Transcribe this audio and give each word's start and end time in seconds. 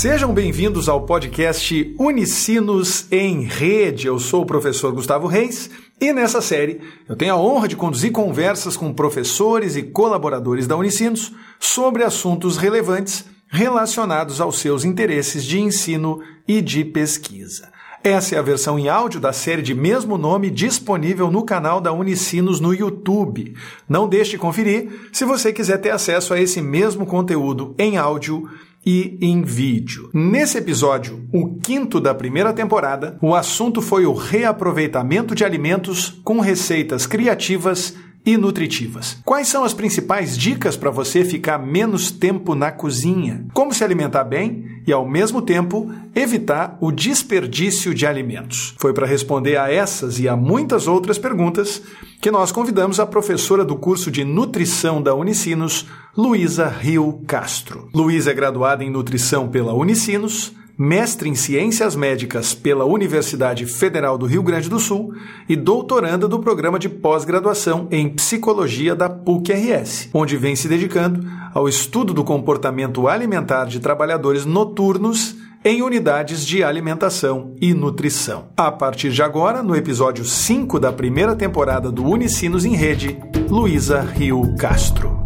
Sejam 0.00 0.32
bem-vindos 0.32 0.88
ao 0.88 1.02
podcast 1.02 1.94
Unicinos 1.98 3.04
em 3.12 3.42
Rede. 3.42 4.06
Eu 4.06 4.18
sou 4.18 4.40
o 4.40 4.46
professor 4.46 4.90
Gustavo 4.94 5.26
Reis 5.26 5.68
e 6.00 6.10
nessa 6.10 6.40
série 6.40 6.80
eu 7.06 7.14
tenho 7.14 7.34
a 7.34 7.36
honra 7.36 7.68
de 7.68 7.76
conduzir 7.76 8.10
conversas 8.10 8.78
com 8.78 8.94
professores 8.94 9.76
e 9.76 9.82
colaboradores 9.82 10.66
da 10.66 10.74
Unicinos 10.74 11.34
sobre 11.58 12.02
assuntos 12.02 12.56
relevantes 12.56 13.26
relacionados 13.46 14.40
aos 14.40 14.58
seus 14.58 14.86
interesses 14.86 15.44
de 15.44 15.60
ensino 15.60 16.22
e 16.48 16.62
de 16.62 16.82
pesquisa. 16.82 17.68
Essa 18.02 18.36
é 18.36 18.38
a 18.38 18.42
versão 18.42 18.78
em 18.78 18.88
áudio 18.88 19.20
da 19.20 19.34
série 19.34 19.60
de 19.60 19.74
mesmo 19.74 20.16
nome 20.16 20.48
disponível 20.48 21.30
no 21.30 21.42
canal 21.42 21.78
da 21.78 21.92
Unicinos 21.92 22.58
no 22.58 22.72
YouTube. 22.72 23.54
Não 23.86 24.08
deixe 24.08 24.30
de 24.30 24.38
conferir 24.38 25.10
se 25.12 25.26
você 25.26 25.52
quiser 25.52 25.76
ter 25.76 25.90
acesso 25.90 26.32
a 26.32 26.40
esse 26.40 26.62
mesmo 26.62 27.04
conteúdo 27.04 27.74
em 27.78 27.98
áudio 27.98 28.48
e 28.84 29.18
em 29.20 29.42
vídeo. 29.42 30.10
Nesse 30.12 30.58
episódio, 30.58 31.26
o 31.32 31.56
quinto 31.56 32.00
da 32.00 32.14
primeira 32.14 32.52
temporada, 32.52 33.18
o 33.20 33.34
assunto 33.34 33.82
foi 33.82 34.06
o 34.06 34.14
reaproveitamento 34.14 35.34
de 35.34 35.44
alimentos 35.44 36.20
com 36.24 36.40
receitas 36.40 37.06
criativas 37.06 37.94
e 38.24 38.36
nutritivas. 38.36 39.18
Quais 39.24 39.48
são 39.48 39.64
as 39.64 39.72
principais 39.72 40.36
dicas 40.36 40.76
para 40.76 40.90
você 40.90 41.24
ficar 41.24 41.58
menos 41.58 42.10
tempo 42.10 42.54
na 42.54 42.70
cozinha? 42.70 43.46
Como 43.52 43.72
se 43.72 43.82
alimentar 43.82 44.24
bem 44.24 44.82
e, 44.86 44.92
ao 44.92 45.08
mesmo 45.08 45.40
tempo, 45.40 45.90
evitar 46.14 46.76
o 46.80 46.92
desperdício 46.92 47.94
de 47.94 48.06
alimentos? 48.06 48.74
Foi 48.78 48.92
para 48.92 49.06
responder 49.06 49.56
a 49.56 49.72
essas 49.72 50.18
e 50.18 50.28
a 50.28 50.36
muitas 50.36 50.86
outras 50.86 51.18
perguntas 51.18 51.82
que 52.20 52.30
nós 52.30 52.52
convidamos 52.52 53.00
a 53.00 53.06
professora 53.06 53.64
do 53.64 53.76
curso 53.76 54.10
de 54.10 54.24
nutrição 54.24 55.02
da 55.02 55.14
Unicinos, 55.14 55.86
Luísa 56.16 56.68
Rio 56.68 57.22
Castro. 57.26 57.88
Luísa 57.94 58.30
é 58.30 58.34
graduada 58.34 58.84
em 58.84 58.90
nutrição 58.90 59.48
pela 59.48 59.72
Unicinos 59.72 60.52
mestre 60.80 61.28
em 61.28 61.34
Ciências 61.34 61.94
Médicas 61.94 62.54
pela 62.54 62.86
Universidade 62.86 63.66
Federal 63.66 64.16
do 64.16 64.24
Rio 64.24 64.42
Grande 64.42 64.70
do 64.70 64.78
Sul 64.78 65.12
e 65.46 65.54
doutoranda 65.54 66.26
do 66.26 66.38
programa 66.38 66.78
de 66.78 66.88
pós-graduação 66.88 67.86
em 67.90 68.08
Psicologia 68.08 68.94
da 68.94 69.06
PUC-RS, 69.06 70.08
onde 70.14 70.38
vem 70.38 70.56
se 70.56 70.68
dedicando 70.68 71.20
ao 71.52 71.68
estudo 71.68 72.14
do 72.14 72.24
comportamento 72.24 73.06
alimentar 73.08 73.66
de 73.66 73.78
trabalhadores 73.78 74.46
noturnos 74.46 75.36
em 75.62 75.82
unidades 75.82 76.46
de 76.46 76.64
alimentação 76.64 77.54
e 77.60 77.74
nutrição. 77.74 78.46
A 78.56 78.72
partir 78.72 79.10
de 79.10 79.22
agora, 79.22 79.62
no 79.62 79.76
episódio 79.76 80.24
5 80.24 80.80
da 80.80 80.90
primeira 80.90 81.36
temporada 81.36 81.92
do 81.92 82.06
Unicinos 82.06 82.64
em 82.64 82.74
Rede, 82.74 83.18
Luísa 83.50 84.00
Rio 84.00 84.56
Castro. 84.56 85.19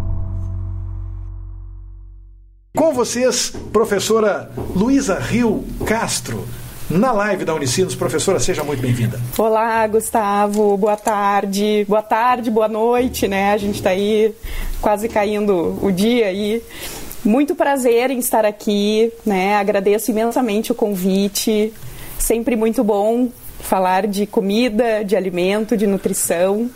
Com 2.77 2.93
vocês, 2.93 3.51
professora 3.73 4.51
Luísa 4.75 5.17
Rio 5.17 5.65
Castro, 5.87 6.45
na 6.91 7.13
live 7.13 7.45
da 7.45 7.55
Unicinos. 7.55 7.95
Professora, 7.95 8.41
seja 8.41 8.65
muito 8.65 8.81
bem-vinda. 8.83 9.21
Olá, 9.39 9.87
Gustavo. 9.87 10.77
Boa 10.77 10.97
tarde. 10.97 11.85
Boa 11.89 12.03
tarde, 12.03 12.51
boa 12.51 12.67
noite, 12.67 13.29
né? 13.29 13.53
A 13.53 13.59
gente 13.59 13.77
está 13.77 13.91
aí 13.91 14.35
quase 14.81 15.09
caindo 15.09 15.79
o 15.81 15.93
dia 15.93 16.27
aí. 16.27 16.61
Muito 17.25 17.55
prazer 17.55 18.11
em 18.11 18.19
estar 18.19 18.45
aqui, 18.45 19.13
né? 19.25 19.55
Agradeço 19.55 20.11
imensamente 20.11 20.73
o 20.73 20.75
convite. 20.75 21.73
Sempre 22.19 22.57
muito 22.57 22.83
bom 22.83 23.29
falar 23.65 24.07
de 24.07 24.27
comida, 24.27 25.03
de 25.05 25.17
alimento, 25.17 25.77
de 25.77 25.87
nutrição. 25.87 26.71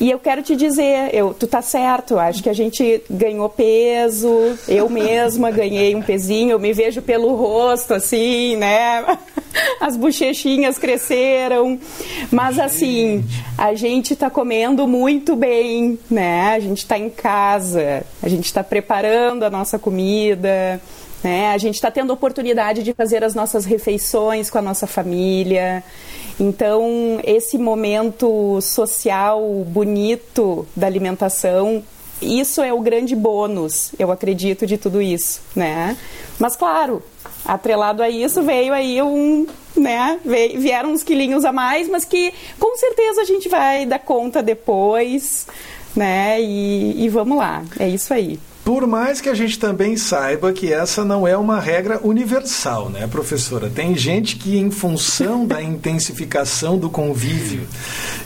E 0.00 0.10
eu 0.10 0.18
quero 0.18 0.42
te 0.42 0.54
dizer, 0.56 1.14
eu, 1.14 1.32
tu 1.32 1.46
tá 1.46 1.62
certo, 1.62 2.18
acho 2.18 2.42
que 2.42 2.50
a 2.50 2.52
gente 2.52 3.02
ganhou 3.08 3.48
peso, 3.48 4.58
eu 4.68 4.90
mesma 4.90 5.50
ganhei 5.50 5.94
um 5.94 6.02
pezinho, 6.02 6.50
eu 6.50 6.58
me 6.58 6.72
vejo 6.72 7.00
pelo 7.00 7.34
rosto, 7.34 7.94
assim, 7.94 8.56
né? 8.56 9.18
As 9.80 9.96
bochechinhas 9.96 10.76
cresceram. 10.76 11.78
Mas 12.30 12.58
assim, 12.58 13.24
a 13.56 13.74
gente 13.74 14.16
tá 14.16 14.28
comendo 14.28 14.86
muito 14.88 15.36
bem, 15.36 15.98
né? 16.10 16.54
A 16.54 16.60
gente 16.60 16.84
tá 16.84 16.98
em 16.98 17.08
casa, 17.08 18.04
a 18.22 18.28
gente 18.28 18.52
tá 18.52 18.64
preparando 18.64 19.44
a 19.44 19.50
nossa 19.50 19.78
comida. 19.78 20.80
Né? 21.24 21.48
A 21.48 21.58
gente 21.58 21.76
está 21.76 21.90
tendo 21.90 22.12
oportunidade 22.12 22.82
de 22.82 22.92
fazer 22.92 23.24
as 23.24 23.34
nossas 23.34 23.64
refeições 23.64 24.50
com 24.50 24.58
a 24.58 24.62
nossa 24.62 24.86
família. 24.86 25.82
Então, 26.38 27.18
esse 27.24 27.56
momento 27.56 28.60
social 28.60 29.40
bonito 29.66 30.66
da 30.76 30.86
alimentação, 30.86 31.82
isso 32.20 32.60
é 32.60 32.74
o 32.74 32.80
grande 32.80 33.16
bônus, 33.16 33.92
eu 33.98 34.12
acredito, 34.12 34.66
de 34.66 34.76
tudo 34.76 35.00
isso, 35.00 35.40
né? 35.56 35.96
Mas, 36.38 36.56
claro, 36.56 37.02
atrelado 37.42 38.02
a 38.02 38.10
isso 38.10 38.42
veio 38.42 38.74
aí 38.74 39.00
um, 39.00 39.46
né, 39.74 40.20
vieram 40.24 40.92
uns 40.92 41.02
quilinhos 41.02 41.44
a 41.46 41.52
mais, 41.52 41.88
mas 41.88 42.04
que 42.04 42.34
com 42.58 42.76
certeza 42.76 43.22
a 43.22 43.24
gente 43.24 43.48
vai 43.48 43.86
dar 43.86 43.98
conta 43.98 44.42
depois, 44.42 45.46
né? 45.96 46.38
E, 46.42 47.02
e 47.02 47.08
vamos 47.08 47.38
lá, 47.38 47.64
é 47.78 47.88
isso 47.88 48.12
aí. 48.12 48.38
Por 48.64 48.86
mais 48.86 49.20
que 49.20 49.28
a 49.28 49.34
gente 49.34 49.58
também 49.58 49.94
saiba 49.94 50.50
que 50.50 50.72
essa 50.72 51.04
não 51.04 51.28
é 51.28 51.36
uma 51.36 51.60
regra 51.60 52.00
universal, 52.02 52.88
né, 52.88 53.06
professora? 53.06 53.68
Tem 53.68 53.94
gente 53.94 54.36
que, 54.36 54.56
em 54.56 54.70
função 54.70 55.46
da 55.46 55.60
intensificação 55.62 56.78
do 56.78 56.88
convívio, 56.88 57.66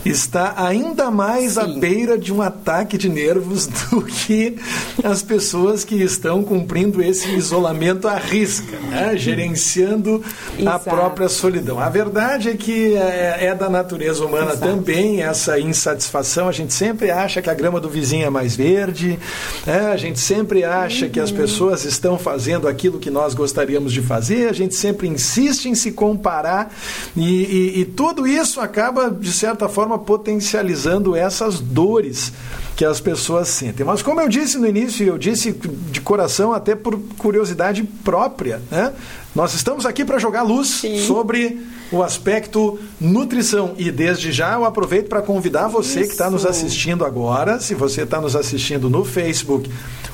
está 0.04 0.54
ainda 0.56 1.10
mais 1.10 1.54
Sim. 1.54 1.60
à 1.60 1.66
beira 1.66 2.16
de 2.16 2.32
um 2.32 2.40
ataque 2.40 2.96
de 2.96 3.08
nervos 3.08 3.66
do 3.90 4.00
que 4.02 4.56
as 5.02 5.22
pessoas 5.22 5.82
que 5.82 5.96
estão 5.96 6.44
cumprindo 6.44 7.02
esse 7.02 7.28
isolamento 7.30 8.06
à 8.06 8.14
risca, 8.16 8.78
né? 8.90 9.16
gerenciando 9.16 10.22
Exato. 10.56 10.76
a 10.76 10.78
própria 10.78 11.28
solidão. 11.28 11.80
A 11.80 11.88
verdade 11.88 12.50
é 12.50 12.56
que 12.56 12.94
é, 12.94 13.46
é 13.46 13.54
da 13.56 13.68
natureza 13.68 14.24
humana 14.24 14.52
Exato. 14.52 14.60
também 14.60 15.20
essa 15.20 15.58
insatisfação. 15.58 16.48
A 16.48 16.52
gente 16.52 16.72
sempre 16.72 17.10
acha 17.10 17.42
que 17.42 17.50
a 17.50 17.54
grama 17.54 17.80
do 17.80 17.88
vizinho 17.88 18.24
é 18.24 18.30
mais 18.30 18.54
verde, 18.54 19.18
né? 19.66 19.90
a 19.92 19.96
gente 19.96 20.27
sempre 20.28 20.62
acha 20.62 21.08
que 21.08 21.18
as 21.18 21.30
uhum. 21.30 21.38
pessoas 21.38 21.84
estão 21.86 22.18
fazendo 22.18 22.68
aquilo 22.68 22.98
que 22.98 23.08
nós 23.08 23.32
gostaríamos 23.32 23.94
de 23.94 24.02
fazer, 24.02 24.46
a 24.50 24.52
gente 24.52 24.74
sempre 24.74 25.08
insiste 25.08 25.70
em 25.70 25.74
se 25.74 25.92
comparar 25.92 26.70
e, 27.16 27.22
e, 27.22 27.80
e 27.80 27.84
tudo 27.86 28.26
isso 28.26 28.60
acaba, 28.60 29.10
de 29.10 29.32
certa 29.32 29.70
forma, 29.70 29.98
potencializando 29.98 31.16
essas 31.16 31.60
dores 31.60 32.30
que 32.76 32.84
as 32.84 33.00
pessoas 33.00 33.48
sentem. 33.48 33.86
Mas 33.86 34.02
como 34.02 34.20
eu 34.20 34.28
disse 34.28 34.58
no 34.58 34.66
início, 34.66 35.06
eu 35.06 35.16
disse 35.16 35.50
de 35.90 36.00
coração, 36.02 36.52
até 36.52 36.76
por 36.76 37.00
curiosidade 37.16 37.82
própria, 37.82 38.60
né? 38.70 38.92
Nós 39.34 39.54
estamos 39.54 39.86
aqui 39.86 40.04
para 40.04 40.18
jogar 40.18 40.42
luz 40.42 40.68
Sim. 40.68 40.98
sobre 41.00 41.60
o 41.90 42.02
aspecto 42.02 42.78
nutrição. 43.00 43.74
E 43.78 43.90
desde 43.90 44.32
já 44.32 44.54
eu 44.54 44.64
aproveito 44.64 45.08
para 45.08 45.22
convidar 45.22 45.68
você 45.68 46.00
Isso. 46.00 46.08
que 46.08 46.14
está 46.14 46.30
nos 46.30 46.44
assistindo 46.44 47.04
agora, 47.04 47.60
se 47.60 47.74
você 47.74 48.02
está 48.02 48.20
nos 48.20 48.34
assistindo 48.34 48.90
no 48.90 49.04
Facebook 49.04 49.70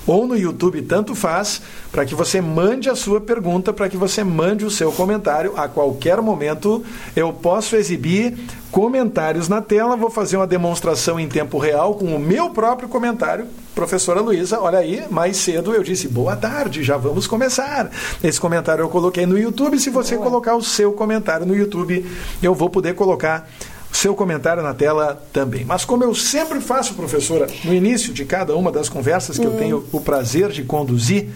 ou 0.06 0.26
no 0.26 0.36
YouTube, 0.36 0.82
tanto 0.82 1.14
faz, 1.14 1.62
para 1.90 2.04
que 2.04 2.14
você 2.14 2.40
mande 2.40 2.88
a 2.90 2.96
sua 2.96 3.20
pergunta, 3.20 3.72
para 3.72 3.88
que 3.88 3.96
você 3.96 4.22
mande 4.22 4.64
o 4.64 4.70
seu 4.70 4.92
comentário. 4.92 5.54
A 5.56 5.68
qualquer 5.68 6.20
momento 6.20 6.84
eu 7.14 7.32
posso 7.32 7.76
exibir 7.76 8.36
comentários 8.70 9.48
na 9.48 9.62
tela, 9.62 9.96
vou 9.96 10.10
fazer 10.10 10.36
uma 10.36 10.46
demonstração 10.46 11.18
em 11.18 11.28
tempo 11.28 11.58
real 11.58 11.94
com 11.94 12.06
o 12.06 12.18
meu 12.18 12.50
próprio 12.50 12.88
comentário. 12.88 13.46
Professora 13.74 14.20
Luísa, 14.20 14.60
olha 14.60 14.78
aí, 14.78 15.04
mais 15.10 15.36
cedo 15.36 15.74
eu 15.74 15.82
disse 15.82 16.08
boa 16.08 16.36
tarde, 16.36 16.82
já 16.82 16.96
vamos 16.96 17.26
começar. 17.26 17.90
Esse 18.22 18.40
comentário 18.40 18.82
eu 18.82 18.88
coloquei 18.88 19.26
no 19.26 19.38
YouTube. 19.38 19.78
Se 19.78 19.90
você 19.90 20.16
Boa. 20.16 20.28
colocar 20.28 20.54
o 20.56 20.62
seu 20.62 20.92
comentário 20.92 21.46
no 21.46 21.56
YouTube, 21.56 22.04
eu 22.42 22.54
vou 22.54 22.70
poder 22.70 22.94
colocar 22.94 23.48
seu 23.96 24.14
comentário 24.14 24.62
na 24.62 24.74
tela 24.74 25.22
também. 25.32 25.64
Mas 25.64 25.84
como 25.84 26.04
eu 26.04 26.14
sempre 26.14 26.60
faço, 26.60 26.94
professora, 26.94 27.46
no 27.64 27.72
início 27.72 28.12
de 28.12 28.24
cada 28.24 28.56
uma 28.56 28.70
das 28.70 28.88
conversas 28.88 29.38
que 29.38 29.44
eu 29.44 29.56
tenho 29.56 29.84
o 29.92 30.00
prazer 30.00 30.50
de 30.50 30.62
conduzir, 30.64 31.28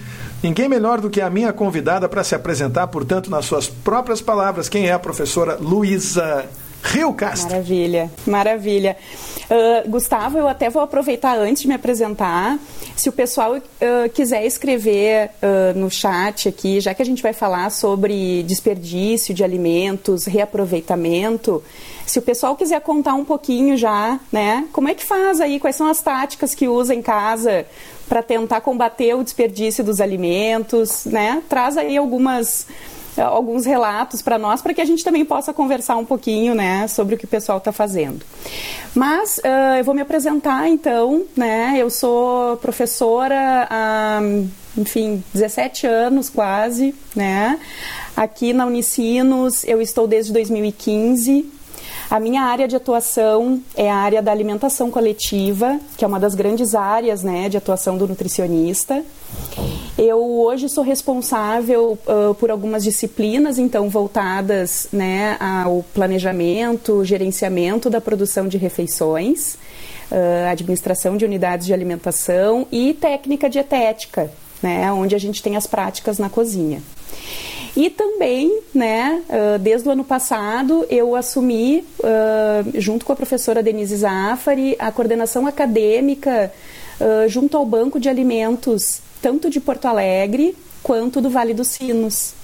ninguém 0.42 0.68
melhor 0.68 1.00
do 1.00 1.08
que 1.08 1.20
a 1.20 1.30
minha 1.30 1.52
convidada 1.52 2.08
para 2.08 2.24
se 2.24 2.34
apresentar, 2.34 2.86
portanto, 2.88 3.30
nas 3.30 3.44
suas 3.44 3.68
próprias 3.68 4.20
palavras, 4.20 4.68
quem 4.68 4.88
é 4.88 4.92
a 4.92 4.98
professora 4.98 5.56
Luísa 5.60 6.46
Rio 6.82 7.12
Castro. 7.12 7.50
Maravilha, 7.50 8.10
maravilha. 8.26 8.96
Uh, 9.50 9.88
Gustavo, 9.88 10.36
eu 10.36 10.46
até 10.46 10.68
vou 10.68 10.82
aproveitar 10.82 11.38
antes 11.38 11.62
de 11.62 11.68
me 11.68 11.74
apresentar. 11.74 12.58
Se 12.94 13.08
o 13.08 13.12
pessoal 13.12 13.56
uh, 13.56 13.62
quiser 14.12 14.44
escrever 14.44 15.30
uh, 15.42 15.78
no 15.78 15.90
chat 15.90 16.48
aqui, 16.48 16.80
já 16.80 16.92
que 16.92 17.00
a 17.00 17.04
gente 17.04 17.22
vai 17.22 17.32
falar 17.32 17.70
sobre 17.70 18.42
desperdício 18.42 19.34
de 19.34 19.42
alimentos, 19.42 20.26
reaproveitamento, 20.26 21.62
se 22.04 22.18
o 22.18 22.22
pessoal 22.22 22.56
quiser 22.56 22.80
contar 22.80 23.14
um 23.14 23.24
pouquinho 23.24 23.76
já, 23.76 24.18
né? 24.32 24.66
Como 24.72 24.88
é 24.88 24.94
que 24.94 25.04
faz 25.04 25.40
aí? 25.40 25.60
Quais 25.60 25.76
são 25.76 25.88
as 25.88 26.00
táticas 26.00 26.54
que 26.54 26.68
usa 26.68 26.94
em 26.94 27.02
casa 27.02 27.66
para 28.08 28.22
tentar 28.22 28.60
combater 28.60 29.14
o 29.14 29.22
desperdício 29.22 29.84
dos 29.84 30.00
alimentos, 30.00 31.04
né? 31.04 31.42
Traz 31.48 31.76
aí 31.76 31.96
algumas 31.96 32.66
alguns 33.20 33.64
relatos 33.64 34.22
para 34.22 34.38
nós, 34.38 34.60
para 34.62 34.74
que 34.74 34.80
a 34.80 34.84
gente 34.84 35.04
também 35.04 35.24
possa 35.24 35.52
conversar 35.52 35.96
um 35.96 36.04
pouquinho 36.04 36.54
né, 36.54 36.86
sobre 36.88 37.14
o 37.14 37.18
que 37.18 37.24
o 37.24 37.28
pessoal 37.28 37.58
está 37.58 37.72
fazendo. 37.72 38.24
Mas 38.94 39.38
uh, 39.38 39.76
eu 39.78 39.84
vou 39.84 39.94
me 39.94 40.00
apresentar 40.00 40.68
então, 40.68 41.24
né? 41.36 41.74
Eu 41.76 41.90
sou 41.90 42.56
professora 42.56 43.66
há 43.70 44.20
enfim, 44.76 45.22
17 45.34 45.86
anos 45.86 46.30
quase, 46.30 46.94
né? 47.14 47.58
Aqui 48.16 48.52
na 48.52 48.66
Unicinos 48.66 49.64
eu 49.64 49.80
estou 49.80 50.06
desde 50.06 50.32
2015. 50.32 51.52
A 52.10 52.18
minha 52.18 52.42
área 52.42 52.66
de 52.66 52.74
atuação 52.74 53.62
é 53.76 53.90
a 53.90 53.96
área 53.96 54.22
da 54.22 54.32
alimentação 54.32 54.90
coletiva, 54.90 55.78
que 55.96 56.04
é 56.04 56.08
uma 56.08 56.18
das 56.18 56.34
grandes 56.34 56.74
áreas 56.74 57.22
né, 57.22 57.48
de 57.48 57.56
atuação 57.56 57.98
do 57.98 58.08
nutricionista. 58.08 59.04
Eu 59.98 60.22
hoje 60.22 60.68
sou 60.68 60.84
responsável 60.84 61.98
uh, 62.06 62.32
por 62.36 62.52
algumas 62.52 62.84
disciplinas, 62.84 63.58
então, 63.58 63.88
voltadas 63.88 64.86
né, 64.92 65.36
ao 65.40 65.84
planejamento, 65.92 67.04
gerenciamento 67.04 67.90
da 67.90 68.00
produção 68.00 68.46
de 68.46 68.56
refeições, 68.56 69.54
uh, 70.12 70.50
administração 70.52 71.16
de 71.16 71.24
unidades 71.24 71.66
de 71.66 71.74
alimentação 71.74 72.64
e 72.70 72.94
técnica 72.94 73.50
dietética, 73.50 74.30
né, 74.62 74.90
onde 74.92 75.16
a 75.16 75.18
gente 75.18 75.42
tem 75.42 75.56
as 75.56 75.66
práticas 75.66 76.16
na 76.16 76.30
cozinha. 76.30 76.80
E 77.76 77.90
também, 77.90 78.60
né, 78.74 79.22
desde 79.60 79.88
o 79.88 79.92
ano 79.92 80.02
passado, 80.02 80.84
eu 80.90 81.14
assumi, 81.14 81.84
junto 82.74 83.06
com 83.06 83.12
a 83.12 83.16
professora 83.16 83.62
Denise 83.62 83.94
Zafari, 83.94 84.74
a 84.80 84.90
coordenação 84.90 85.46
acadêmica 85.46 86.50
junto 87.28 87.56
ao 87.56 87.64
Banco 87.64 88.00
de 88.00 88.08
Alimentos, 88.08 89.00
tanto 89.22 89.48
de 89.50 89.60
Porto 89.60 89.86
Alegre 89.86 90.56
quanto 90.82 91.20
do 91.20 91.30
Vale 91.30 91.54
dos 91.54 91.68
Sinos. 91.68 92.34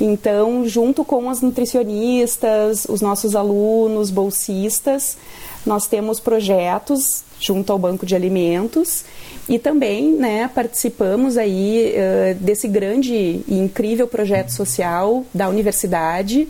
Então, 0.00 0.66
junto 0.66 1.04
com 1.04 1.30
as 1.30 1.40
nutricionistas, 1.40 2.84
os 2.88 3.00
nossos 3.00 3.36
alunos, 3.36 4.10
bolsistas, 4.10 5.16
nós 5.64 5.86
temos 5.86 6.18
projetos 6.20 7.22
junto 7.40 7.72
ao 7.72 7.78
Banco 7.78 8.04
de 8.04 8.14
Alimentos 8.14 9.04
e 9.48 9.58
também 9.58 10.12
né, 10.12 10.50
participamos 10.52 11.36
aí 11.36 11.94
uh, 11.94 12.34
desse 12.42 12.66
grande 12.66 13.14
e 13.14 13.44
incrível 13.48 14.08
projeto 14.08 14.50
social 14.50 15.24
da 15.32 15.48
universidade 15.48 16.48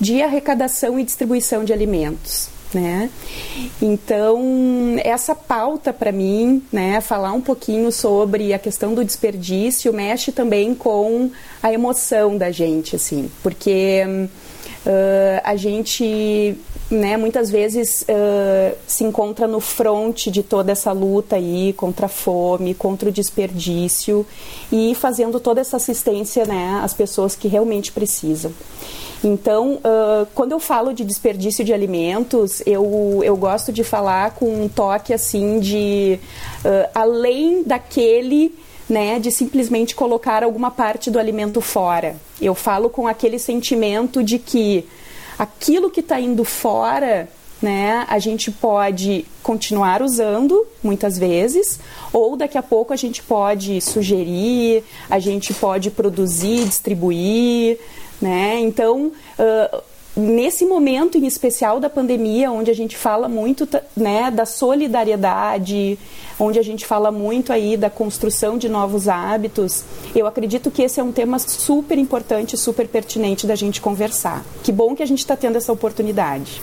de 0.00 0.22
arrecadação 0.22 0.98
e 0.98 1.04
distribuição 1.04 1.64
de 1.64 1.72
alimentos. 1.72 2.53
Né? 2.74 3.08
Então, 3.80 4.96
essa 5.04 5.32
pauta 5.32 5.92
para 5.92 6.10
mim, 6.10 6.60
né, 6.72 7.00
falar 7.00 7.32
um 7.32 7.40
pouquinho 7.40 7.92
sobre 7.92 8.52
a 8.52 8.58
questão 8.58 8.94
do 8.94 9.04
desperdício, 9.04 9.92
mexe 9.92 10.32
também 10.32 10.74
com 10.74 11.30
a 11.62 11.72
emoção 11.72 12.36
da 12.36 12.50
gente, 12.50 12.96
assim, 12.96 13.30
porque 13.44 14.02
uh, 14.84 15.40
a 15.44 15.54
gente 15.54 16.56
né, 16.90 17.16
muitas 17.16 17.50
vezes 17.50 18.02
uh, 18.02 18.76
se 18.86 19.04
encontra 19.04 19.46
no 19.46 19.60
fronte 19.60 20.30
de 20.30 20.42
toda 20.42 20.72
essa 20.72 20.92
luta 20.92 21.36
aí 21.36 21.72
contra 21.74 22.06
a 22.06 22.08
fome, 22.08 22.74
contra 22.74 23.08
o 23.08 23.12
desperdício 23.12 24.26
e 24.70 24.94
fazendo 24.94 25.40
toda 25.40 25.60
essa 25.60 25.76
assistência 25.76 26.44
né, 26.44 26.80
às 26.82 26.92
pessoas 26.92 27.34
que 27.34 27.48
realmente 27.48 27.92
precisam. 27.92 28.52
Então, 29.24 29.76
uh, 29.76 30.26
quando 30.34 30.52
eu 30.52 30.60
falo 30.60 30.92
de 30.92 31.02
desperdício 31.02 31.64
de 31.64 31.72
alimentos, 31.72 32.62
eu, 32.66 33.22
eu 33.24 33.36
gosto 33.36 33.72
de 33.72 33.82
falar 33.82 34.32
com 34.32 34.64
um 34.64 34.68
toque 34.68 35.14
assim 35.14 35.58
de 35.58 36.18
uh, 36.64 36.90
além 36.94 37.62
daquele 37.62 38.54
né, 38.88 39.18
de 39.18 39.30
simplesmente 39.30 39.94
colocar 39.94 40.44
alguma 40.44 40.70
parte 40.70 41.10
do 41.10 41.18
alimento 41.18 41.62
fora. 41.62 42.16
Eu 42.38 42.54
falo 42.54 42.90
com 42.90 43.08
aquele 43.08 43.38
sentimento 43.38 44.22
de 44.22 44.38
que 44.38 44.86
aquilo 45.38 45.90
que 45.90 46.00
está 46.00 46.20
indo 46.20 46.44
fora 46.44 47.26
né, 47.62 48.04
a 48.08 48.18
gente 48.18 48.50
pode 48.50 49.24
continuar 49.42 50.02
usando 50.02 50.66
muitas 50.82 51.16
vezes, 51.18 51.80
ou 52.12 52.36
daqui 52.36 52.58
a 52.58 52.62
pouco 52.62 52.92
a 52.92 52.96
gente 52.96 53.22
pode 53.22 53.80
sugerir, 53.80 54.84
a 55.08 55.18
gente 55.18 55.54
pode 55.54 55.90
produzir, 55.90 56.66
distribuir, 56.66 57.78
né? 58.24 58.58
Então, 58.58 59.12
uh, 59.38 59.82
nesse 60.16 60.64
momento 60.64 61.18
em 61.18 61.26
especial 61.26 61.78
da 61.78 61.90
pandemia, 61.90 62.50
onde 62.50 62.70
a 62.70 62.74
gente 62.74 62.96
fala 62.96 63.28
muito 63.28 63.68
né, 63.94 64.30
da 64.30 64.46
solidariedade, 64.46 65.98
onde 66.40 66.58
a 66.58 66.62
gente 66.62 66.86
fala 66.86 67.12
muito 67.12 67.52
aí 67.52 67.76
da 67.76 67.90
construção 67.90 68.56
de 68.56 68.66
novos 68.66 69.08
hábitos, 69.08 69.84
eu 70.16 70.26
acredito 70.26 70.70
que 70.70 70.82
esse 70.82 70.98
é 70.98 71.02
um 71.02 71.12
tema 71.12 71.38
super 71.38 71.98
importante, 71.98 72.56
super 72.56 72.88
pertinente 72.88 73.46
da 73.46 73.54
gente 73.54 73.78
conversar. 73.78 74.42
Que 74.62 74.72
bom 74.72 74.96
que 74.96 75.02
a 75.02 75.06
gente 75.06 75.18
está 75.18 75.36
tendo 75.36 75.56
essa 75.56 75.70
oportunidade. 75.70 76.62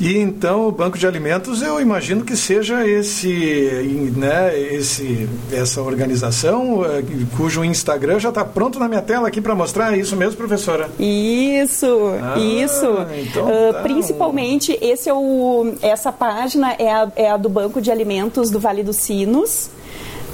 E 0.00 0.18
então 0.18 0.66
o 0.68 0.72
banco 0.72 0.98
de 0.98 1.06
alimentos 1.06 1.62
eu 1.62 1.80
imagino 1.80 2.24
que 2.24 2.36
seja 2.36 2.86
esse, 2.86 4.12
né, 4.16 4.58
esse, 4.58 5.28
essa 5.52 5.80
organização 5.82 6.84
eh, 6.84 7.02
cujo 7.36 7.64
Instagram 7.64 8.18
já 8.18 8.30
está 8.30 8.44
pronto 8.44 8.78
na 8.78 8.88
minha 8.88 9.02
tela 9.02 9.28
aqui 9.28 9.40
para 9.40 9.54
mostrar. 9.54 9.94
É 9.94 9.98
isso 9.98 10.16
mesmo, 10.16 10.36
professora? 10.36 10.90
Isso, 10.98 11.86
ah, 12.20 12.38
isso. 12.38 12.86
Então 13.20 13.46
uh, 13.46 13.72
tá. 13.72 13.82
Principalmente 13.82 14.76
esse 14.80 15.08
é 15.08 15.14
o, 15.14 15.74
essa 15.82 16.10
página 16.10 16.72
é 16.78 16.90
a, 16.90 17.12
é 17.16 17.30
a 17.30 17.36
do 17.36 17.48
banco 17.48 17.80
de 17.80 17.90
alimentos 17.90 18.50
do 18.50 18.58
Vale 18.58 18.82
dos 18.82 18.96
Sinos, 18.96 19.70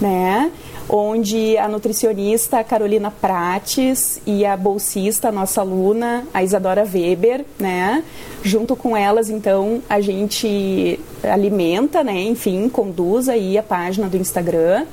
né? 0.01 0.51
Onde 0.89 1.59
a 1.59 1.69
nutricionista 1.69 2.65
Carolina 2.65 3.11
Prates 3.11 4.21
e 4.27 4.45
a 4.45 4.57
bolsista, 4.57 5.31
nossa 5.31 5.61
aluna, 5.61 6.27
a 6.33 6.43
Isadora 6.43 6.83
Weber, 6.83 7.45
né? 7.59 8.03
Junto 8.43 8.75
com 8.75 8.97
elas, 8.97 9.29
então, 9.29 9.83
a 9.89 10.01
gente 10.01 10.99
alimenta, 11.23 12.03
né? 12.03 12.23
Enfim, 12.23 12.69
conduz 12.69 13.29
aí 13.29 13.59
a 13.59 13.63
página 13.63 14.09
do 14.09 14.17
Instagram. 14.17 14.87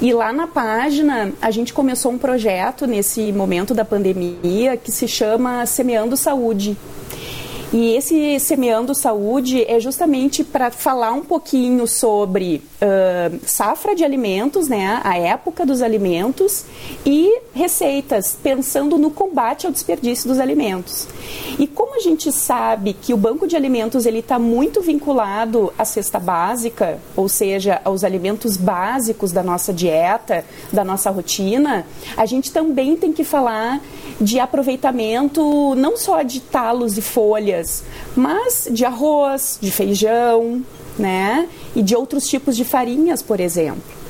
E 0.00 0.12
lá 0.12 0.32
na 0.32 0.46
página, 0.46 1.32
a 1.40 1.50
gente 1.50 1.72
começou 1.72 2.12
um 2.12 2.18
projeto 2.18 2.86
nesse 2.86 3.32
momento 3.32 3.72
da 3.74 3.84
pandemia 3.84 4.76
que 4.76 4.92
se 4.92 5.08
chama 5.08 5.64
Semeando 5.64 6.16
Saúde. 6.16 6.76
E 7.72 7.94
esse 7.94 8.38
Semeando 8.40 8.94
Saúde 8.94 9.64
é 9.64 9.78
justamente 9.78 10.42
para 10.42 10.70
falar 10.70 11.12
um 11.12 11.22
pouquinho 11.22 11.86
sobre 11.86 12.62
safra 13.44 13.94
de 13.94 14.04
alimentos, 14.04 14.68
né, 14.68 15.00
a 15.04 15.18
época 15.18 15.66
dos 15.66 15.82
alimentos 15.82 16.64
e 17.04 17.40
receitas, 17.52 18.36
pensando 18.42 18.96
no 18.96 19.10
combate 19.10 19.66
ao 19.66 19.72
desperdício 19.72 20.28
dos 20.28 20.38
alimentos. 20.38 21.06
E 21.58 21.66
como 21.66 21.96
a 21.96 22.00
gente 22.00 22.32
sabe 22.32 22.94
que 22.94 23.12
o 23.12 23.16
banco 23.16 23.46
de 23.46 23.56
alimentos 23.56 24.06
ele 24.06 24.20
está 24.20 24.38
muito 24.38 24.80
vinculado 24.80 25.72
à 25.78 25.84
cesta 25.84 26.18
básica, 26.18 26.98
ou 27.14 27.28
seja, 27.28 27.80
aos 27.84 28.02
alimentos 28.02 28.56
básicos 28.56 29.32
da 29.32 29.42
nossa 29.42 29.72
dieta, 29.72 30.44
da 30.72 30.84
nossa 30.84 31.10
rotina, 31.10 31.86
a 32.16 32.24
gente 32.24 32.50
também 32.50 32.96
tem 32.96 33.12
que 33.12 33.24
falar 33.24 33.80
de 34.20 34.38
aproveitamento 34.38 35.74
não 35.74 35.96
só 35.96 36.22
de 36.22 36.40
talos 36.40 36.96
e 36.96 37.02
folhas 37.02 37.84
mas 38.16 38.68
de 38.70 38.84
arroz, 38.84 39.58
de 39.60 39.70
feijão, 39.70 40.62
né? 41.00 41.48
E 41.74 41.82
de 41.82 41.96
outros 41.96 42.28
tipos 42.28 42.56
de 42.56 42.64
farinhas, 42.64 43.22
por 43.22 43.40
exemplo 43.40 44.00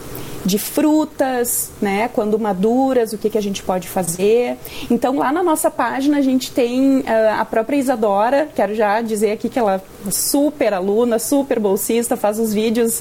de 0.44 0.58
frutas, 0.58 1.70
né? 1.80 2.08
Quando 2.08 2.38
maduras, 2.38 3.12
o 3.12 3.18
que, 3.18 3.28
que 3.28 3.38
a 3.38 3.42
gente 3.42 3.62
pode 3.62 3.88
fazer. 3.88 4.56
Então, 4.90 5.18
lá 5.18 5.32
na 5.32 5.42
nossa 5.42 5.70
página, 5.70 6.18
a 6.18 6.22
gente 6.22 6.50
tem 6.50 7.00
uh, 7.00 7.04
a 7.38 7.44
própria 7.44 7.76
Isadora, 7.76 8.48
quero 8.54 8.74
já 8.74 9.00
dizer 9.00 9.32
aqui 9.32 9.48
que 9.48 9.58
ela 9.58 9.76
é 9.76 10.10
super 10.10 10.72
aluna, 10.72 11.18
super 11.18 11.58
bolsista, 11.58 12.16
faz 12.16 12.38
os 12.38 12.54
vídeos 12.54 13.00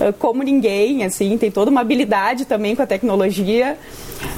uh, 0.00 0.12
como 0.18 0.42
ninguém, 0.42 1.04
assim, 1.04 1.38
tem 1.38 1.50
toda 1.50 1.70
uma 1.70 1.80
habilidade 1.80 2.44
também 2.44 2.74
com 2.74 2.82
a 2.82 2.86
tecnologia. 2.86 3.78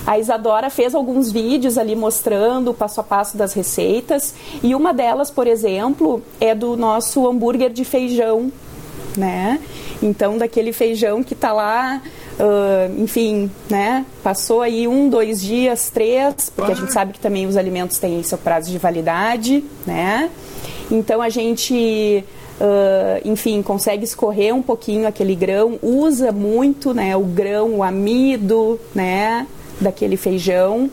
A 0.07 0.19
Isadora 0.19 0.71
fez 0.71 0.95
alguns 0.95 1.33
vídeos 1.33 1.77
ali 1.79 1.97
mostrando 1.97 2.71
o 2.71 2.75
passo 2.75 3.01
a 3.01 3.05
passo 3.05 3.37
das 3.37 3.53
receitas 3.53 4.35
e 4.63 4.75
uma 4.75 4.93
delas, 4.93 5.31
por 5.31 5.47
exemplo, 5.47 6.23
é 6.41 6.55
do 6.55 6.77
nosso 6.77 7.27
hambúrguer 7.27 7.71
de 7.71 7.85
feijão, 7.85 8.53
né? 9.17 9.61
Então, 10.03 10.39
daquele 10.39 10.73
feijão 10.73 11.23
que 11.23 11.35
está 11.35 11.53
lá 11.53 12.03
Uh, 12.33 13.03
enfim, 13.03 13.51
né? 13.69 14.07
Passou 14.23 14.63
aí 14.63 14.89
um, 14.89 15.09
dois 15.09 15.41
dias, 15.41 15.91
três, 15.91 16.51
porque 16.51 16.73
a 16.73 16.75
gente 16.75 16.93
sabe 16.93 17.13
que 17.13 17.21
também 17.21 17.47
os 17.47 17.57
alimentos 17.57 17.99
têm 17.99 18.23
seu 18.23 18.39
prazo 18.39 18.71
de 18.71 18.79
validade, 18.79 19.63
né? 19.87 20.31
Então 20.91 21.21
a 21.21 21.29
gente, 21.29 22.25
uh, 22.59 23.29
enfim, 23.29 23.63
consegue 23.63 24.05
escorrer 24.05 24.55
um 24.55 24.63
pouquinho 24.63 25.07
aquele 25.07 25.35
grão, 25.35 25.79
usa 25.83 26.33
muito, 26.33 26.95
né? 26.95 27.15
O 27.17 27.23
grão, 27.23 27.77
o 27.77 27.83
amido, 27.83 28.81
né? 28.95 29.47
Daquele 29.81 30.17
feijão. 30.17 30.91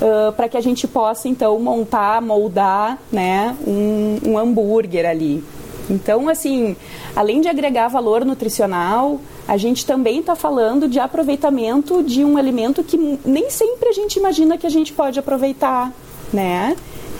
Uh, 0.00 0.32
para 0.32 0.48
que 0.48 0.56
a 0.56 0.62
gente 0.62 0.88
possa 0.88 1.28
então 1.28 1.60
montar, 1.60 2.22
moldar, 2.22 2.98
né, 3.12 3.54
um, 3.66 4.18
um 4.30 4.38
hambúrguer 4.38 5.04
ali. 5.04 5.44
Então, 5.90 6.28
assim, 6.28 6.76
além 7.14 7.40
de 7.40 7.48
agregar 7.48 7.88
valor 7.88 8.24
nutricional, 8.24 9.20
a 9.46 9.56
gente 9.56 9.84
também 9.84 10.20
está 10.20 10.36
falando 10.36 10.88
de 10.88 11.00
aproveitamento 11.00 12.02
de 12.02 12.24
um 12.24 12.36
alimento 12.36 12.84
que 12.84 12.96
nem 13.24 13.50
sempre 13.50 13.88
a 13.88 13.92
gente 13.92 14.16
imagina 14.16 14.56
que 14.56 14.66
a 14.66 14.70
gente 14.70 14.92
pode 14.92 15.18
aproveitar, 15.18 15.92
né? 16.32 16.76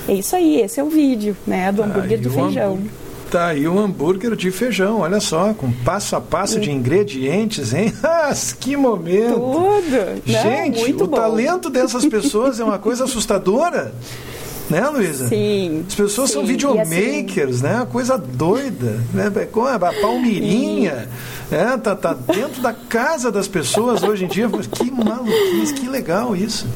É 0.08 0.14
isso 0.14 0.34
aí, 0.36 0.60
esse 0.60 0.80
é 0.80 0.84
o 0.84 0.88
vídeo, 0.88 1.36
né, 1.46 1.70
do 1.72 1.82
hambúrguer 1.82 2.18
ah, 2.18 2.22
do 2.22 2.30
feijão. 2.30 2.72
Hambúrguer. 2.72 2.90
Tá 3.30 3.46
aí 3.46 3.68
o 3.68 3.78
hambúrguer 3.78 4.34
de 4.34 4.50
feijão, 4.50 5.00
olha 5.00 5.20
só, 5.20 5.54
com 5.54 5.70
passo 5.70 6.16
a 6.16 6.20
passo 6.20 6.58
de 6.58 6.72
ingredientes, 6.72 7.72
hein? 7.72 7.92
Que 8.58 8.76
momento! 8.76 9.34
Tudo! 9.34 10.22
Gente, 10.26 10.92
Não, 10.92 11.04
o 11.04 11.06
bom. 11.06 11.16
talento 11.16 11.70
dessas 11.70 12.04
pessoas 12.06 12.58
é 12.58 12.64
uma 12.64 12.78
coisa 12.78 13.04
assustadora. 13.04 13.94
Né, 14.70 14.88
Luísa? 14.88 15.28
Sim. 15.28 15.84
As 15.88 15.94
pessoas 15.94 16.30
sim. 16.30 16.34
são 16.34 16.46
videomakers, 16.46 17.56
assim... 17.56 17.62
né? 17.64 17.76
Uma 17.76 17.86
coisa 17.86 18.16
doida. 18.16 19.00
Né? 19.12 19.30
Com 19.50 19.66
a 19.66 19.78
Palmirinha. 19.78 21.08
É, 21.50 21.76
tá, 21.76 21.96
tá 21.96 22.14
dentro 22.14 22.62
da 22.62 22.72
casa 22.72 23.32
das 23.32 23.48
pessoas 23.48 24.02
hoje 24.02 24.24
em 24.24 24.28
dia. 24.28 24.48
Que 24.48 24.90
maluquice, 24.90 25.74
que 25.74 25.88
legal 25.88 26.36
isso. 26.36 26.66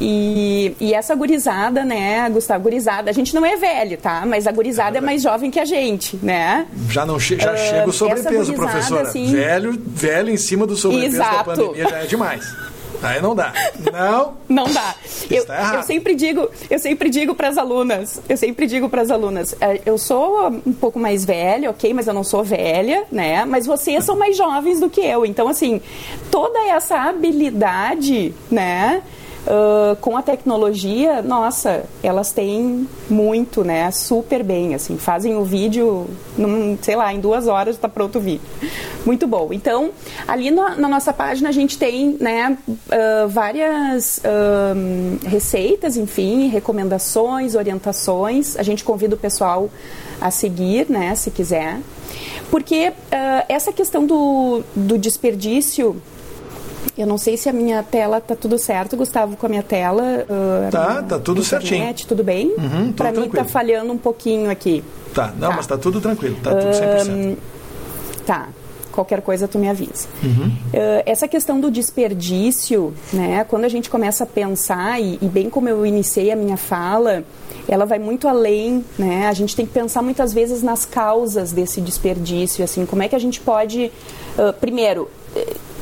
E, 0.00 0.74
e, 0.80 0.94
essa 0.94 1.14
gurizada, 1.14 1.84
né, 1.84 2.28
Gustavo, 2.30 2.64
gurizada, 2.64 3.10
a 3.10 3.12
gente 3.12 3.34
não 3.34 3.44
é 3.44 3.56
velho, 3.56 3.98
tá? 3.98 4.24
Mas 4.24 4.46
a 4.46 4.52
gurizada 4.52 4.96
é, 4.96 4.98
é 4.98 5.00
mais 5.00 5.20
jovem 5.20 5.50
que 5.50 5.60
a 5.60 5.64
gente, 5.66 6.18
né? 6.22 6.66
Já 6.88 7.04
não 7.04 7.20
che 7.20 7.38
já 7.38 7.52
uh, 7.52 7.56
chega 7.58 7.88
o 7.88 7.92
sobrepeso, 7.92 8.54
professora. 8.54 9.08
Assim... 9.08 9.30
Velho, 9.30 9.78
velho 9.86 10.30
em 10.30 10.38
cima 10.38 10.66
do 10.66 10.74
sobrepeso 10.74 11.16
Exato. 11.16 11.36
da 11.36 11.44
pandemia 11.44 11.86
já 11.86 11.98
é 11.98 12.06
demais. 12.06 12.69
Aí 13.02 13.20
não 13.20 13.34
dá. 13.34 13.52
Não. 13.92 14.34
Não 14.48 14.64
dá. 14.72 14.94
Eu, 15.30 15.44
eu, 15.74 15.82
sempre 15.82 16.14
digo, 16.14 16.48
eu 16.68 16.78
sempre 16.78 17.08
digo 17.08 17.34
para 17.34 17.48
as 17.48 17.56
alunas, 17.56 18.20
eu 18.28 18.36
sempre 18.36 18.66
digo 18.66 18.88
para 18.88 19.02
as 19.02 19.10
alunas, 19.10 19.54
eu 19.86 19.96
sou 19.96 20.48
um 20.66 20.72
pouco 20.72 20.98
mais 20.98 21.24
velha, 21.24 21.70
ok, 21.70 21.94
mas 21.94 22.06
eu 22.06 22.14
não 22.14 22.24
sou 22.24 22.42
velha, 22.42 23.04
né? 23.10 23.44
Mas 23.44 23.66
vocês 23.66 24.04
são 24.04 24.16
mais 24.16 24.36
jovens 24.36 24.80
do 24.80 24.90
que 24.90 25.00
eu. 25.00 25.24
Então, 25.24 25.48
assim, 25.48 25.80
toda 26.30 26.58
essa 26.68 26.96
habilidade, 26.96 28.34
né? 28.50 29.02
Uh, 29.40 29.96
com 29.96 30.18
a 30.18 30.22
tecnologia, 30.22 31.22
nossa, 31.22 31.84
elas 32.02 32.30
têm 32.30 32.86
muito, 33.08 33.64
né? 33.64 33.90
Super 33.90 34.44
bem, 34.44 34.74
assim, 34.74 34.98
fazem 34.98 35.34
o 35.34 35.44
vídeo, 35.44 36.06
num, 36.36 36.76
sei 36.80 36.94
lá, 36.94 37.12
em 37.12 37.20
duas 37.20 37.46
horas 37.46 37.76
está 37.76 37.88
pronto 37.88 38.18
o 38.18 38.20
vídeo. 38.20 38.46
Muito 39.04 39.26
bom. 39.26 39.48
Então, 39.50 39.92
ali 40.28 40.50
na, 40.50 40.76
na 40.76 40.88
nossa 40.88 41.10
página 41.10 41.48
a 41.48 41.52
gente 41.52 41.78
tem, 41.78 42.18
né, 42.20 42.56
uh, 42.68 43.28
várias 43.28 44.18
uh, 44.18 45.26
receitas, 45.26 45.96
enfim, 45.96 46.48
recomendações, 46.48 47.54
orientações. 47.54 48.58
A 48.58 48.62
gente 48.62 48.84
convida 48.84 49.14
o 49.14 49.18
pessoal 49.18 49.70
a 50.20 50.30
seguir, 50.30 50.86
né, 50.90 51.14
se 51.14 51.30
quiser. 51.30 51.78
Porque 52.50 52.92
essa 53.48 53.72
questão 53.72 54.04
do, 54.04 54.62
do 54.74 54.98
desperdício 54.98 56.02
eu 56.96 57.06
não 57.06 57.18
sei 57.18 57.36
se 57.36 57.48
a 57.48 57.52
minha 57.52 57.82
tela 57.82 58.20
tá 58.20 58.34
tudo 58.34 58.58
certo, 58.58 58.96
Gustavo, 58.96 59.36
com 59.36 59.46
a 59.46 59.48
minha 59.48 59.62
tela. 59.62 60.02
Uh, 60.28 60.70
tá, 60.70 60.88
minha 60.90 61.02
tá 61.02 61.18
tudo 61.18 61.40
internet, 61.40 61.68
certinho. 61.68 62.08
Tudo 62.08 62.24
bem? 62.24 62.54
Uhum, 62.58 62.92
Para 62.92 63.12
mim 63.12 63.28
tá 63.28 63.44
falhando 63.44 63.92
um 63.92 63.98
pouquinho 63.98 64.50
aqui. 64.50 64.84
Tá, 65.14 65.32
não, 65.38 65.50
tá. 65.50 65.56
mas 65.56 65.66
tá 65.66 65.78
tudo 65.78 66.00
tranquilo, 66.00 66.36
tá 66.42 66.54
tudo 66.54 66.70
100%. 66.70 67.32
Uh, 67.32 67.36
tá. 68.26 68.48
Qualquer 68.92 69.22
coisa 69.22 69.46
tu 69.46 69.56
me 69.56 69.68
avisa. 69.68 70.08
Uhum. 70.22 70.48
Uh, 70.48 71.02
essa 71.06 71.28
questão 71.28 71.60
do 71.60 71.70
desperdício, 71.70 72.92
né? 73.12 73.44
Quando 73.44 73.64
a 73.64 73.68
gente 73.68 73.88
começa 73.88 74.24
a 74.24 74.26
pensar 74.26 75.00
e, 75.00 75.16
e 75.22 75.26
bem 75.26 75.48
como 75.48 75.68
eu 75.68 75.86
iniciei 75.86 76.32
a 76.32 76.36
minha 76.36 76.56
fala, 76.56 77.24
ela 77.68 77.86
vai 77.86 78.00
muito 78.00 78.26
além, 78.26 78.84
né? 78.98 79.28
A 79.28 79.32
gente 79.32 79.54
tem 79.54 79.64
que 79.64 79.72
pensar 79.72 80.02
muitas 80.02 80.32
vezes 80.32 80.60
nas 80.60 80.84
causas 80.84 81.52
desse 81.52 81.80
desperdício, 81.80 82.64
assim, 82.64 82.84
como 82.84 83.02
é 83.02 83.08
que 83.08 83.14
a 83.14 83.18
gente 83.18 83.40
pode, 83.40 83.92
uh, 84.36 84.52
primeiro, 84.54 85.08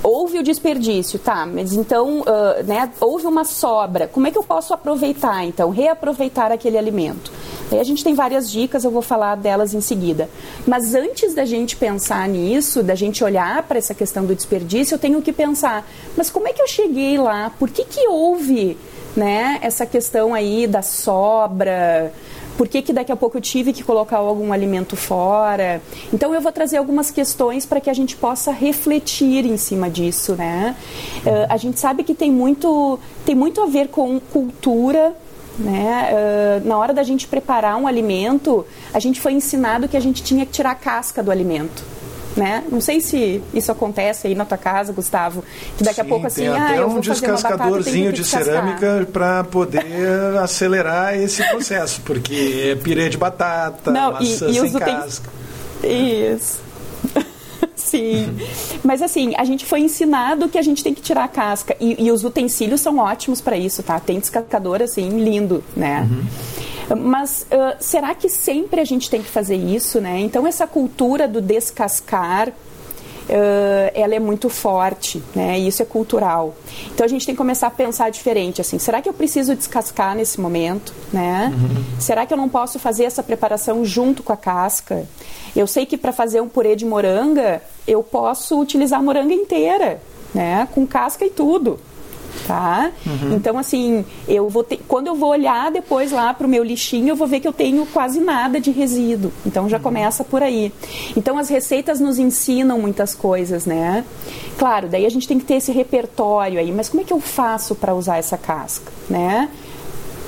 houve 0.02 0.38
o 0.38 0.42
desperdício, 0.42 1.18
tá, 1.18 1.46
mas 1.46 1.72
então, 1.72 2.20
uh, 2.20 2.62
né, 2.64 2.90
houve 3.00 3.26
uma 3.26 3.44
sobra, 3.44 4.06
como 4.08 4.26
é 4.26 4.30
que 4.30 4.38
eu 4.38 4.42
posso 4.42 4.72
aproveitar, 4.72 5.44
então, 5.44 5.70
reaproveitar 5.70 6.52
aquele 6.52 6.78
alimento? 6.78 7.32
Aí 7.70 7.78
a 7.78 7.84
gente 7.84 8.02
tem 8.02 8.14
várias 8.14 8.50
dicas, 8.50 8.84
eu 8.84 8.90
vou 8.90 9.02
falar 9.02 9.34
delas 9.34 9.74
em 9.74 9.80
seguida. 9.80 10.30
Mas 10.66 10.94
antes 10.94 11.34
da 11.34 11.44
gente 11.44 11.76
pensar 11.76 12.26
nisso, 12.28 12.82
da 12.82 12.94
gente 12.94 13.22
olhar 13.22 13.62
para 13.64 13.78
essa 13.78 13.94
questão 13.94 14.24
do 14.24 14.34
desperdício, 14.34 14.94
eu 14.94 14.98
tenho 14.98 15.20
que 15.20 15.32
pensar, 15.32 15.86
mas 16.16 16.30
como 16.30 16.48
é 16.48 16.52
que 16.52 16.62
eu 16.62 16.68
cheguei 16.68 17.18
lá? 17.18 17.52
Por 17.58 17.68
que 17.68 17.84
que 17.84 18.08
houve, 18.08 18.78
né, 19.16 19.58
essa 19.62 19.84
questão 19.84 20.32
aí 20.32 20.66
da 20.66 20.82
sobra? 20.82 22.12
Por 22.58 22.66
que, 22.66 22.82
que 22.82 22.92
daqui 22.92 23.12
a 23.12 23.16
pouco 23.16 23.36
eu 23.36 23.40
tive 23.40 23.72
que 23.72 23.84
colocar 23.84 24.16
algum 24.16 24.52
alimento 24.52 24.96
fora? 24.96 25.80
Então 26.12 26.34
eu 26.34 26.40
vou 26.40 26.50
trazer 26.50 26.76
algumas 26.76 27.08
questões 27.08 27.64
para 27.64 27.80
que 27.80 27.88
a 27.88 27.94
gente 27.94 28.16
possa 28.16 28.50
refletir 28.50 29.46
em 29.46 29.56
cima 29.56 29.88
disso, 29.88 30.34
né? 30.34 30.74
Uh, 31.18 31.46
a 31.48 31.56
gente 31.56 31.78
sabe 31.78 32.02
que 32.02 32.12
tem 32.12 32.32
muito, 32.32 32.98
tem 33.24 33.36
muito 33.36 33.62
a 33.62 33.66
ver 33.66 33.86
com 33.86 34.18
cultura, 34.18 35.14
né? 35.56 36.10
Uh, 36.10 36.68
na 36.68 36.76
hora 36.76 36.92
da 36.92 37.04
gente 37.04 37.28
preparar 37.28 37.76
um 37.76 37.86
alimento, 37.86 38.66
a 38.92 38.98
gente 38.98 39.20
foi 39.20 39.34
ensinado 39.34 39.86
que 39.86 39.96
a 39.96 40.00
gente 40.00 40.20
tinha 40.24 40.44
que 40.44 40.50
tirar 40.50 40.72
a 40.72 40.74
casca 40.74 41.22
do 41.22 41.30
alimento. 41.30 41.84
Né? 42.36 42.62
Não 42.70 42.80
sei 42.80 43.00
se 43.00 43.42
isso 43.52 43.72
acontece 43.72 44.28
aí 44.28 44.34
na 44.34 44.44
tua 44.44 44.58
casa, 44.58 44.92
Gustavo, 44.92 45.42
que 45.76 45.82
daqui 45.82 45.96
Sim, 45.96 46.00
a 46.02 46.04
pouco 46.04 46.26
assim, 46.26 46.42
tem 46.42 46.48
ah, 46.48 46.66
até 46.66 46.78
eu 46.78 46.86
um 46.86 46.90
vou 46.90 47.02
fazer 47.02 47.26
uma 47.26 47.32
batata, 47.32 47.48
descascadorzinho 47.48 48.12
de 48.12 48.24
cerâmica 48.24 49.08
para 49.12 49.42
poder 49.44 49.84
acelerar 50.40 51.16
esse 51.16 51.42
processo, 51.48 52.00
porque 52.04 52.72
é 52.72 52.76
pirê 52.76 53.08
de 53.08 53.16
batata, 53.16 53.90
Não, 53.90 54.12
maçã 54.12 54.46
e, 54.46 54.50
e 54.56 54.60
sem 54.60 54.72
casca. 54.72 55.30
Isso. 55.82 56.60
Sim. 57.74 58.36
Mas 58.84 59.00
assim, 59.00 59.34
a 59.36 59.44
gente 59.44 59.64
foi 59.64 59.80
ensinado 59.80 60.48
que 60.48 60.58
a 60.58 60.62
gente 60.62 60.82
tem 60.84 60.92
que 60.92 61.00
tirar 61.00 61.24
a 61.24 61.28
casca. 61.28 61.76
E, 61.80 62.04
e 62.06 62.12
os 62.12 62.24
utensílios 62.24 62.80
são 62.80 62.98
ótimos 62.98 63.40
para 63.40 63.56
isso, 63.56 63.82
tá? 63.82 63.98
Tem 63.98 64.18
descascador, 64.18 64.82
assim, 64.82 65.08
lindo, 65.22 65.64
né? 65.76 66.06
Uhum. 66.10 66.24
Mas 66.94 67.46
uh, 67.50 67.76
será 67.80 68.14
que 68.14 68.28
sempre 68.28 68.80
a 68.80 68.84
gente 68.84 69.10
tem 69.10 69.22
que 69.22 69.28
fazer 69.28 69.56
isso, 69.56 70.00
né? 70.00 70.20
Então, 70.20 70.46
essa 70.46 70.66
cultura 70.66 71.28
do 71.28 71.40
descascar. 71.40 72.52
Uh, 73.28 73.92
ela 73.92 74.14
é 74.14 74.18
muito 74.18 74.48
forte, 74.48 75.22
né? 75.36 75.60
E 75.60 75.68
isso 75.68 75.82
é 75.82 75.84
cultural. 75.84 76.56
Então 76.94 77.04
a 77.04 77.08
gente 77.08 77.26
tem 77.26 77.34
que 77.34 77.36
começar 77.36 77.66
a 77.66 77.70
pensar 77.70 78.10
diferente, 78.10 78.62
assim. 78.62 78.78
Será 78.78 79.02
que 79.02 79.08
eu 79.08 79.12
preciso 79.12 79.54
descascar 79.54 80.16
nesse 80.16 80.40
momento, 80.40 80.94
né? 81.12 81.52
Uhum. 81.54 82.00
Será 82.00 82.24
que 82.24 82.32
eu 82.32 82.38
não 82.38 82.48
posso 82.48 82.78
fazer 82.78 83.04
essa 83.04 83.22
preparação 83.22 83.84
junto 83.84 84.22
com 84.22 84.32
a 84.32 84.36
casca? 84.36 85.06
Eu 85.54 85.66
sei 85.66 85.84
que 85.84 85.98
para 85.98 86.10
fazer 86.10 86.40
um 86.40 86.48
purê 86.48 86.74
de 86.74 86.86
moranga 86.86 87.60
eu 87.86 88.02
posso 88.02 88.58
utilizar 88.58 88.98
a 88.98 89.02
moranga 89.02 89.34
inteira, 89.34 90.00
né? 90.34 90.66
Com 90.74 90.86
casca 90.86 91.22
e 91.26 91.28
tudo. 91.28 91.78
Tá? 92.46 92.92
Uhum. 93.06 93.34
Então, 93.34 93.58
assim, 93.58 94.04
eu 94.26 94.48
vou 94.48 94.64
ter, 94.64 94.80
quando 94.88 95.06
eu 95.08 95.14
vou 95.14 95.30
olhar 95.30 95.70
depois 95.70 96.12
lá 96.12 96.32
para 96.32 96.46
o 96.46 96.50
meu 96.50 96.64
lixinho, 96.64 97.08
eu 97.08 97.16
vou 97.16 97.26
ver 97.26 97.40
que 97.40 97.48
eu 97.48 97.52
tenho 97.52 97.84
quase 97.86 98.20
nada 98.20 98.60
de 98.60 98.70
resíduo. 98.70 99.30
Então, 99.44 99.68
já 99.68 99.76
uhum. 99.76 99.82
começa 99.82 100.24
por 100.24 100.42
aí. 100.42 100.72
Então, 101.16 101.36
as 101.36 101.48
receitas 101.48 102.00
nos 102.00 102.18
ensinam 102.18 102.78
muitas 102.80 103.14
coisas, 103.14 103.66
né? 103.66 104.04
Claro, 104.56 104.88
daí 104.88 105.04
a 105.04 105.10
gente 105.10 105.28
tem 105.28 105.38
que 105.38 105.44
ter 105.44 105.54
esse 105.54 105.72
repertório 105.72 106.58
aí. 106.58 106.72
Mas 106.72 106.88
como 106.88 107.02
é 107.02 107.04
que 107.04 107.12
eu 107.12 107.20
faço 107.20 107.74
para 107.74 107.94
usar 107.94 108.18
essa 108.18 108.36
casca, 108.38 108.90
né? 109.08 109.48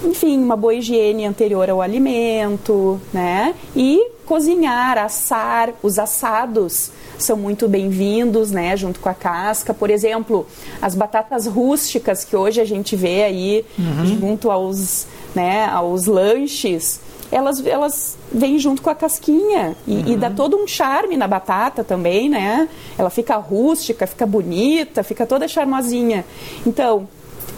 Enfim, 0.05 0.39
uma 0.39 0.57
boa 0.57 0.75
higiene 0.75 1.27
anterior 1.27 1.69
ao 1.69 1.83
alimento, 1.83 3.01
né? 3.13 3.55
E 3.77 4.10
cozinhar, 4.31 4.97
assar, 4.97 5.71
os 5.83 5.99
assados 5.99 6.93
são 7.19 7.37
muito 7.37 7.67
bem-vindos, 7.67 8.53
né, 8.53 8.77
junto 8.77 9.01
com 9.01 9.09
a 9.09 9.13
casca. 9.13 9.75
Por 9.75 9.91
exemplo, 9.91 10.47
as 10.81 10.95
batatas 10.95 11.49
rústicas 11.49 12.23
que 12.23 12.37
hoje 12.37 12.61
a 12.61 12.65
gente 12.65 12.95
vê 12.95 13.25
aí 13.25 13.67
uhum. 13.77 14.07
junto 14.07 14.49
aos, 14.49 15.09
né, 15.35 15.67
aos 15.67 16.07
lanches, 16.07 17.01
elas, 17.33 17.67
elas 17.67 18.17
vêm 18.33 18.57
junto 18.57 18.83
com 18.83 18.91
a 18.91 18.95
casquinha 18.95 19.77
e, 19.85 19.97
uhum. 19.97 20.07
e, 20.07 20.17
dá 20.17 20.31
todo 20.31 20.57
um 20.57 20.65
charme 20.65 21.17
na 21.17 21.27
batata 21.27 21.83
também, 21.83 22.29
né? 22.29 22.69
Ela 22.97 23.11
fica 23.11 23.35
rústica, 23.35 24.07
fica 24.07 24.27
bonita, 24.27 25.03
fica 25.03 25.27
toda 25.27 25.49
charmosinha. 25.49 26.25
Então, 26.65 27.09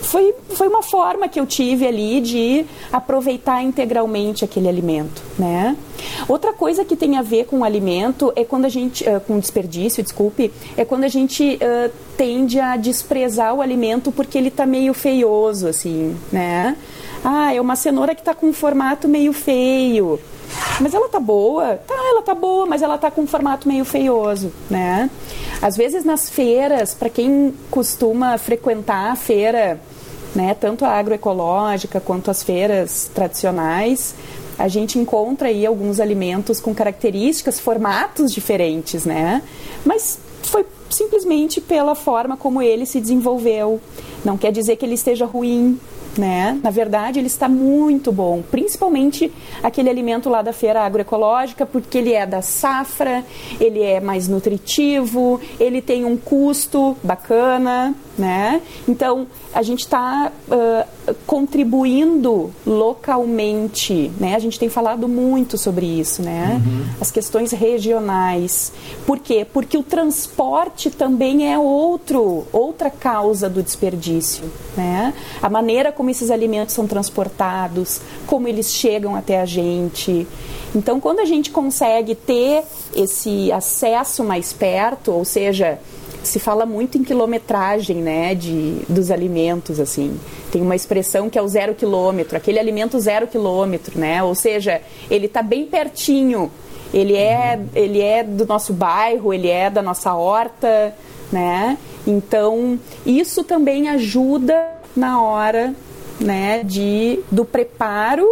foi, 0.02 0.34
foi 0.50 0.68
uma 0.68 0.82
forma 0.82 1.28
que 1.28 1.40
eu 1.40 1.46
tive 1.46 1.86
ali 1.86 2.20
de 2.20 2.66
aproveitar 2.92 3.62
integralmente 3.62 4.44
aquele 4.44 4.68
alimento, 4.68 5.22
né? 5.38 5.76
Outra 6.28 6.52
coisa 6.52 6.84
que 6.84 6.96
tem 6.96 7.16
a 7.16 7.22
ver 7.22 7.46
com 7.46 7.60
o 7.60 7.64
alimento 7.64 8.32
é 8.36 8.44
quando 8.44 8.64
a 8.64 8.68
gente, 8.68 9.04
uh, 9.04 9.20
com 9.20 9.38
desperdício, 9.38 10.02
desculpe, 10.02 10.52
é 10.76 10.84
quando 10.84 11.04
a 11.04 11.08
gente 11.08 11.56
uh, 11.56 11.90
tende 12.16 12.58
a 12.58 12.76
desprezar 12.76 13.54
o 13.54 13.62
alimento 13.62 14.10
porque 14.12 14.36
ele 14.36 14.48
está 14.48 14.66
meio 14.66 14.92
feioso, 14.92 15.68
assim, 15.68 16.16
né? 16.30 16.76
Ah, 17.24 17.54
é 17.54 17.60
uma 17.60 17.76
cenoura 17.76 18.14
que 18.14 18.20
está 18.20 18.34
com 18.34 18.48
um 18.48 18.52
formato 18.52 19.08
meio 19.08 19.32
feio. 19.32 20.18
Mas 20.80 20.92
ela 20.92 21.08
tá 21.08 21.20
boa? 21.20 21.76
Tá, 21.76 21.94
ela 21.94 22.22
tá 22.22 22.34
boa, 22.34 22.66
mas 22.66 22.82
ela 22.82 22.98
tá 22.98 23.10
com 23.10 23.22
um 23.22 23.26
formato 23.26 23.68
meio 23.68 23.84
feioso, 23.84 24.52
né? 24.68 25.08
Às 25.60 25.76
vezes 25.76 26.04
nas 26.04 26.28
feiras, 26.28 26.92
para 26.92 27.08
quem 27.08 27.54
costuma 27.70 28.36
frequentar 28.36 29.12
a 29.12 29.16
feira, 29.16 29.80
né, 30.34 30.54
tanto 30.54 30.84
a 30.84 30.90
agroecológica 30.90 32.00
quanto 32.00 32.30
as 32.30 32.42
feiras 32.42 33.10
tradicionais, 33.14 34.14
a 34.58 34.68
gente 34.68 34.98
encontra 34.98 35.48
aí 35.48 35.66
alguns 35.66 35.98
alimentos 36.00 36.60
com 36.60 36.74
características, 36.74 37.58
formatos 37.58 38.32
diferentes, 38.32 39.04
né? 39.04 39.42
Mas 39.84 40.18
foi 40.42 40.64
simplesmente 40.90 41.60
pela 41.60 41.94
forma 41.94 42.36
como 42.36 42.62
ele 42.62 42.86
se 42.86 43.00
desenvolveu. 43.00 43.80
Não 44.24 44.36
quer 44.36 44.52
dizer 44.52 44.76
que 44.76 44.84
ele 44.84 44.94
esteja 44.94 45.24
ruim, 45.24 45.78
né? 46.16 46.58
Na 46.62 46.70
verdade, 46.70 47.18
ele 47.18 47.26
está 47.26 47.48
muito 47.48 48.12
bom, 48.12 48.42
principalmente 48.50 49.32
aquele 49.62 49.88
alimento 49.88 50.28
lá 50.28 50.42
da 50.42 50.52
feira 50.52 50.82
agroecológica, 50.82 51.64
porque 51.64 51.98
ele 51.98 52.12
é 52.12 52.26
da 52.26 52.42
safra, 52.42 53.24
ele 53.58 53.82
é 53.82 54.00
mais 54.00 54.28
nutritivo, 54.28 55.40
ele 55.58 55.80
tem 55.80 56.04
um 56.04 56.16
custo 56.16 56.96
bacana, 57.02 57.94
né? 58.16 58.60
Então, 58.86 59.26
a 59.54 59.62
gente 59.62 59.80
está 59.80 60.30
uh, 60.48 61.14
contribuindo 61.26 62.52
localmente, 62.66 64.10
né? 64.18 64.34
A 64.34 64.38
gente 64.38 64.58
tem 64.58 64.68
falado 64.68 65.08
muito 65.08 65.56
sobre 65.56 65.86
isso, 65.86 66.22
né? 66.22 66.60
Uhum. 66.64 66.84
As 67.00 67.10
questões 67.10 67.52
regionais. 67.52 68.72
Por 69.06 69.18
quê? 69.18 69.46
Porque 69.50 69.76
o 69.76 69.82
transporte 69.82 70.90
também 70.90 71.52
é 71.52 71.58
outro, 71.58 72.46
outra 72.52 72.90
causa 72.90 73.48
do 73.48 73.62
desperdício, 73.62 74.44
né? 74.76 75.14
A 75.40 75.48
maneira 75.48 75.90
como 75.90 76.10
esses 76.10 76.30
alimentos 76.30 76.74
são 76.74 76.86
transportados, 76.86 78.00
como 78.26 78.48
eles 78.48 78.72
chegam 78.72 79.16
até 79.16 79.40
a 79.40 79.46
gente. 79.46 80.26
Então, 80.74 81.00
quando 81.00 81.20
a 81.20 81.24
gente 81.24 81.50
consegue 81.50 82.14
ter 82.14 82.64
esse 82.94 83.52
acesso 83.52 84.24
mais 84.24 84.52
perto, 84.52 85.12
ou 85.12 85.24
seja, 85.24 85.78
se 86.22 86.38
fala 86.38 86.64
muito 86.64 86.98
em 86.98 87.04
quilometragem, 87.04 87.96
né, 87.96 88.34
de, 88.34 88.78
dos 88.88 89.10
alimentos, 89.10 89.80
assim. 89.80 90.18
Tem 90.50 90.62
uma 90.62 90.76
expressão 90.76 91.28
que 91.28 91.38
é 91.38 91.42
o 91.42 91.48
zero 91.48 91.74
quilômetro, 91.74 92.36
aquele 92.36 92.58
alimento 92.58 92.98
zero 93.00 93.26
quilômetro, 93.26 93.98
né? 93.98 94.22
Ou 94.22 94.34
seja, 94.34 94.80
ele 95.10 95.26
está 95.26 95.42
bem 95.42 95.66
pertinho. 95.66 96.50
Ele 96.92 97.16
é, 97.16 97.58
ele 97.74 98.00
é 98.00 98.22
do 98.22 98.46
nosso 98.46 98.72
bairro, 98.72 99.32
ele 99.32 99.48
é 99.48 99.70
da 99.70 99.80
nossa 99.80 100.14
horta, 100.14 100.94
né? 101.32 101.78
Então, 102.06 102.78
isso 103.06 103.42
também 103.42 103.88
ajuda 103.88 104.54
na 104.94 105.22
hora, 105.22 105.74
né, 106.20 106.62
de, 106.62 107.20
do 107.30 107.44
preparo 107.44 108.26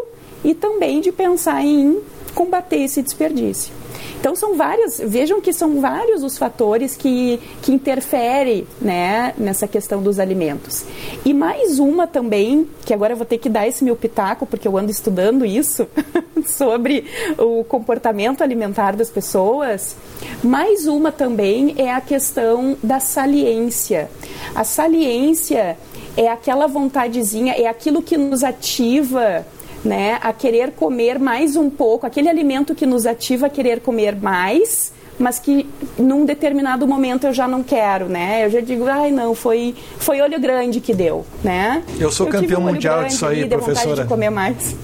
e 0.45 0.55
também 0.55 1.01
de 1.01 1.11
pensar 1.11 1.65
em 1.65 2.01
combater 2.35 2.83
esse 2.83 3.03
desperdício. 3.03 3.80
Então 4.21 4.37
são 4.37 4.55
várias, 4.55 5.01
vejam 5.03 5.41
que 5.41 5.51
são 5.51 5.81
vários 5.81 6.23
os 6.23 6.37
fatores 6.37 6.95
que, 6.95 7.41
que 7.63 7.73
interferem 7.73 8.67
né, 8.79 9.33
nessa 9.39 9.67
questão 9.67 10.03
dos 10.03 10.19
alimentos. 10.19 10.85
E 11.25 11.33
mais 11.33 11.79
uma 11.79 12.07
também, 12.07 12.69
que 12.85 12.93
agora 12.93 13.15
eu 13.15 13.17
vou 13.17 13.25
ter 13.25 13.39
que 13.39 13.49
dar 13.49 13.67
esse 13.67 13.83
meu 13.83 13.97
pitaco, 13.97 14.45
porque 14.45 14.69
eu 14.69 14.77
ando 14.77 14.91
estudando 14.91 15.47
isso, 15.47 15.89
sobre 16.45 17.07
o 17.39 17.65
comportamento 17.65 18.43
alimentar 18.43 18.95
das 18.95 19.09
pessoas. 19.09 19.97
Mais 20.45 20.87
uma 20.87 21.11
também 21.11 21.75
é 21.79 21.91
a 21.91 22.01
questão 22.03 22.77
da 22.83 23.01
saliência. 23.01 24.11
A 24.55 24.65
saliência 24.65 25.79
é 26.15 26.29
aquela 26.29 26.67
vontadezinha, 26.67 27.55
é 27.55 27.67
aquilo 27.67 28.03
que 28.03 28.19
nos 28.19 28.45
ativa 28.45 29.47
né, 29.85 30.19
a 30.23 30.33
querer 30.33 30.73
comer 30.73 31.19
mais 31.19 31.57
um 31.57 31.71
pouco, 31.71 32.07
aquele 32.07 32.29
alimento 32.29 32.75
que 32.75 32.87
nos 32.87 33.07
ativa 33.07 33.47
a 33.47 33.51
querer 33.51 33.81
comer 33.81 34.15
mais, 34.15 34.93
mas 35.19 35.39
que 35.39 35.69
num 35.99 36.25
determinado 36.25 36.87
momento 36.87 37.27
eu 37.27 37.33
já 37.33 37.47
não 37.47 37.63
quero, 37.63 38.07
né? 38.09 38.45
Eu 38.45 38.51
já 38.51 38.61
digo, 38.61 38.87
ai 38.87 39.11
não, 39.11 39.35
foi 39.35 39.75
foi 39.99 40.21
olho 40.21 40.41
grande 40.41 40.81
que 40.81 40.95
deu, 40.95 41.27
né? 41.45 41.83
Eu 41.99 42.11
sou 42.11 42.27
eu 42.27 42.33
campeão 42.33 42.63
um 42.63 42.65
mundial 42.65 43.05
disso 43.05 43.27
aí, 43.27 43.47
professora. 43.47 44.03
de 44.03 44.09
comer 44.09 44.31
mais. 44.31 44.75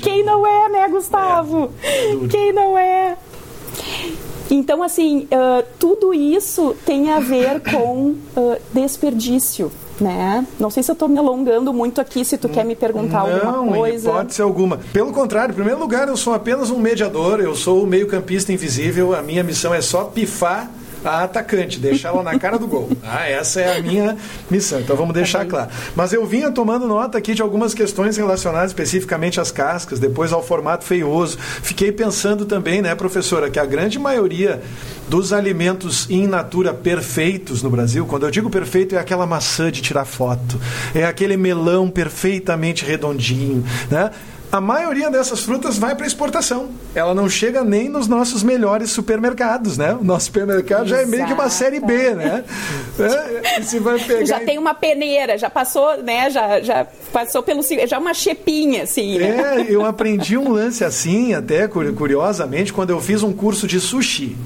Quem 0.00 0.24
não 0.24 0.46
é, 0.46 0.68
né, 0.68 0.88
Gustavo? 0.88 1.72
É 1.82 2.28
Quem 2.28 2.52
não 2.52 2.76
é? 2.78 3.16
Então, 4.50 4.82
assim, 4.82 5.26
uh, 5.32 5.64
tudo 5.78 6.12
isso 6.12 6.76
tem 6.84 7.10
a 7.10 7.18
ver 7.18 7.60
com 7.60 8.10
uh, 8.36 8.56
desperdício, 8.72 9.72
né? 10.00 10.46
Não 10.58 10.70
sei 10.70 10.82
se 10.82 10.90
eu 10.90 10.94
estou 10.94 11.08
me 11.08 11.18
alongando 11.18 11.72
muito 11.72 12.00
aqui, 12.00 12.24
se 12.24 12.36
tu 12.36 12.48
quer 12.48 12.64
me 12.64 12.74
perguntar 12.74 13.26
não, 13.26 13.56
alguma 13.56 13.76
coisa. 13.76 14.08
Não, 14.08 14.16
hipótese 14.16 14.42
alguma. 14.42 14.80
Pelo 14.92 15.12
contrário, 15.12 15.52
em 15.52 15.54
primeiro 15.54 15.78
lugar, 15.80 16.08
eu 16.08 16.16
sou 16.16 16.34
apenas 16.34 16.70
um 16.70 16.78
mediador, 16.78 17.40
eu 17.40 17.54
sou 17.54 17.82
o 17.82 17.86
meio 17.86 18.06
campista 18.06 18.52
invisível, 18.52 19.14
a 19.14 19.22
minha 19.22 19.42
missão 19.42 19.74
é 19.74 19.80
só 19.80 20.04
pifar 20.04 20.70
a 21.04 21.24
atacante, 21.24 21.78
deixá-la 21.78 22.22
na 22.22 22.38
cara 22.38 22.58
do 22.58 22.66
gol. 22.66 22.90
Ah, 23.02 23.28
essa 23.28 23.60
é 23.60 23.76
a 23.78 23.82
minha 23.82 24.16
missão. 24.50 24.80
Então 24.80 24.96
vamos 24.96 25.14
deixar 25.14 25.44
claro. 25.44 25.70
Mas 25.94 26.12
eu 26.12 26.24
vinha 26.26 26.50
tomando 26.50 26.86
nota 26.86 27.18
aqui 27.18 27.34
de 27.34 27.42
algumas 27.42 27.74
questões 27.74 28.16
relacionadas 28.16 28.70
especificamente 28.70 29.40
às 29.40 29.50
cascas, 29.50 29.98
depois 29.98 30.32
ao 30.32 30.42
formato 30.42 30.84
feioso. 30.84 31.38
Fiquei 31.38 31.92
pensando 31.92 32.44
também, 32.44 32.80
né, 32.82 32.94
professora, 32.94 33.50
que 33.50 33.58
a 33.58 33.66
grande 33.66 33.98
maioria 33.98 34.62
dos 35.08 35.32
alimentos 35.32 36.08
in 36.08 36.26
natura 36.26 36.72
perfeitos 36.72 37.62
no 37.62 37.70
Brasil, 37.70 38.06
quando 38.06 38.24
eu 38.24 38.30
digo 38.30 38.48
perfeito, 38.48 38.94
é 38.94 38.98
aquela 38.98 39.26
maçã 39.26 39.70
de 39.70 39.82
tirar 39.82 40.04
foto, 40.04 40.58
é 40.94 41.04
aquele 41.04 41.36
melão 41.36 41.90
perfeitamente 41.90 42.84
redondinho, 42.84 43.64
né? 43.90 44.10
A 44.54 44.60
maioria 44.60 45.10
dessas 45.10 45.42
frutas 45.42 45.76
vai 45.76 45.96
para 45.96 46.06
exportação. 46.06 46.68
Ela 46.94 47.12
não 47.12 47.28
chega 47.28 47.64
nem 47.64 47.88
nos 47.88 48.06
nossos 48.06 48.44
melhores 48.44 48.88
supermercados, 48.92 49.76
né? 49.76 49.92
O 49.94 50.04
nosso 50.04 50.26
supermercado 50.26 50.86
Exato. 50.86 50.90
já 50.90 51.02
é 51.02 51.06
meio 51.06 51.26
que 51.26 51.32
uma 51.32 51.50
série 51.50 51.80
B, 51.80 52.14
né? 52.14 52.44
É, 52.98 53.60
você 53.60 53.80
vai 53.80 53.98
pegar 53.98 54.24
já 54.24 54.40
tem 54.40 54.58
uma 54.58 54.74
peneira, 54.74 55.36
já 55.36 55.50
passou, 55.50 56.02
né? 56.02 56.30
Já, 56.30 56.60
já 56.60 56.86
passou 57.12 57.42
pelo 57.42 57.62
já 57.86 57.98
uma 57.98 58.14
chepinha, 58.14 58.84
assim. 58.84 59.18
Né? 59.18 59.64
É, 59.66 59.66
eu 59.68 59.84
aprendi 59.84 60.38
um 60.38 60.52
lance 60.52 60.84
assim, 60.84 61.34
até 61.34 61.66
curiosamente, 61.66 62.72
quando 62.72 62.90
eu 62.90 63.00
fiz 63.00 63.22
um 63.22 63.32
curso 63.32 63.66
de 63.66 63.80
sushi. 63.80 64.36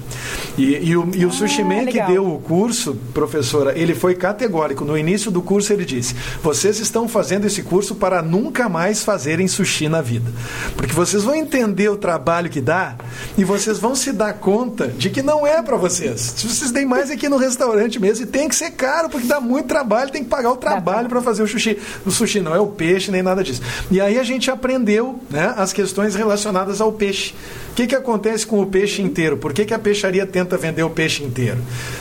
E, 0.57 0.89
e 0.89 0.97
o, 0.97 1.09
e 1.15 1.25
o 1.25 1.29
ah, 1.29 1.31
sushi 1.31 1.63
man 1.63 1.85
que 1.85 2.01
deu 2.01 2.25
o 2.25 2.39
curso, 2.39 2.97
professora, 3.13 3.77
ele 3.77 3.93
foi 3.93 4.15
categórico. 4.15 4.83
No 4.83 4.97
início 4.97 5.29
do 5.29 5.41
curso 5.41 5.71
ele 5.71 5.85
disse: 5.85 6.15
vocês 6.41 6.79
estão 6.79 7.07
fazendo 7.07 7.45
esse 7.45 7.61
curso 7.61 7.95
para 7.95 8.21
nunca 8.21 8.67
mais 8.67 9.03
fazerem 9.03 9.47
sushi 9.47 9.87
na 9.87 9.99
na 9.99 10.01
vida. 10.01 10.31
Porque 10.75 10.93
vocês 10.93 11.23
vão 11.23 11.35
entender 11.35 11.89
o 11.89 11.97
trabalho 11.97 12.49
que 12.49 12.61
dá 12.61 12.95
e 13.37 13.43
vocês 13.43 13.77
vão 13.77 13.93
se 13.93 14.11
dar 14.11 14.33
conta 14.33 14.87
de 14.87 15.09
que 15.09 15.21
não 15.21 15.45
é 15.45 15.61
para 15.61 15.75
vocês. 15.75 16.33
Se 16.37 16.47
vocês 16.47 16.71
têm 16.71 16.85
mais 16.85 17.11
aqui 17.11 17.27
no 17.27 17.37
restaurante 17.37 17.99
mesmo, 17.99 18.25
e 18.25 18.27
tem 18.27 18.38
que 18.47 18.55
ser 18.55 18.71
caro, 18.71 19.09
porque 19.09 19.27
dá 19.27 19.41
muito 19.41 19.67
trabalho, 19.67 20.11
tem 20.11 20.23
que 20.23 20.29
pagar 20.29 20.51
o 20.51 20.57
trabalho 20.57 21.09
para 21.09 21.21
fazer 21.21 21.43
o 21.43 21.47
sushi. 21.47 21.77
O 22.05 22.11
sushi 22.11 22.39
não 22.39 22.55
é 22.55 22.59
o 22.59 22.67
peixe 22.67 23.11
nem 23.11 23.21
nada 23.21 23.43
disso. 23.43 23.61
E 23.89 23.99
aí 23.99 24.17
a 24.19 24.23
gente 24.23 24.49
aprendeu 24.51 25.19
né, 25.29 25.53
as 25.57 25.73
questões 25.73 26.15
relacionadas 26.15 26.79
ao 26.79 26.91
peixe. 26.91 27.33
O 27.71 27.75
que, 27.79 27.87
que 27.87 27.95
acontece 27.95 28.45
com 28.45 28.61
o 28.61 28.65
peixe 28.65 29.01
inteiro? 29.01 29.37
Por 29.37 29.53
que, 29.53 29.63
que 29.63 29.73
a 29.73 29.79
peixaria 29.79 30.25
tenta 30.25 30.57
vender 30.57 30.83
o 30.83 30.89
peixe 30.89 31.23
inteiro? 31.23 31.57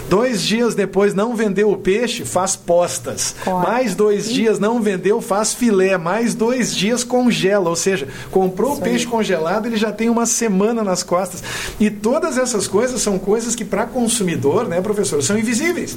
Dois 0.09 0.43
dias 0.43 0.75
depois 0.75 1.15
não 1.15 1.37
vendeu 1.37 1.71
o 1.71 1.77
peixe, 1.77 2.25
faz 2.25 2.57
postas. 2.57 3.35
Claro. 3.45 3.69
Mais 3.69 3.95
dois 3.95 4.29
dias 4.29 4.59
não 4.59 4.83
vendeu, 4.83 5.21
faz 5.21 5.55
filé. 5.55 5.97
Mais 5.97 6.35
dois 6.35 6.75
dias 6.75 7.05
congela. 7.05 7.71
Ou 7.71 7.77
seja, 7.77 8.09
comprou 8.31 8.73
Isso 8.73 8.81
o 8.81 8.85
peixe 8.85 9.05
aí. 9.05 9.11
congelado, 9.11 9.67
ele 9.67 9.77
já 9.77 9.93
tem 9.93 10.09
uma 10.09 10.27
semana 10.27 10.83
nas 10.83 11.03
costas. 11.05 11.43
E 11.79 11.91
todas 11.91 12.39
essas 12.39 12.67
coisas 12.67 13.01
são 13.01 13.19
coisas 13.19 13.55
que, 13.55 13.65
para 13.65 13.87
consumidor, 13.87 14.67
né, 14.67 14.81
professor, 14.81 15.23
são 15.23 15.39
invisíveis. 15.39 15.97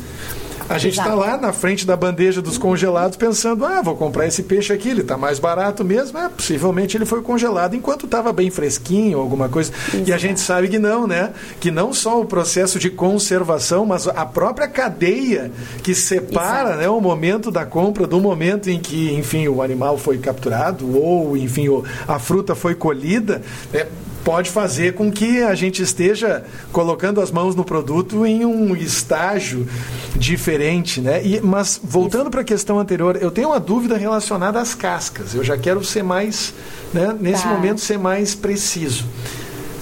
A 0.69 0.77
gente 0.77 0.97
está 0.99 1.13
lá 1.13 1.37
na 1.37 1.51
frente 1.53 1.85
da 1.85 1.95
bandeja 1.95 2.41
dos 2.41 2.57
congelados 2.57 3.17
pensando, 3.17 3.65
ah, 3.65 3.81
vou 3.81 3.95
comprar 3.95 4.27
esse 4.27 4.43
peixe 4.43 4.71
aqui, 4.71 4.89
ele 4.89 5.01
está 5.01 5.17
mais 5.17 5.39
barato 5.39 5.83
mesmo. 5.83 6.17
É, 6.17 6.29
possivelmente 6.29 6.97
ele 6.97 7.05
foi 7.05 7.21
congelado 7.21 7.75
enquanto 7.75 8.05
estava 8.05 8.31
bem 8.31 8.49
fresquinho, 8.49 9.19
alguma 9.19 9.49
coisa. 9.49 9.71
Exato. 9.93 10.09
E 10.09 10.13
a 10.13 10.17
gente 10.17 10.39
sabe 10.39 10.67
que 10.67 10.79
não, 10.79 11.07
né? 11.07 11.31
Que 11.59 11.71
não 11.71 11.93
só 11.93 12.21
o 12.21 12.25
processo 12.25 12.79
de 12.79 12.89
conservação, 12.89 13.85
mas 13.85 14.07
a 14.07 14.25
própria 14.25 14.67
cadeia 14.67 15.51
que 15.83 15.93
separa 15.93 16.75
né, 16.75 16.89
o 16.89 17.01
momento 17.01 17.51
da 17.51 17.65
compra 17.65 18.07
do 18.07 18.19
momento 18.19 18.69
em 18.69 18.79
que, 18.79 19.13
enfim, 19.13 19.47
o 19.47 19.61
animal 19.61 19.97
foi 19.97 20.17
capturado 20.17 20.97
ou, 20.97 21.35
enfim, 21.37 21.67
a 22.07 22.19
fruta 22.19 22.55
foi 22.55 22.75
colhida. 22.75 23.41
É, 23.73 23.87
pode 24.23 24.49
fazer 24.49 24.93
com 24.93 25.11
que 25.11 25.41
a 25.41 25.55
gente 25.55 25.81
esteja 25.81 26.43
colocando 26.71 27.21
as 27.21 27.31
mãos 27.31 27.55
no 27.55 27.63
produto 27.63 28.25
em 28.25 28.45
um 28.45 28.75
estágio 28.75 29.67
diferente, 30.15 31.01
né? 31.01 31.23
E, 31.23 31.41
mas 31.41 31.79
voltando 31.83 32.29
para 32.29 32.41
a 32.41 32.43
questão 32.43 32.79
anterior, 32.79 33.17
eu 33.21 33.31
tenho 33.31 33.49
uma 33.49 33.59
dúvida 33.59 33.97
relacionada 33.97 34.59
às 34.59 34.73
cascas. 34.73 35.33
Eu 35.33 35.43
já 35.43 35.57
quero 35.57 35.83
ser 35.83 36.03
mais, 36.03 36.53
né, 36.93 37.15
nesse 37.19 37.43
tá. 37.43 37.49
momento 37.49 37.81
ser 37.81 37.97
mais 37.97 38.35
preciso. 38.35 39.05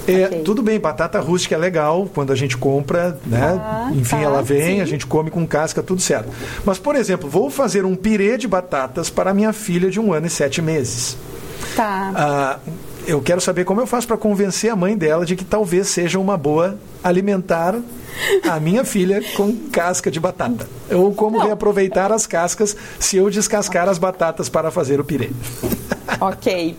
É, 0.07 0.25
okay. 0.25 0.41
Tudo 0.41 0.63
bem, 0.63 0.79
batata 0.79 1.19
rústica 1.19 1.53
é 1.53 1.57
legal 1.57 2.09
quando 2.13 2.31
a 2.31 2.35
gente 2.35 2.57
compra, 2.57 3.19
né? 3.25 3.59
Ah, 3.61 3.91
Enfim, 3.93 4.15
tá, 4.15 4.21
ela 4.21 4.41
vem, 4.41 4.77
sim. 4.77 4.81
a 4.81 4.85
gente 4.85 5.05
come 5.05 5.29
com 5.29 5.45
casca, 5.45 5.83
tudo 5.83 6.01
certo. 6.01 6.29
Mas, 6.65 6.79
por 6.79 6.95
exemplo, 6.95 7.29
vou 7.29 7.51
fazer 7.51 7.85
um 7.85 7.95
pirê 7.95 8.35
de 8.35 8.47
batatas 8.47 9.09
para 9.09 9.33
minha 9.33 9.53
filha 9.53 9.89
de 9.91 9.99
um 9.99 10.11
ano 10.11 10.25
e 10.25 10.29
sete 10.29 10.61
meses. 10.61 11.15
Tá. 11.75 12.11
Ah, 12.15 12.59
eu 13.09 13.21
quero 13.21 13.41
saber 13.41 13.65
como 13.65 13.81
eu 13.81 13.87
faço 13.87 14.05
para 14.05 14.17
convencer 14.17 14.69
a 14.69 14.75
mãe 14.75 14.95
dela 14.95 15.25
de 15.25 15.35
que 15.35 15.43
talvez 15.43 15.87
seja 15.87 16.19
uma 16.19 16.37
boa 16.37 16.77
alimentar 17.03 17.75
a 18.47 18.59
minha 18.59 18.85
filha 18.85 19.19
com 19.35 19.55
casca 19.71 20.11
de 20.11 20.19
batata. 20.19 20.67
Ou 20.91 21.11
como 21.13 21.39
Não. 21.39 21.45
reaproveitar 21.45 22.11
as 22.11 22.27
cascas 22.27 22.77
se 22.99 23.17
eu 23.17 23.27
descascar 23.29 23.89
as 23.89 23.97
batatas 23.97 24.47
para 24.47 24.69
fazer 24.69 24.99
o 24.99 25.03
pirê. 25.03 25.31
ok. 26.29 26.75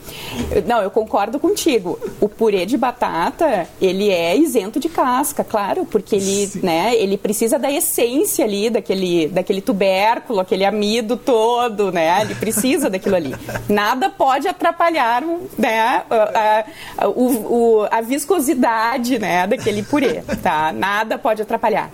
Não, 0.66 0.83
eu 0.83 0.90
concordo 0.90 1.38
contigo. 1.38 1.98
O 2.20 2.29
purê 2.29 2.66
de 2.66 2.76
batata, 2.76 3.66
ele 3.81 4.11
é 4.11 4.37
isento 4.37 4.79
de 4.79 4.88
casca, 4.88 5.42
claro, 5.44 5.87
porque 5.87 6.16
ele, 6.16 6.50
né, 6.62 6.94
ele 6.96 7.16
precisa 7.16 7.59
da 7.59 7.70
essência 7.70 8.44
ali, 8.44 8.70
daquele, 8.70 9.29
daquele 9.29 9.61
tubérculo, 9.61 10.40
aquele 10.40 10.64
amido 10.64 11.16
todo, 11.16 11.90
né? 11.92 12.20
Ele 12.22 12.35
precisa 12.35 12.90
daquilo 12.90 13.16
ali. 13.16 13.35
Nada 13.68 14.11
pode 14.11 14.48
atrapalhar 14.48 15.22
né, 15.59 16.03
a, 16.11 16.64
a, 16.98 17.09
o, 17.09 17.87
a 17.90 18.00
viscosidade 18.00 19.18
né, 19.18 19.46
daquele 19.46 19.83
purê, 19.83 20.22
tá? 20.42 20.72
Nada 20.72 21.18
pode 21.18 21.42
atrapalhar. 21.42 21.90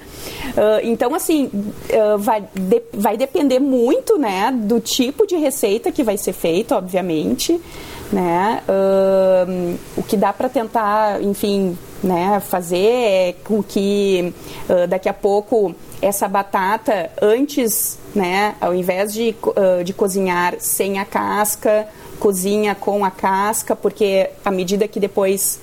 Uh, 0.49 0.81
então, 0.83 1.15
assim, 1.15 1.47
uh, 1.47 2.19
vai, 2.19 2.45
de, 2.55 2.83
vai 2.93 3.17
depender 3.17 3.59
muito, 3.59 4.19
né, 4.19 4.53
do 4.53 4.81
tipo 4.81 5.27
de 5.27 5.37
receita 5.37 5.93
que 5.93 6.03
vai 6.03 6.17
ser 6.17 6.33
feito, 6.33 6.75
obviamente, 6.75 7.36
né? 8.13 8.63
Uh, 8.69 9.79
o 9.97 10.03
que 10.03 10.17
dá 10.17 10.33
para 10.33 10.49
tentar, 10.49 11.23
enfim, 11.23 11.77
né, 12.03 12.41
fazer 12.41 12.77
é 12.77 13.35
com 13.45 13.63
que 13.63 14.33
uh, 14.69 14.87
daqui 14.87 15.09
a 15.09 15.15
pouco 15.15 15.75
essa 16.01 16.29
batata 16.29 17.11
antes, 17.21 17.99
né, 18.15 18.55
ao 18.61 18.75
invés 18.75 19.13
de, 19.13 19.35
uh, 19.43 19.83
de 19.83 19.93
cozinhar 19.93 20.55
sem 20.59 20.99
a 20.99 21.05
casca, 21.05 21.89
cozinha 22.21 22.75
com 22.75 23.05
a 23.05 23.11
casca, 23.11 23.75
porque 23.75 24.31
à 24.45 24.51
medida 24.51 24.87
que 24.87 25.01
depois 25.01 25.61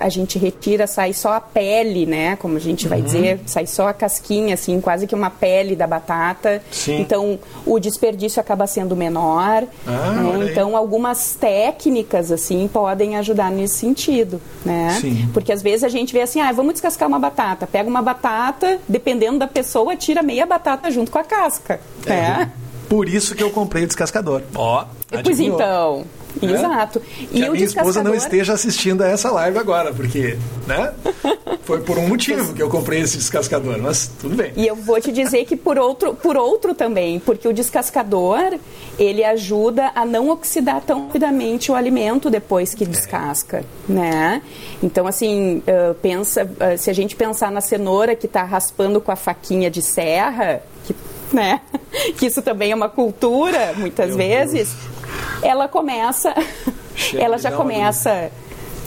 a 0.00 0.08
gente 0.08 0.38
retira, 0.38 0.86
sai 0.86 1.12
só 1.12 1.34
a 1.34 1.40
pele, 1.40 2.06
né? 2.06 2.36
Como 2.36 2.56
a 2.56 2.60
gente 2.60 2.88
vai 2.88 2.98
uhum. 2.98 3.04
dizer, 3.04 3.40
sai 3.46 3.66
só 3.66 3.88
a 3.88 3.92
casquinha, 3.92 4.54
assim, 4.54 4.80
quase 4.80 5.06
que 5.06 5.14
uma 5.14 5.30
pele 5.30 5.76
da 5.76 5.86
batata. 5.86 6.62
Sim. 6.70 7.00
Então, 7.00 7.38
o 7.66 7.78
desperdício 7.78 8.40
acaba 8.40 8.66
sendo 8.66 8.96
menor. 8.96 9.64
Ah, 9.86 10.12
né? 10.12 10.50
Então, 10.50 10.76
algumas 10.76 11.34
técnicas, 11.34 12.30
assim, 12.32 12.68
podem 12.68 13.16
ajudar 13.16 13.50
nesse 13.50 13.74
sentido, 13.74 14.40
né? 14.64 14.98
Sim. 15.00 15.28
Porque 15.32 15.52
às 15.52 15.62
vezes 15.62 15.84
a 15.84 15.88
gente 15.88 16.12
vê 16.12 16.22
assim, 16.22 16.40
ah, 16.40 16.52
vamos 16.52 16.74
descascar 16.74 17.08
uma 17.08 17.18
batata. 17.18 17.66
Pega 17.66 17.88
uma 17.88 18.02
batata, 18.02 18.78
dependendo 18.88 19.38
da 19.38 19.46
pessoa, 19.46 19.96
tira 19.96 20.22
meia 20.22 20.46
batata 20.46 20.90
junto 20.90 21.10
com 21.10 21.18
a 21.18 21.24
casca, 21.24 21.80
é. 22.06 22.10
né? 22.10 22.52
Por 22.90 23.08
isso 23.08 23.36
que 23.36 23.42
eu 23.44 23.50
comprei 23.50 23.84
o 23.84 23.86
descascador. 23.86 24.42
Ó, 24.52 24.82
oh, 24.82 25.20
Pois 25.22 25.38
então, 25.38 26.04
é? 26.42 26.46
Exato. 26.46 27.00
E 27.20 27.26
que 27.26 27.44
a 27.44 27.50
minha 27.52 27.64
esposa 27.64 28.02
não 28.02 28.14
esteja 28.14 28.52
assistindo 28.52 29.02
a 29.02 29.08
essa 29.08 29.30
live 29.30 29.58
agora, 29.58 29.92
porque, 29.92 30.36
né? 30.66 30.92
Foi 31.62 31.80
por 31.82 31.98
um 31.98 32.08
motivo 32.08 32.52
que 32.52 32.60
eu 32.60 32.68
comprei 32.68 33.00
esse 33.00 33.16
descascador, 33.16 33.78
mas 33.80 34.10
tudo 34.20 34.34
bem. 34.34 34.52
E 34.56 34.66
eu 34.66 34.74
vou 34.74 35.00
te 35.00 35.12
dizer 35.12 35.44
que 35.44 35.56
por 35.56 35.78
outro, 35.78 36.14
por 36.14 36.36
outro 36.36 36.74
também, 36.74 37.20
porque 37.20 37.46
o 37.46 37.52
descascador, 37.52 38.58
ele 38.98 39.22
ajuda 39.22 39.92
a 39.94 40.04
não 40.04 40.30
oxidar 40.30 40.80
tão 40.80 41.06
rapidamente 41.06 41.70
o 41.70 41.76
alimento 41.76 42.28
depois 42.28 42.74
que 42.74 42.84
descasca, 42.84 43.64
né? 43.88 44.42
Então, 44.82 45.06
assim, 45.06 45.62
pensa, 46.02 46.48
se 46.76 46.90
a 46.90 46.92
gente 46.92 47.14
pensar 47.14 47.52
na 47.52 47.60
cenoura 47.60 48.16
que 48.16 48.26
está 48.26 48.42
raspando 48.42 49.00
com 49.00 49.12
a 49.12 49.16
faquinha 49.16 49.70
de 49.70 49.82
serra, 49.82 50.60
que 50.84 50.94
né? 51.34 51.60
Que 52.18 52.26
isso 52.26 52.42
também 52.42 52.72
é 52.72 52.74
uma 52.74 52.88
cultura, 52.88 53.72
muitas 53.76 54.08
Meu 54.08 54.18
vezes. 54.18 54.74
Deus 54.74 55.00
ela 55.42 55.68
começa, 55.68 56.34
ela 57.14 57.38
já 57.38 57.50
começa, 57.50 58.30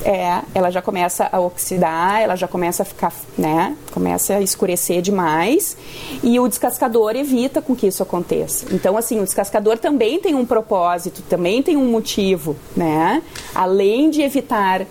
é, 0.05 0.41
ela 0.53 0.69
já 0.69 0.81
começa 0.81 1.27
a 1.31 1.39
oxidar, 1.39 2.21
ela 2.21 2.35
já 2.35 2.47
começa 2.47 2.83
a 2.83 2.85
ficar, 2.85 3.13
né, 3.37 3.75
começa 3.91 4.35
a 4.35 4.41
escurecer 4.41 5.01
demais 5.01 5.75
e 6.21 6.39
o 6.39 6.47
descascador 6.47 7.15
evita 7.15 7.61
com 7.61 7.75
que 7.75 7.87
isso 7.87 8.03
aconteça. 8.03 8.65
Então, 8.71 8.97
assim, 8.97 9.19
o 9.19 9.23
descascador 9.23 9.77
também 9.77 10.19
tem 10.19 10.35
um 10.35 10.45
propósito, 10.45 11.21
também 11.23 11.63
tem 11.63 11.75
um 11.77 11.89
motivo, 11.89 12.55
né? 12.75 13.21
Além 13.53 14.09
de 14.09 14.21
evitar 14.21 14.85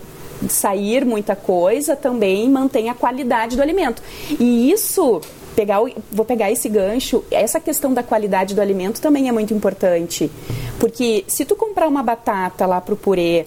sair 0.49 1.05
muita 1.05 1.37
coisa, 1.37 1.95
também 1.95 2.49
mantém 2.51 2.89
a 2.89 2.95
qualidade 2.95 3.55
do 3.57 3.63
alimento. 3.63 4.03
E 4.41 4.73
isso 4.73 5.21
pegar 5.55 5.83
o, 5.83 5.91
vou 6.11 6.25
pegar 6.25 6.51
esse 6.51 6.69
gancho, 6.69 7.25
essa 7.31 7.61
questão 7.61 7.93
da 7.93 8.03
qualidade 8.03 8.55
do 8.55 8.61
alimento 8.61 9.01
também 9.01 9.29
é 9.29 9.33
muito 9.33 9.55
importante. 9.55 10.31
Porque 10.79 11.25
se 11.29 11.45
tu 11.45 11.55
comprar 11.55 11.89
uma 11.89 12.03
batata 12.03 12.67
lá 12.67 12.81
pro 12.81 12.97
purê 12.97 13.47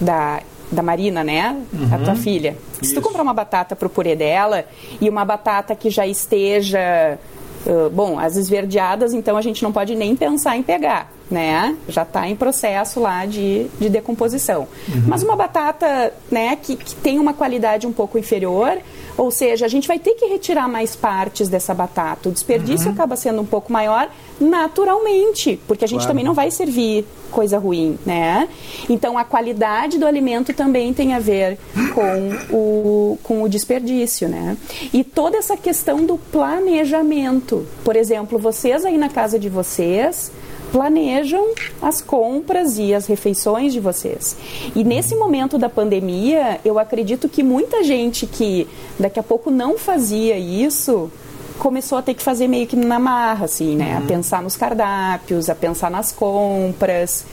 da, 0.00 0.40
da 0.70 0.82
Marina, 0.82 1.22
né? 1.24 1.60
Uhum. 1.72 1.94
A 1.94 1.98
tua 1.98 2.14
filha. 2.14 2.56
Se 2.82 2.94
tu 2.94 3.02
comprar 3.02 3.22
uma 3.22 3.34
batata 3.34 3.74
pro 3.76 3.90
purê 3.90 4.16
dela 4.16 4.64
e 5.00 5.08
uma 5.08 5.24
batata 5.24 5.74
que 5.74 5.90
já 5.90 6.06
esteja. 6.06 7.18
Uh, 7.66 7.90
bom, 7.90 8.18
as 8.18 8.36
esverdeadas, 8.36 9.12
então 9.12 9.36
a 9.36 9.42
gente 9.42 9.62
não 9.62 9.70
pode 9.70 9.94
nem 9.94 10.16
pensar 10.16 10.56
em 10.56 10.62
pegar, 10.62 11.12
né? 11.30 11.76
Já 11.88 12.02
está 12.02 12.28
em 12.28 12.34
processo 12.34 13.00
lá 13.00 13.24
de, 13.24 13.66
de 13.78 13.88
decomposição. 13.88 14.66
Uhum. 14.88 15.04
Mas 15.06 15.22
uma 15.22 15.36
batata, 15.36 16.12
né, 16.30 16.56
que, 16.56 16.76
que 16.76 16.94
tem 16.96 17.18
uma 17.18 17.32
qualidade 17.32 17.86
um 17.86 17.92
pouco 17.92 18.18
inferior, 18.18 18.78
ou 19.16 19.30
seja, 19.30 19.66
a 19.66 19.68
gente 19.68 19.86
vai 19.86 19.98
ter 19.98 20.14
que 20.14 20.26
retirar 20.26 20.68
mais 20.68 20.96
partes 20.96 21.48
dessa 21.48 21.74
batata. 21.74 22.28
O 22.28 22.32
desperdício 22.32 22.86
uhum. 22.86 22.94
acaba 22.94 23.16
sendo 23.16 23.40
um 23.42 23.46
pouco 23.46 23.72
maior 23.72 24.10
naturalmente, 24.40 25.60
porque 25.68 25.84
a 25.84 25.88
gente 25.88 25.98
claro. 25.98 26.12
também 26.12 26.24
não 26.24 26.32
vai 26.32 26.50
servir 26.50 27.06
coisa 27.30 27.58
ruim, 27.58 27.98
né? 28.04 28.48
Então 28.88 29.18
a 29.18 29.24
qualidade 29.24 29.98
do 29.98 30.06
alimento 30.06 30.52
também 30.54 30.92
tem 30.94 31.12
a 31.12 31.18
ver 31.18 31.58
com 31.94 32.56
o, 32.56 33.18
com 33.22 33.42
o 33.42 33.48
desperdício, 33.48 34.28
né? 34.28 34.56
E 34.92 35.04
toda 35.04 35.36
essa 35.36 35.56
questão 35.56 36.04
do 36.04 36.16
planejamento. 36.16 37.66
Por 37.84 37.96
exemplo, 37.96 38.38
vocês 38.38 38.84
aí 38.84 38.96
na 38.96 39.08
casa 39.08 39.38
de 39.38 39.48
vocês 39.48 40.32
planejam 40.72 41.52
as 41.80 42.00
compras 42.00 42.78
e 42.78 42.94
as 42.94 43.06
refeições 43.06 43.72
de 43.72 43.80
vocês. 43.80 44.36
E 44.74 44.84
nesse 44.84 45.14
momento 45.14 45.58
da 45.58 45.68
pandemia, 45.68 46.60
eu 46.64 46.78
acredito 46.78 47.28
que 47.28 47.42
muita 47.42 47.82
gente 47.82 48.26
que 48.26 48.66
daqui 48.98 49.18
a 49.18 49.22
pouco 49.22 49.50
não 49.50 49.76
fazia 49.76 50.38
isso 50.38 51.10
começou 51.58 51.98
a 51.98 52.02
ter 52.02 52.14
que 52.14 52.22
fazer 52.22 52.48
meio 52.48 52.66
que 52.66 52.74
na 52.74 52.98
marra, 52.98 53.44
assim, 53.44 53.76
né? 53.76 53.98
Uhum. 53.98 54.04
A 54.04 54.06
pensar 54.06 54.42
nos 54.42 54.56
cardápios, 54.56 55.50
a 55.50 55.54
pensar 55.54 55.90
nas 55.90 56.10
compras 56.10 57.24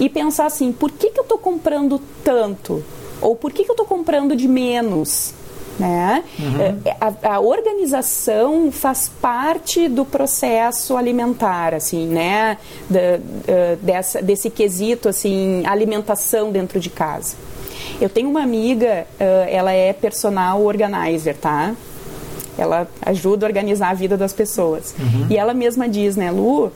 e 0.00 0.08
pensar 0.08 0.46
assim, 0.46 0.72
por 0.72 0.90
que, 0.90 1.10
que 1.10 1.18
eu 1.18 1.22
estou 1.22 1.38
comprando 1.38 2.00
tanto? 2.24 2.84
Ou 3.20 3.36
por 3.36 3.52
que, 3.52 3.64
que 3.64 3.70
eu 3.70 3.74
estou 3.74 3.86
comprando 3.86 4.34
de 4.34 4.48
menos? 4.48 5.32
Né? 5.78 6.24
Uhum. 6.38 6.80
É, 6.86 6.96
a, 6.98 7.34
a, 7.34 7.40
organização 7.40 8.72
faz 8.72 9.10
parte 9.20 9.88
do 9.88 10.06
processo 10.06 10.96
alimentar, 10.96 11.74
assim, 11.74 12.06
né? 12.06 12.56
Da, 12.88 12.98
uh, 12.98 13.76
dessa, 13.82 14.22
desse 14.22 14.48
quesito, 14.48 15.06
assim, 15.06 15.66
alimentação 15.66 16.50
dentro 16.50 16.80
de 16.80 16.88
casa. 16.88 17.36
Eu 18.00 18.08
tenho 18.08 18.30
uma 18.30 18.42
amiga, 18.42 19.06
uh, 19.20 19.50
ela 19.50 19.70
é 19.70 19.92
personal 19.92 20.62
organizer, 20.62 21.36
tá? 21.36 21.74
Ela 22.56 22.88
ajuda 23.02 23.44
a 23.44 23.48
organizar 23.48 23.90
a 23.90 23.94
vida 23.94 24.16
das 24.16 24.32
pessoas. 24.32 24.94
Uhum. 24.98 25.26
E 25.28 25.36
ela 25.36 25.52
mesma 25.52 25.86
diz, 25.86 26.16
né, 26.16 26.30
Lu, 26.30 26.72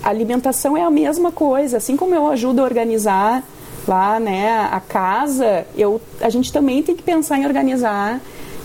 alimentação 0.00 0.76
é 0.76 0.84
a 0.84 0.90
mesma 0.90 1.32
coisa. 1.32 1.78
Assim 1.78 1.96
como 1.96 2.14
eu 2.14 2.30
ajudo 2.30 2.60
a 2.60 2.64
organizar 2.64 3.42
lá, 3.86 4.20
né, 4.20 4.68
a 4.70 4.80
casa, 4.80 5.66
eu, 5.76 6.00
a 6.20 6.28
gente 6.30 6.52
também 6.52 6.82
tem 6.82 6.94
que 6.94 7.02
pensar 7.02 7.38
em 7.38 7.46
organizar 7.46 8.20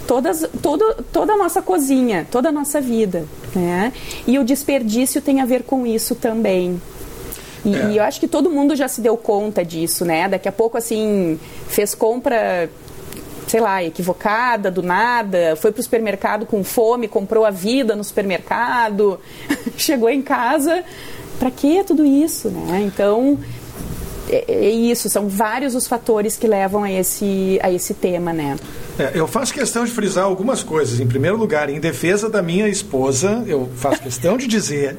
todas, 0.05 0.47
todo, 0.61 1.03
toda 1.11 1.33
a 1.33 1.37
nossa 1.37 1.61
cozinha, 1.61 2.27
toda 2.29 2.49
a 2.49 2.51
nossa 2.51 2.79
vida, 2.79 3.25
né? 3.55 3.91
E 4.25 4.39
o 4.39 4.43
desperdício 4.43 5.21
tem 5.21 5.41
a 5.41 5.45
ver 5.45 5.63
com 5.63 5.85
isso 5.85 6.15
também. 6.15 6.81
E, 7.63 7.75
é. 7.75 7.91
e, 7.91 7.97
eu 7.97 8.03
acho 8.03 8.19
que 8.19 8.27
todo 8.27 8.49
mundo 8.49 8.75
já 8.75 8.87
se 8.87 9.01
deu 9.01 9.17
conta 9.17 9.65
disso, 9.65 10.05
né? 10.05 10.29
Daqui 10.29 10.47
a 10.47 10.51
pouco, 10.51 10.77
assim, 10.77 11.39
fez 11.67 11.95
compra, 11.95 12.69
sei 13.47 13.59
lá, 13.59 13.83
equivocada, 13.83 14.69
do 14.69 14.83
nada, 14.83 15.55
foi 15.55 15.71
para 15.71 15.79
o 15.79 15.83
supermercado 15.83 16.45
com 16.45 16.63
fome, 16.63 17.07
comprou 17.07 17.43
a 17.45 17.51
vida 17.51 17.95
no 17.95 18.03
supermercado, 18.03 19.19
chegou 19.75 20.09
em 20.09 20.21
casa, 20.21 20.83
para 21.39 21.49
que 21.49 21.83
tudo 21.83 22.05
isso, 22.05 22.49
né? 22.49 22.81
Então, 22.85 23.39
é, 24.35 24.65
é, 24.65 24.69
isso, 24.69 25.09
são 25.09 25.29
vários 25.29 25.75
os 25.75 25.87
fatores 25.87 26.35
que 26.35 26.47
levam 26.47 26.83
a 26.83 26.91
esse, 26.91 27.59
a 27.61 27.71
esse 27.71 27.93
tema, 27.93 28.33
né? 28.33 28.57
É, 28.97 29.11
eu 29.13 29.27
faço 29.27 29.53
questão 29.53 29.85
de 29.85 29.91
frisar 29.91 30.25
algumas 30.25 30.63
coisas. 30.63 30.99
Em 30.99 31.07
primeiro 31.07 31.37
lugar, 31.37 31.69
em 31.69 31.79
defesa 31.79 32.29
da 32.29 32.41
minha 32.41 32.67
esposa, 32.67 33.43
eu 33.45 33.69
faço 33.77 34.01
questão 34.01 34.37
de 34.37 34.47
dizer, 34.47 34.97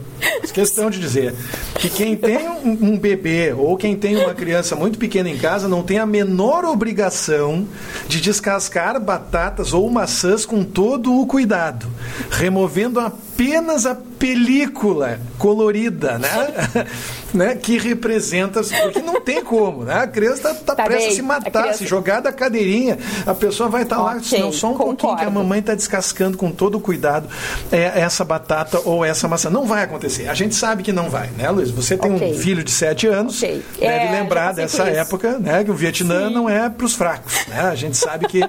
questão 0.52 0.90
de 0.90 0.98
dizer, 0.98 1.34
que 1.78 1.88
quem 1.88 2.16
tem 2.16 2.48
um, 2.48 2.92
um, 2.92 2.98
bebê 2.98 3.52
ou 3.52 3.76
quem 3.76 3.96
tem 3.96 4.16
uma 4.16 4.34
criança 4.34 4.76
muito 4.76 4.98
pequena 4.98 5.28
em 5.28 5.36
casa 5.36 5.68
não 5.68 5.82
tem 5.82 5.98
a 5.98 6.06
menor 6.06 6.64
obrigação 6.64 7.66
de 8.08 8.20
descascar 8.20 9.00
batatas 9.00 9.72
ou 9.72 9.88
maçãs 9.90 10.46
com 10.46 10.62
todo 10.62 11.18
o 11.18 11.26
cuidado, 11.26 11.86
removendo 12.30 13.00
apenas 13.00 13.86
a 13.86 13.94
película 13.94 15.20
colorida, 15.38 16.18
né? 16.18 16.28
Né, 17.36 17.54
que 17.54 17.78
representa, 17.78 18.62
porque 18.62 19.00
não 19.00 19.20
tem 19.20 19.42
como, 19.44 19.84
né? 19.84 19.94
A 19.94 20.06
criança 20.06 20.50
está 20.50 20.54
tá, 20.54 20.74
tá 20.74 20.84
prestes 20.84 21.12
a 21.12 21.16
se 21.16 21.22
matar, 21.22 21.48
a 21.48 21.50
criança... 21.50 21.78
se 21.78 21.86
jogar 21.86 22.20
da 22.20 22.32
cadeirinha, 22.32 22.98
a 23.26 23.34
pessoa 23.34 23.68
vai 23.68 23.82
estar 23.82 23.96
tá 23.96 24.16
okay, 24.16 24.38
lá, 24.38 24.44
não, 24.44 24.52
só 24.52 24.68
um 24.68 24.72
concordo. 24.72 24.96
pouquinho 24.96 25.18
que 25.18 25.24
a 25.24 25.30
mamãe 25.30 25.60
está 25.60 25.74
descascando 25.74 26.36
com 26.36 26.50
todo 26.50 26.76
o 26.76 26.80
cuidado 26.80 27.28
é, 27.70 28.00
essa 28.00 28.24
batata 28.24 28.80
ou 28.84 29.04
essa 29.04 29.28
maçã. 29.28 29.50
Não 29.50 29.66
vai 29.66 29.82
acontecer. 29.82 30.28
A 30.28 30.34
gente 30.34 30.54
sabe 30.54 30.82
que 30.82 30.92
não 30.92 31.10
vai, 31.10 31.28
né, 31.36 31.50
Luiz? 31.50 31.70
Você 31.70 31.96
tem 31.96 32.14
okay. 32.14 32.32
um 32.32 32.38
filho 32.38 32.64
de 32.64 32.70
7 32.70 33.06
anos, 33.06 33.42
okay. 33.42 33.62
deve 33.78 34.06
é, 34.06 34.10
lembrar 34.10 34.52
dessa 34.52 34.84
época, 34.84 35.38
né, 35.38 35.62
que 35.62 35.70
o 35.70 35.74
Vietnã 35.74 36.28
Sim. 36.28 36.34
não 36.34 36.48
é 36.48 36.68
para 36.68 36.86
os 36.86 36.94
fracos, 36.94 37.46
né? 37.48 37.60
A 37.60 37.74
gente 37.74 37.96
sabe 37.96 38.26
que 38.26 38.40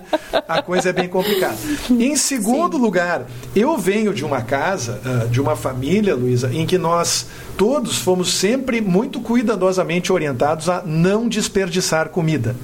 a 0.48 0.62
coisa 0.62 0.90
é 0.90 0.94
bem 0.94 1.08
complicada. 1.08 1.58
Em 1.90 2.16
segundo 2.16 2.78
Sim. 2.78 2.84
lugar, 2.84 3.26
eu 3.56 3.78
venho 3.78 4.14
de 4.14 4.24
uma 4.24 4.42
casa, 4.42 5.00
ah, 5.06 5.26
de 5.26 5.42
uma 5.42 5.56
família, 5.56 6.16
Luísa, 6.16 6.50
em 6.54 6.66
que 6.66 6.78
nós 6.78 7.26
todos 7.58 7.98
fomos 7.98 8.34
sempre 8.36 8.80
muito 8.80 9.20
cuidadosamente 9.20 10.14
orientados 10.14 10.70
a 10.70 10.84
não 10.86 11.28
desperdiçar 11.28 12.10
comida. 12.10 12.56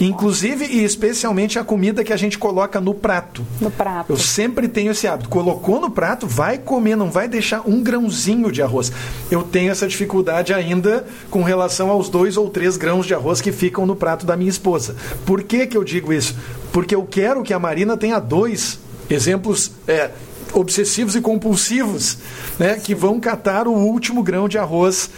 Inclusive 0.00 0.64
e 0.64 0.84
especialmente 0.84 1.58
a 1.58 1.64
comida 1.64 2.04
que 2.04 2.12
a 2.12 2.16
gente 2.16 2.38
coloca 2.38 2.80
no 2.80 2.94
prato. 2.94 3.44
No 3.60 3.68
prato. 3.68 4.12
Eu 4.12 4.16
sempre 4.16 4.68
tenho 4.68 4.92
esse 4.92 5.08
hábito. 5.08 5.28
Colocou 5.28 5.80
no 5.80 5.90
prato, 5.90 6.24
vai 6.24 6.56
comer, 6.56 6.94
não 6.94 7.10
vai 7.10 7.26
deixar 7.26 7.62
um 7.66 7.82
grãozinho 7.82 8.52
de 8.52 8.62
arroz. 8.62 8.92
Eu 9.28 9.42
tenho 9.42 9.72
essa 9.72 9.88
dificuldade 9.88 10.54
ainda 10.54 11.04
com 11.30 11.42
relação 11.42 11.90
aos 11.90 12.08
dois 12.08 12.36
ou 12.36 12.48
três 12.48 12.76
grãos 12.76 13.06
de 13.06 13.14
arroz 13.14 13.40
que 13.40 13.50
ficam 13.50 13.86
no 13.86 13.96
prato 13.96 14.24
da 14.24 14.36
minha 14.36 14.50
esposa. 14.50 14.94
Por 15.26 15.42
que, 15.42 15.66
que 15.66 15.76
eu 15.76 15.82
digo 15.82 16.12
isso? 16.12 16.36
Porque 16.72 16.94
eu 16.94 17.02
quero 17.04 17.42
que 17.42 17.52
a 17.52 17.58
Marina 17.58 17.96
tenha 17.96 18.20
dois 18.20 18.78
exemplos 19.10 19.72
é, 19.88 20.10
obsessivos 20.52 21.16
e 21.16 21.20
compulsivos, 21.20 22.18
né, 22.58 22.76
que 22.76 22.94
vão 22.94 23.20
catar 23.20 23.66
o 23.66 23.72
último 23.72 24.22
grão 24.22 24.48
de 24.48 24.58
arroz 24.58 25.10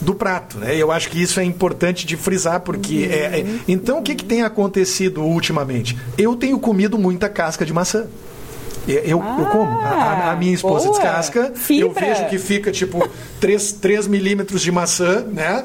do 0.00 0.14
prato. 0.14 0.58
Né? 0.58 0.76
Eu 0.76 0.90
acho 0.92 1.08
que 1.08 1.20
isso 1.20 1.40
é 1.40 1.44
importante 1.44 2.06
de 2.06 2.16
frisar, 2.16 2.60
porque. 2.60 3.06
Uhum. 3.06 3.12
É, 3.12 3.40
é... 3.40 3.46
Então, 3.66 3.98
o 3.98 4.02
que, 4.02 4.14
que 4.14 4.24
tem 4.24 4.42
acontecido 4.42 5.22
ultimamente? 5.22 5.96
Eu 6.16 6.36
tenho 6.36 6.58
comido 6.58 6.98
muita 6.98 7.28
casca 7.28 7.64
de 7.64 7.72
maçã. 7.72 8.06
Eu, 8.86 9.20
ah, 9.22 9.36
eu 9.38 9.46
como. 9.46 9.78
A, 9.80 10.32
a, 10.32 10.36
minha 10.36 10.54
esposa 10.54 10.86
boa. 10.86 10.98
descasca. 10.98 11.52
Fibra. 11.54 11.88
Eu 11.88 11.92
vejo 11.92 12.26
que 12.28 12.38
fica 12.38 12.70
tipo 12.70 13.06
3, 13.40 13.72
3 13.72 14.06
milímetros 14.06 14.62
de 14.62 14.72
maçã, 14.72 15.24
né? 15.24 15.64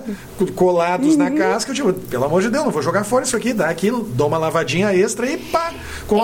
Colados 0.55 1.13
uhum. 1.13 1.17
na 1.17 1.31
casca. 1.31 1.71
Eu 1.71 1.75
digo, 1.75 1.93
pelo 1.93 2.25
amor 2.25 2.41
de 2.41 2.49
Deus, 2.49 2.65
não 2.65 2.71
vou 2.71 2.81
jogar 2.81 3.03
fora 3.03 3.23
isso 3.23 3.35
aqui, 3.35 3.53
dá 3.53 3.69
aquilo, 3.69 4.03
dou 4.03 4.27
uma 4.27 4.37
lavadinha 4.37 4.93
extra 4.93 5.29
e 5.29 5.37
pá! 5.37 5.71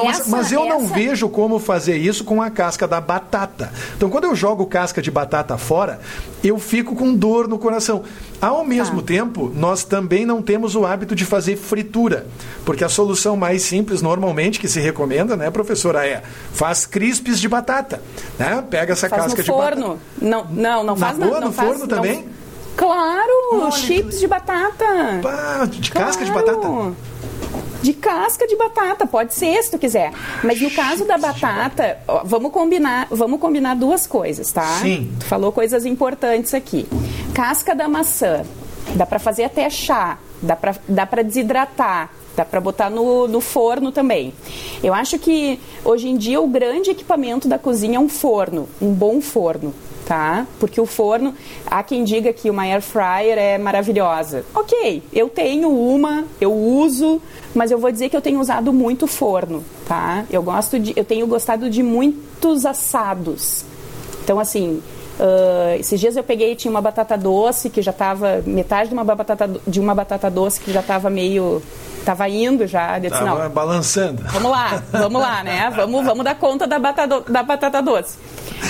Essa, 0.10 0.30
Mas 0.30 0.52
eu 0.52 0.62
essa... 0.62 0.70
não 0.70 0.88
vejo 0.88 1.30
como 1.30 1.58
fazer 1.58 1.98
isso 1.98 2.24
com 2.24 2.42
a 2.42 2.50
casca 2.50 2.88
da 2.88 3.00
batata. 3.00 3.72
Então, 3.96 4.10
quando 4.10 4.26
eu 4.26 4.36
jogo 4.36 4.66
casca 4.66 5.02
de 5.02 5.10
batata 5.10 5.58
fora, 5.58 6.00
eu 6.44 6.60
fico 6.60 6.96
com 6.96 7.14
dor 7.14 7.48
no 7.48 7.58
coração. 7.58 8.04
Ao 8.42 8.64
mesmo 8.64 9.00
ah. 9.00 9.04
tempo, 9.04 9.52
nós 9.56 9.84
também 9.84 10.26
não 10.26 10.42
temos 10.42 10.76
o 10.76 10.86
hábito 10.86 11.16
de 11.16 11.26
fazer 11.26 11.56
fritura, 11.56 12.28
porque 12.66 12.84
a 12.84 12.90
solução 12.90 13.36
mais 13.36 13.64
simples, 13.64 14.02
normalmente, 14.02 14.60
que 14.60 14.68
se 14.68 14.80
recomenda, 14.80 15.36
né, 15.36 15.50
professora, 15.50 16.06
é 16.06 16.24
faz 16.54 16.86
crispes 16.90 17.40
de 17.40 17.48
batata, 17.48 18.02
né? 18.38 18.64
Pega 18.70 18.94
essa 18.94 19.08
faz 19.08 19.24
casca 19.24 19.42
de 19.42 19.48
forno. 19.48 19.88
batata. 19.88 20.00
Não, 20.22 20.46
não, 20.46 20.84
não 20.84 20.96
faz 20.98 21.18
na 21.18 21.26
boa, 21.28 21.40
não, 21.40 21.48
no 21.48 21.54
forno 21.54 21.80
não... 21.80 21.88
também? 21.88 22.28
Claro, 22.76 23.32
Olha, 23.52 23.72
chips 23.72 24.16
que... 24.16 24.22
de 24.22 24.28
batata. 24.28 24.86
De 25.68 25.92
claro. 25.92 26.08
casca 26.08 26.26
de 26.26 26.32
batata. 26.32 26.96
De 27.82 27.94
casca 27.94 28.48
de 28.48 28.56
batata, 28.56 29.08
pode 29.08 29.34
ser 29.34 29.62
se 29.64 29.72
tu 29.72 29.78
quiser. 29.78 30.12
Mas 30.44 30.62
no 30.62 30.70
caso 30.72 31.06
da 31.06 31.18
batata, 31.18 31.98
ó, 32.08 32.22
vamos 32.24 32.52
combinar, 32.52 33.08
vamos 33.10 33.40
combinar 33.40 33.76
duas 33.76 34.06
coisas, 34.06 34.52
tá? 34.52 34.80
Sim. 34.82 35.14
Tu 35.20 35.26
falou 35.26 35.52
coisas 35.52 35.86
importantes 35.86 36.54
aqui. 36.54 36.88
Casca 37.34 37.74
da 37.76 37.88
maçã, 37.88 38.44
dá 38.96 39.06
para 39.06 39.20
fazer 39.20 39.46
até 39.46 39.70
chá, 39.70 40.18
dá 40.42 40.56
para 40.56 40.76
dá 40.88 41.06
para 41.06 41.22
desidratar, 41.22 42.10
dá 42.36 42.46
para 42.46 42.60
botar 42.62 42.90
no, 42.90 43.28
no 43.28 43.42
forno 43.42 43.92
também. 43.92 44.34
Eu 44.84 44.94
acho 44.94 45.18
que 45.20 45.60
hoje 45.84 46.08
em 46.08 46.18
dia 46.18 46.40
o 46.40 46.48
grande 46.48 46.92
equipamento 46.92 47.48
da 47.48 47.58
cozinha 47.58 47.98
é 47.98 48.00
um 48.00 48.10
forno, 48.10 48.68
um 48.82 48.94
bom 48.94 49.22
forno 49.22 49.74
tá? 50.10 50.48
Porque 50.60 50.82
o 50.82 50.88
forno, 50.88 51.36
há 51.68 51.84
quem 51.84 52.04
diga 52.04 52.34
que 52.34 52.50
uma 52.50 52.64
air 52.64 52.82
fryer 52.82 53.38
é 53.38 53.60
maravilhosa. 53.60 54.44
Ok, 54.56 55.04
eu 55.14 55.30
tenho 55.30 55.70
uma, 55.70 56.26
eu 56.42 56.52
uso, 56.52 57.22
mas 57.54 57.70
eu 57.70 57.78
vou 57.78 57.92
dizer 57.92 58.10
que 58.10 58.18
eu 58.18 58.22
tenho 58.22 58.40
usado 58.40 58.74
muito 58.74 59.06
forno, 59.06 59.64
tá? 59.88 60.26
Eu 60.32 60.42
gosto 60.42 60.80
de, 60.80 60.94
eu 60.96 61.06
tenho 61.06 61.28
gostado 61.28 61.70
de 61.70 61.84
muitos 61.84 62.66
assados. 62.66 63.64
Então 64.24 64.40
assim, 64.40 64.82
Uh, 65.20 65.78
esses 65.78 66.00
dias 66.00 66.16
eu 66.16 66.24
peguei 66.24 66.56
tinha 66.56 66.72
uma 66.72 66.80
batata 66.80 67.18
doce 67.18 67.70
que 67.70 67.82
já 67.82 67.92
estava 67.92 68.42
metade 68.46 68.88
de 68.88 68.94
uma 68.94 69.04
batata 69.04 69.50
de 69.68 69.78
uma 69.78 69.94
batata 69.94 70.32
doce 70.32 70.62
que 70.62 70.72
já 70.72 70.80
estava 70.80 71.10
meio 71.10 71.62
estava 72.00 72.30
indo 72.30 72.66
já, 72.66 72.98
eu 72.98 73.02
disse, 73.02 73.24
não, 73.24 73.50
balançando. 73.50 74.24
Vamos 74.24 74.52
lá, 74.52 74.82
vamos 74.92 75.22
lá, 75.22 75.44
né? 75.44 75.70
Vamos, 75.76 76.06
vamos 76.06 76.24
dar 76.24 76.36
conta 76.36 76.66
da 76.66 76.80
batata, 76.80 77.22
da 77.22 77.44
batata 77.44 77.82
doce. 77.82 78.18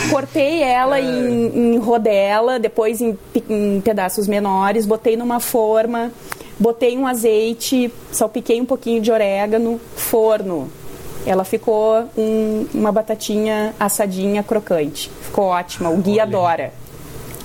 Cortei 0.10 0.62
ela 0.62 0.98
é. 0.98 1.02
em, 1.02 1.76
em, 1.76 1.78
rodela, 1.78 2.60
depois 2.60 3.02
em, 3.02 3.18
em 3.50 3.82
pedaços 3.82 4.28
menores, 4.28 4.86
botei 4.86 5.16
numa 5.16 5.40
forma, 5.40 6.12
botei 6.60 6.98
um 6.98 7.08
azeite, 7.08 7.92
salpiquei 8.12 8.60
um 8.60 8.66
pouquinho 8.66 9.02
de 9.02 9.12
orégano, 9.12 9.80
forno. 9.96 10.70
Ela 11.30 11.44
ficou 11.44 12.10
um, 12.18 12.66
uma 12.74 12.92
batatinha 12.92 13.76
assadinha 13.80 14.42
crocante. 14.42 15.12
Ficou 15.22 15.46
ótima. 15.46 15.92
O 15.92 15.98
Gui 15.98 16.14
Olha. 16.14 16.24
adora. 16.24 16.74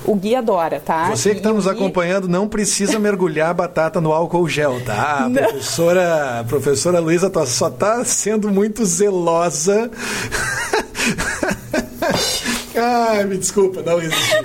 O 0.03 0.15
Gui 0.15 0.35
adora, 0.35 0.79
tá? 0.79 1.11
Você 1.11 1.31
que 1.31 1.37
está 1.37 1.53
nos 1.53 1.65
Gui... 1.65 1.73
acompanhando 1.73 2.27
não 2.27 2.47
precisa 2.47 2.97
mergulhar 2.97 3.51
a 3.51 3.53
batata 3.53 4.01
no 4.01 4.11
álcool 4.11 4.49
gel, 4.49 4.81
tá? 4.83 5.27
A 5.27 5.29
professora, 5.29 6.39
a 6.39 6.43
professora 6.43 6.99
Luísa 6.99 7.29
tá, 7.29 7.45
só 7.45 7.67
está 7.67 8.03
sendo 8.03 8.49
muito 8.49 8.83
zelosa. 8.83 9.91
Ai, 12.75 13.23
me 13.25 13.37
desculpa, 13.37 13.83
não 13.83 13.99
existe. 13.99 14.35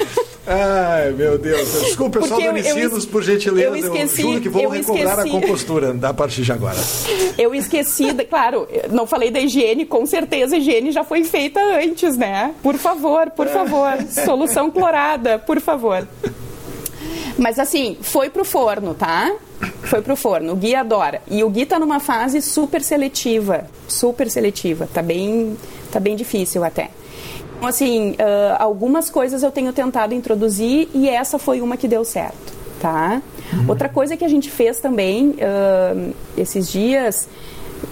Ai, 0.53 1.13
meu 1.13 1.39
Deus. 1.39 1.81
Desculpa, 1.81 2.19
pessoal 2.19 2.41
do 2.41 2.49
Unicinos, 2.49 3.07
por 3.07 3.23
gentileza. 3.23 3.69
Eu, 3.69 3.77
esqueci, 3.77 4.23
eu 4.23 4.29
juro 4.29 4.41
que 4.41 4.49
vou 4.49 4.69
recobrar 4.69 5.19
esqueci. 5.19 5.29
a 5.37 5.41
compostura 5.41 5.93
da 5.93 6.13
partir 6.13 6.43
de 6.43 6.51
agora. 6.51 6.77
Eu 7.39 7.55
esqueci, 7.55 8.13
claro, 8.29 8.67
não 8.91 9.07
falei 9.07 9.31
da 9.31 9.39
higiene, 9.39 9.87
com 9.87 10.05
certeza 10.05 10.57
a 10.57 10.59
higiene 10.59 10.91
já 10.91 11.05
foi 11.05 11.23
feita 11.23 11.61
antes, 11.61 12.17
né? 12.17 12.53
Por 12.65 12.75
favor, 12.75 13.31
por 13.31 13.47
favor. 13.47 13.93
Solução 14.25 14.73
clorada, 14.73 15.39
por 15.39 15.61
favor. 15.61 16.07
Mas 17.39 17.61
assim, 17.61 17.97
foi 18.01 18.29
pro 18.29 18.45
forno, 18.45 18.93
tá? 18.93 19.33
Foi 19.83 20.03
pro 20.03 20.17
forno. 20.17 20.53
O 20.53 20.57
Gui 20.57 20.75
adora. 20.75 21.23
E 21.31 21.45
o 21.45 21.49
Gui 21.49 21.65
tá 21.65 21.79
numa 21.79 22.01
fase 22.01 22.43
super 22.43 22.83
seletiva. 22.83 23.69
Super 23.87 24.29
seletiva. 24.29 24.89
Tá 24.93 25.01
bem, 25.01 25.57
tá 25.93 26.01
bem 26.01 26.17
difícil 26.17 26.65
até. 26.65 26.91
Assim, 27.63 28.13
uh, 28.13 28.57
algumas 28.59 29.11
coisas 29.11 29.43
eu 29.43 29.51
tenho 29.51 29.73
tentado 29.73 30.15
introduzir 30.15 30.89
e 30.95 31.09
essa 31.09 31.39
foi 31.39 31.61
uma 31.61 31.77
que 31.77 31.87
deu 31.87 32.05
certo, 32.05 32.55
tá? 32.81 33.21
Uhum. 33.53 33.67
Outra 33.69 33.89
coisa 33.89 34.17
que 34.17 34.25
a 34.25 34.29
gente 34.29 34.51
fez 34.51 34.81
também 34.81 35.31
uh, 35.31 36.15
esses 36.37 36.71
dias, 36.71 37.29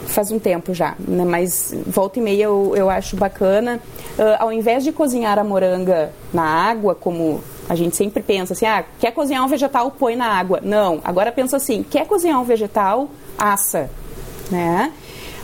faz 0.06 0.30
um 0.30 0.38
tempo 0.38 0.74
já, 0.74 0.94
né? 0.98 1.24
mas 1.24 1.74
volta 1.86 2.18
e 2.18 2.22
meia 2.22 2.44
eu, 2.44 2.72
eu 2.76 2.90
acho 2.90 3.16
bacana, 3.16 3.80
uh, 4.18 4.22
ao 4.38 4.52
invés 4.52 4.84
de 4.84 4.92
cozinhar 4.92 5.38
a 5.38 5.44
moranga 5.44 6.12
na 6.32 6.44
água, 6.44 6.94
como 6.94 7.40
a 7.68 7.74
gente 7.74 7.96
sempre 7.96 8.22
pensa 8.22 8.54
assim, 8.54 8.66
ah, 8.66 8.84
quer 8.98 9.12
cozinhar 9.12 9.44
um 9.44 9.48
vegetal, 9.48 9.90
põe 9.90 10.16
na 10.16 10.26
água. 10.26 10.60
Não, 10.62 11.00
agora 11.04 11.30
pensa 11.30 11.58
assim, 11.58 11.82
quer 11.82 12.06
cozinhar 12.06 12.40
um 12.40 12.44
vegetal, 12.44 13.10
assa, 13.38 13.90
né? 14.50 14.92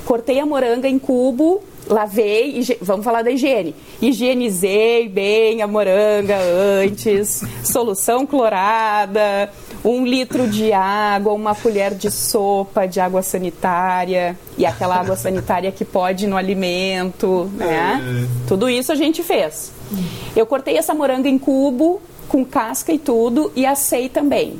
Cortei 0.06 0.40
a 0.40 0.46
moranga 0.46 0.88
em 0.88 0.98
cubo, 0.98 1.62
lavei, 1.88 2.64
vamos 2.80 3.04
falar 3.04 3.22
da 3.22 3.30
higiene. 3.30 3.74
Higienizei 4.00 5.08
bem 5.08 5.62
a 5.62 5.66
moranga 5.66 6.36
antes, 6.82 7.42
solução 7.62 8.26
clorada, 8.26 9.50
um 9.84 10.04
litro 10.04 10.48
de 10.48 10.72
água, 10.72 11.32
uma 11.32 11.54
colher 11.54 11.94
de 11.94 12.10
sopa 12.10 12.86
de 12.86 13.00
água 13.00 13.22
sanitária 13.22 14.36
e 14.56 14.64
aquela 14.64 14.96
água 14.96 15.16
sanitária 15.16 15.70
que 15.70 15.84
pode 15.84 16.26
no 16.26 16.36
alimento, 16.36 17.50
né? 17.54 18.00
É. 18.00 18.46
Tudo 18.48 18.68
isso 18.68 18.90
a 18.90 18.94
gente 18.94 19.22
fez. 19.22 19.72
Eu 20.34 20.46
cortei 20.46 20.76
essa 20.76 20.94
moranga 20.94 21.28
em 21.28 21.38
cubo, 21.38 22.00
com 22.28 22.44
casca 22.44 22.92
e 22.92 22.98
tudo, 22.98 23.52
e 23.54 23.66
assei 23.66 24.08
também. 24.08 24.58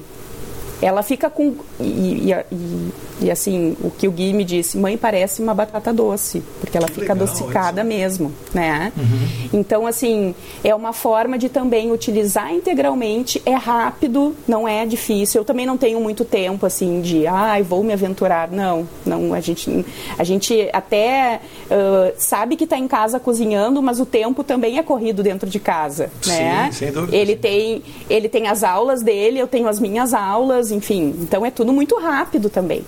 Ela 0.83 1.03
fica 1.03 1.31
com. 1.31 1.55
E, 1.81 2.31
e, 2.31 2.35
e 2.53 2.93
E 3.21 3.31
assim, 3.31 3.77
o 3.81 3.91
que 3.91 4.09
o 4.09 4.11
Gui 4.11 4.33
me 4.33 4.45
disse, 4.45 4.77
mãe 4.77 4.97
parece 4.97 5.41
uma 5.41 5.55
batata 5.55 5.93
doce, 5.93 6.43
porque 6.61 6.77
ela 6.77 6.89
que 6.89 6.95
fica 6.95 7.13
legal, 7.13 7.29
adocicada 7.29 7.81
isso. 7.81 7.89
mesmo, 7.89 8.33
né? 8.53 8.93
Uhum. 8.97 9.49
Então, 9.61 9.87
assim, 9.87 10.35
é 10.63 10.75
uma 10.75 10.93
forma 10.93 11.39
de 11.39 11.49
também 11.49 11.93
utilizar 11.93 12.53
integralmente, 12.53 13.41
é 13.47 13.55
rápido, 13.55 14.35
não 14.49 14.67
é 14.67 14.85
difícil. 14.85 15.41
Eu 15.41 15.45
também 15.45 15.65
não 15.65 15.79
tenho 15.79 16.01
muito 16.01 16.25
tempo, 16.25 16.67
assim, 16.67 17.01
de, 17.01 17.27
ai, 17.27 17.61
ah, 17.61 17.65
vou 17.65 17.85
me 17.85 17.93
aventurar. 17.93 18.51
Não, 18.51 18.87
não, 19.07 19.33
a 19.33 19.41
gente, 19.41 19.85
a 20.19 20.25
gente 20.25 20.69
até 20.73 21.41
uh, 21.67 22.13
sabe 22.19 22.57
que 22.57 22.65
está 22.65 22.77
em 22.77 22.89
casa 22.89 23.21
cozinhando, 23.21 23.81
mas 23.81 24.01
o 24.01 24.07
tempo 24.07 24.43
também 24.43 24.79
é 24.79 24.83
corrido 24.83 25.23
dentro 25.23 25.49
de 25.49 25.61
casa, 25.61 26.11
né? 26.27 26.71
Sim, 26.73 26.79
sem 26.79 26.93
dúvida. 26.93 27.17
Ele 27.17 27.37
tem, 27.37 27.83
ele 28.11 28.29
tem 28.29 28.49
as 28.49 28.65
aulas 28.65 29.03
dele, 29.03 29.39
eu 29.39 29.47
tenho 29.47 29.69
as 29.69 29.79
minhas 29.79 30.13
aulas, 30.13 30.73
enfim. 30.73 31.15
Então, 31.21 31.47
é 31.47 31.51
tudo 31.51 31.73
muito 31.73 31.97
rápido 31.97 32.51
também. 32.51 32.85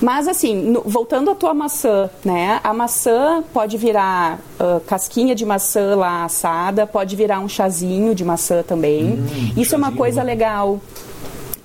Mas 0.00 0.26
assim, 0.26 0.54
no, 0.56 0.82
voltando 0.82 1.30
à 1.30 1.34
tua 1.34 1.54
maçã, 1.54 2.10
né? 2.24 2.60
A 2.64 2.74
maçã 2.74 3.42
pode 3.52 3.76
virar 3.78 4.40
uh, 4.58 4.80
casquinha 4.80 5.34
de 5.34 5.46
maçã 5.46 5.94
lá 5.94 6.24
assada, 6.24 6.86
pode 6.86 7.14
virar 7.14 7.38
um 7.38 7.48
chazinho 7.48 8.12
de 8.14 8.24
maçã 8.24 8.64
também. 8.64 9.04
Hum, 9.04 9.26
Isso 9.56 9.70
chazinho. 9.70 9.74
é 9.74 9.76
uma 9.76 9.92
coisa 9.92 10.22
legal. 10.22 10.80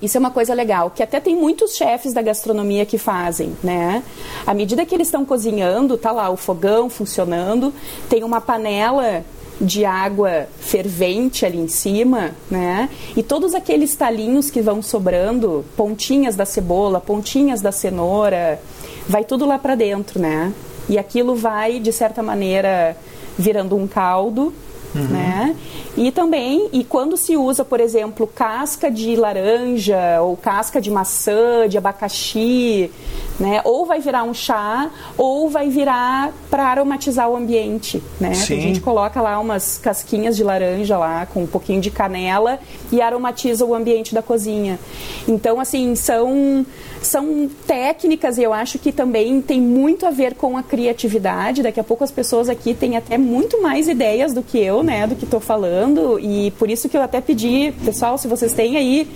Isso 0.00 0.16
é 0.16 0.20
uma 0.20 0.30
coisa 0.30 0.54
legal, 0.54 0.90
que 0.90 1.02
até 1.02 1.18
tem 1.18 1.34
muitos 1.34 1.74
chefes 1.74 2.12
da 2.12 2.22
gastronomia 2.22 2.86
que 2.86 2.96
fazem, 2.96 3.56
né? 3.64 4.04
À 4.46 4.54
medida 4.54 4.86
que 4.86 4.94
eles 4.94 5.08
estão 5.08 5.24
cozinhando, 5.24 5.98
tá 5.98 6.12
lá 6.12 6.30
o 6.30 6.36
fogão 6.36 6.88
funcionando, 6.88 7.74
tem 8.08 8.22
uma 8.22 8.40
panela 8.40 9.24
de 9.60 9.84
água 9.84 10.46
fervente 10.60 11.44
ali 11.44 11.58
em 11.58 11.68
cima, 11.68 12.30
né? 12.50 12.88
E 13.16 13.22
todos 13.22 13.54
aqueles 13.54 13.94
talinhos 13.94 14.50
que 14.50 14.60
vão 14.60 14.80
sobrando, 14.80 15.64
pontinhas 15.76 16.36
da 16.36 16.44
cebola, 16.44 17.00
pontinhas 17.00 17.60
da 17.60 17.72
cenoura, 17.72 18.60
vai 19.08 19.24
tudo 19.24 19.44
lá 19.46 19.58
para 19.58 19.74
dentro, 19.74 20.20
né? 20.20 20.52
E 20.88 20.96
aquilo 20.96 21.34
vai, 21.34 21.80
de 21.80 21.92
certa 21.92 22.22
maneira, 22.22 22.96
virando 23.36 23.76
um 23.76 23.86
caldo 23.86 24.52
Uhum. 24.94 25.06
Né? 25.08 25.56
E 25.96 26.10
também, 26.10 26.68
e 26.72 26.84
quando 26.84 27.16
se 27.16 27.36
usa, 27.36 27.64
por 27.64 27.80
exemplo, 27.80 28.26
casca 28.26 28.90
de 28.90 29.16
laranja 29.16 30.20
ou 30.22 30.36
casca 30.36 30.80
de 30.80 30.90
maçã, 30.90 31.68
de 31.68 31.76
abacaxi, 31.76 32.90
né? 33.38 33.60
Ou 33.64 33.86
vai 33.86 34.00
virar 34.00 34.24
um 34.24 34.34
chá, 34.34 34.90
ou 35.16 35.48
vai 35.48 35.68
virar 35.68 36.32
para 36.50 36.64
aromatizar 36.66 37.28
o 37.28 37.36
ambiente, 37.36 38.02
né? 38.20 38.30
A 38.30 38.60
gente 38.60 38.80
coloca 38.80 39.20
lá 39.20 39.38
umas 39.38 39.78
casquinhas 39.78 40.36
de 40.36 40.42
laranja 40.42 40.98
lá 40.98 41.26
com 41.26 41.42
um 41.42 41.46
pouquinho 41.46 41.80
de 41.80 41.90
canela 41.90 42.58
e 42.90 43.00
aromatiza 43.00 43.64
o 43.64 43.74
ambiente 43.74 44.14
da 44.14 44.22
cozinha. 44.22 44.78
Então, 45.26 45.60
assim, 45.60 45.94
são 45.94 46.66
são 47.00 47.48
técnicas 47.64 48.38
e 48.38 48.42
eu 48.42 48.52
acho 48.52 48.76
que 48.78 48.90
também 48.90 49.40
tem 49.40 49.60
muito 49.60 50.04
a 50.04 50.10
ver 50.10 50.34
com 50.34 50.56
a 50.56 50.62
criatividade. 50.62 51.62
Daqui 51.62 51.78
a 51.78 51.84
pouco 51.84 52.02
as 52.02 52.10
pessoas 52.10 52.48
aqui 52.48 52.74
têm 52.74 52.96
até 52.96 53.16
muito 53.16 53.62
mais 53.62 53.88
ideias 53.88 54.32
do 54.34 54.42
que 54.42 54.58
eu, 54.58 54.82
né, 54.82 55.06
do 55.06 55.14
que 55.14 55.24
estou 55.24 55.38
falando 55.38 56.18
e 56.18 56.50
por 56.52 56.68
isso 56.68 56.88
que 56.88 56.96
eu 56.96 57.02
até 57.02 57.20
pedi, 57.20 57.72
pessoal, 57.84 58.18
se 58.18 58.26
vocês 58.26 58.52
têm 58.52 58.76
aí, 58.76 59.08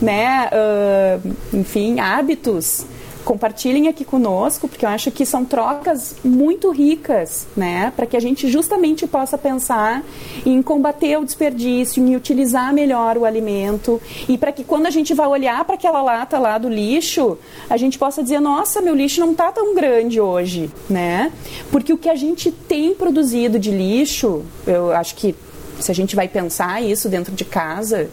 né, 0.00 0.48
uh, 0.50 1.56
enfim, 1.58 2.00
hábitos 2.00 2.86
compartilhem 3.26 3.88
aqui 3.88 4.04
conosco, 4.04 4.68
porque 4.68 4.86
eu 4.86 4.88
acho 4.88 5.10
que 5.10 5.26
são 5.26 5.44
trocas 5.44 6.14
muito 6.24 6.70
ricas, 6.70 7.48
né? 7.56 7.92
Para 7.96 8.06
que 8.06 8.16
a 8.16 8.20
gente 8.20 8.48
justamente 8.48 9.04
possa 9.04 9.36
pensar 9.36 10.04
em 10.46 10.62
combater 10.62 11.18
o 11.18 11.24
desperdício, 11.24 12.00
em 12.00 12.14
utilizar 12.14 12.72
melhor 12.72 13.18
o 13.18 13.24
alimento 13.24 14.00
e 14.28 14.38
para 14.38 14.52
que 14.52 14.62
quando 14.62 14.86
a 14.86 14.90
gente 14.90 15.12
vai 15.12 15.26
olhar 15.26 15.64
para 15.64 15.74
aquela 15.74 16.00
lata 16.00 16.38
lá 16.38 16.56
do 16.56 16.68
lixo, 16.68 17.36
a 17.68 17.76
gente 17.76 17.98
possa 17.98 18.22
dizer, 18.22 18.38
nossa, 18.38 18.80
meu 18.80 18.94
lixo 18.94 19.20
não 19.20 19.32
está 19.32 19.50
tão 19.50 19.74
grande 19.74 20.20
hoje, 20.20 20.70
né? 20.88 21.32
Porque 21.72 21.92
o 21.92 21.98
que 21.98 22.08
a 22.08 22.14
gente 22.14 22.52
tem 22.52 22.94
produzido 22.94 23.58
de 23.58 23.72
lixo, 23.72 24.44
eu 24.64 24.92
acho 24.92 25.16
que 25.16 25.34
se 25.80 25.90
a 25.90 25.94
gente 25.94 26.14
vai 26.14 26.28
pensar 26.28 26.80
isso 26.80 27.08
dentro 27.08 27.34
de 27.34 27.44
casa, 27.44 28.08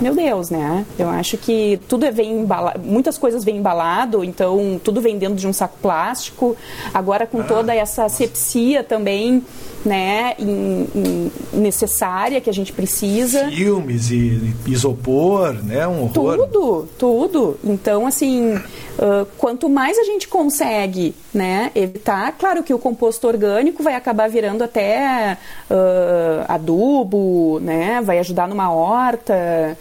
meu 0.00 0.14
Deus, 0.14 0.50
né? 0.50 0.84
Eu 0.98 1.08
acho 1.08 1.36
que 1.38 1.80
tudo 1.88 2.04
é 2.04 2.10
vem 2.10 2.40
embalado, 2.40 2.80
muitas 2.80 3.16
coisas 3.16 3.44
vêm 3.44 3.56
embalado, 3.56 4.22
então 4.22 4.80
tudo 4.82 5.00
vem 5.00 5.18
dentro 5.18 5.36
de 5.36 5.46
um 5.46 5.52
saco 5.52 5.76
plástico. 5.80 6.56
Agora 6.92 7.26
com 7.26 7.40
ah, 7.40 7.44
toda 7.44 7.74
essa 7.74 8.04
asepsia 8.04 8.84
também, 8.84 9.42
né, 9.84 10.34
in, 10.38 10.86
in, 10.94 11.32
necessária 11.52 12.40
que 12.40 12.50
a 12.50 12.52
gente 12.52 12.72
precisa. 12.72 13.48
Filmes 13.48 14.10
e 14.10 14.54
isopor, 14.66 15.54
né, 15.64 15.86
um 15.86 16.02
horror. 16.02 16.48
Tudo, 16.48 16.88
tudo. 16.98 17.58
Então, 17.64 18.06
assim, 18.06 18.54
uh, 18.54 19.26
quanto 19.38 19.68
mais 19.68 19.96
a 19.98 20.04
gente 20.04 20.28
consegue, 20.28 21.14
né, 21.32 21.70
evitar, 21.74 22.32
claro 22.32 22.62
que 22.62 22.74
o 22.74 22.78
composto 22.78 23.26
orgânico 23.28 23.82
vai 23.82 23.94
acabar 23.94 24.28
virando 24.28 24.64
até 24.64 25.38
uh, 25.70 26.44
adubo, 26.48 27.60
né, 27.60 28.00
vai 28.02 28.18
ajudar 28.18 28.48
numa 28.48 28.72
horta. 28.72 29.78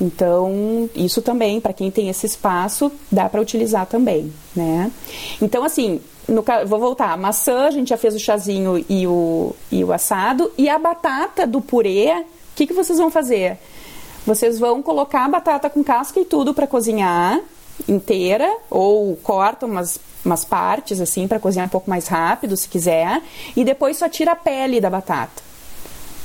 Então, 0.00 0.90
isso 0.94 1.22
também, 1.22 1.60
para 1.60 1.72
quem 1.72 1.90
tem 1.90 2.08
esse 2.08 2.26
espaço, 2.26 2.92
dá 3.10 3.28
para 3.28 3.40
utilizar 3.40 3.86
também, 3.86 4.32
né? 4.54 4.90
Então, 5.40 5.64
assim, 5.64 6.00
no, 6.28 6.44
vou 6.66 6.78
voltar, 6.78 7.12
a 7.12 7.16
maçã, 7.16 7.66
a 7.66 7.70
gente 7.70 7.88
já 7.88 7.96
fez 7.96 8.14
o 8.14 8.18
chazinho 8.18 8.84
e 8.88 9.06
o, 9.06 9.54
e 9.70 9.82
o 9.82 9.92
assado, 9.92 10.50
e 10.58 10.68
a 10.68 10.78
batata 10.78 11.46
do 11.46 11.60
purê, 11.60 12.12
o 12.20 12.24
que, 12.54 12.66
que 12.66 12.74
vocês 12.74 12.98
vão 12.98 13.10
fazer? 13.10 13.58
Vocês 14.26 14.58
vão 14.58 14.82
colocar 14.82 15.24
a 15.24 15.28
batata 15.28 15.70
com 15.70 15.84
casca 15.84 16.20
e 16.20 16.24
tudo 16.24 16.52
para 16.52 16.66
cozinhar 16.66 17.40
inteira, 17.88 18.50
ou 18.68 19.16
cortam 19.16 19.68
umas, 19.68 20.00
umas 20.24 20.44
partes 20.44 21.00
assim 21.00 21.28
para 21.28 21.38
cozinhar 21.38 21.66
um 21.66 21.70
pouco 21.70 21.88
mais 21.88 22.08
rápido, 22.08 22.56
se 22.56 22.68
quiser, 22.68 23.22
e 23.54 23.64
depois 23.64 23.96
só 23.96 24.08
tira 24.08 24.32
a 24.32 24.36
pele 24.36 24.80
da 24.80 24.90
batata. 24.90 25.45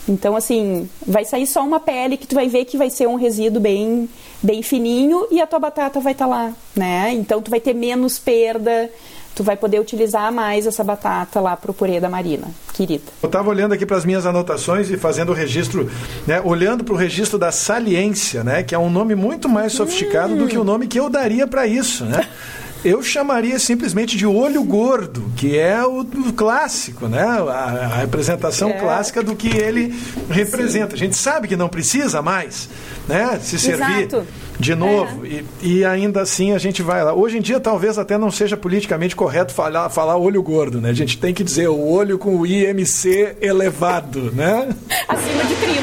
Então, 0.08 0.36
assim, 0.36 0.90
vai 1.06 1.24
sair 1.26 1.46
só 1.46 1.64
uma 1.64 1.80
pele 1.80 2.18
que 2.18 2.28
tu 2.28 2.36
vai 2.36 2.48
ver 2.48 2.66
que 2.66 2.78
vai 2.78 2.90
ser 2.90 3.08
um 3.08 3.16
resíduo 3.16 3.62
bem, 3.62 4.10
bem 4.42 4.64
fininho 4.64 5.28
e 5.32 5.40
a 5.40 5.48
tua 5.48 5.60
batata 5.60 6.00
vai 6.00 6.14
estar 6.14 6.26
tá 6.26 6.32
lá, 6.32 6.54
né? 6.76 7.12
Então, 7.14 7.42
tu 7.42 7.52
vai 7.52 7.60
ter 7.60 7.74
menos 7.74 8.18
perda, 8.18 8.90
tu 9.36 9.44
vai 9.44 9.56
poder 9.56 9.80
utilizar 9.80 10.32
mais 10.32 10.68
essa 10.68 10.84
batata 10.84 11.40
lá 11.40 11.56
pro 11.56 11.74
purê 11.74 12.00
da 12.00 12.10
Marina, 12.10 12.48
querida. 12.74 13.04
Eu 13.22 13.28
estava 13.28 13.50
olhando 13.50 13.74
aqui 13.74 13.86
para 13.86 13.98
as 13.98 14.06
minhas 14.06 14.26
anotações 14.26 14.90
e 14.90 14.98
fazendo 14.98 15.30
o 15.30 15.34
registro, 15.34 15.90
né, 16.28 16.42
olhando 16.44 16.84
para 16.84 16.94
o 16.94 16.98
registro 16.98 17.38
da 17.38 17.52
saliência, 17.52 18.44
né, 18.44 18.64
que 18.64 18.76
é 18.76 18.80
um 18.80 18.90
nome 18.90 19.16
muito 19.16 19.48
mais 19.48 19.74
sofisticado 19.74 20.34
hum. 20.34 20.38
do 20.38 20.48
que 20.48 20.58
o 20.58 20.64
nome 20.64 20.88
que 20.88 21.00
eu 21.00 21.10
daria 21.10 21.48
para 21.48 21.66
isso, 21.68 22.06
né? 22.06 22.28
Eu 22.84 23.04
chamaria 23.04 23.60
simplesmente 23.60 24.18
de 24.18 24.26
olho 24.26 24.64
gordo, 24.64 25.32
que 25.36 25.58
é 25.58 25.86
o, 25.86 26.00
o 26.00 26.34
clássico, 26.34 27.08
né? 27.08 27.22
A, 27.22 27.88
a 27.90 27.96
representação 27.98 28.70
é. 28.70 28.74
clássica 28.74 29.22
do 29.22 29.36
que 29.36 29.50
ele 29.50 29.94
representa. 30.30 30.90
Sim. 30.90 30.96
A 30.96 30.98
gente 30.98 31.16
sabe 31.16 31.48
que 31.48 31.56
não 31.56 31.70
precisa 31.70 32.22
mais, 32.22 32.70
né? 33.08 33.40
Se 33.42 33.60
servir. 33.60 34.08
Exato 34.08 34.26
de 34.62 34.76
novo. 34.76 35.26
É. 35.26 35.30
E, 35.30 35.80
e, 35.80 35.86
ainda 35.86 36.22
assim 36.22 36.54
a 36.54 36.58
gente 36.58 36.82
vai 36.82 37.04
lá. 37.04 37.14
Hoje 37.14 37.38
em 37.38 37.42
dia 37.42 37.60
talvez 37.60 37.98
até 37.98 38.18
não 38.18 38.30
seja 38.30 38.56
politicamente 38.56 39.16
correto 39.16 39.54
falar, 39.54 39.90
falar 39.90 40.18
olho 40.18 40.42
gordo, 40.42 40.80
né? 40.80 40.90
A 40.90 40.94
gente 40.94 41.18
tem 41.18 41.34
que 41.34 41.44
dizer 41.44 41.68
o 41.68 41.80
olho 41.80 42.18
com 42.18 42.38
o 42.38 42.46
IMC 42.46 43.38
elevado, 43.42 44.32
né? 44.32 44.70
Acima 45.08 45.44
de 45.44 45.56
30. 45.56 45.82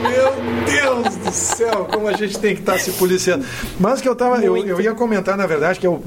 Meu 0.00 0.32
Deus 0.64 1.16
do 1.16 1.30
céu, 1.30 1.86
como 1.92 2.08
a 2.08 2.12
gente 2.14 2.38
tem 2.38 2.54
que 2.54 2.62
estar 2.62 2.72
tá 2.72 2.78
se 2.78 2.92
policiando. 2.92 3.44
Mas 3.78 4.00
que 4.00 4.08
eu 4.08 4.16
tava. 4.16 4.42
Eu, 4.42 4.56
eu, 4.56 4.80
ia 4.80 4.94
comentar, 4.94 5.36
na 5.36 5.46
verdade, 5.46 5.78
que 5.78 5.86
eu, 5.86 6.02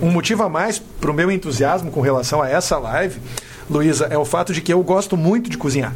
um 0.00 0.10
motivo 0.10 0.44
a 0.44 0.48
mais 0.48 0.78
para 0.78 1.10
o 1.10 1.14
meu 1.14 1.30
entusiasmo 1.30 1.90
com 1.90 2.00
relação 2.00 2.40
a 2.40 2.48
essa 2.48 2.78
live, 2.78 3.18
Luísa, 3.68 4.06
é 4.10 4.16
o 4.16 4.24
fato 4.24 4.52
de 4.52 4.60
que 4.60 4.72
eu 4.72 4.82
gosto 4.82 5.16
muito 5.16 5.50
de 5.50 5.58
cozinhar. 5.58 5.92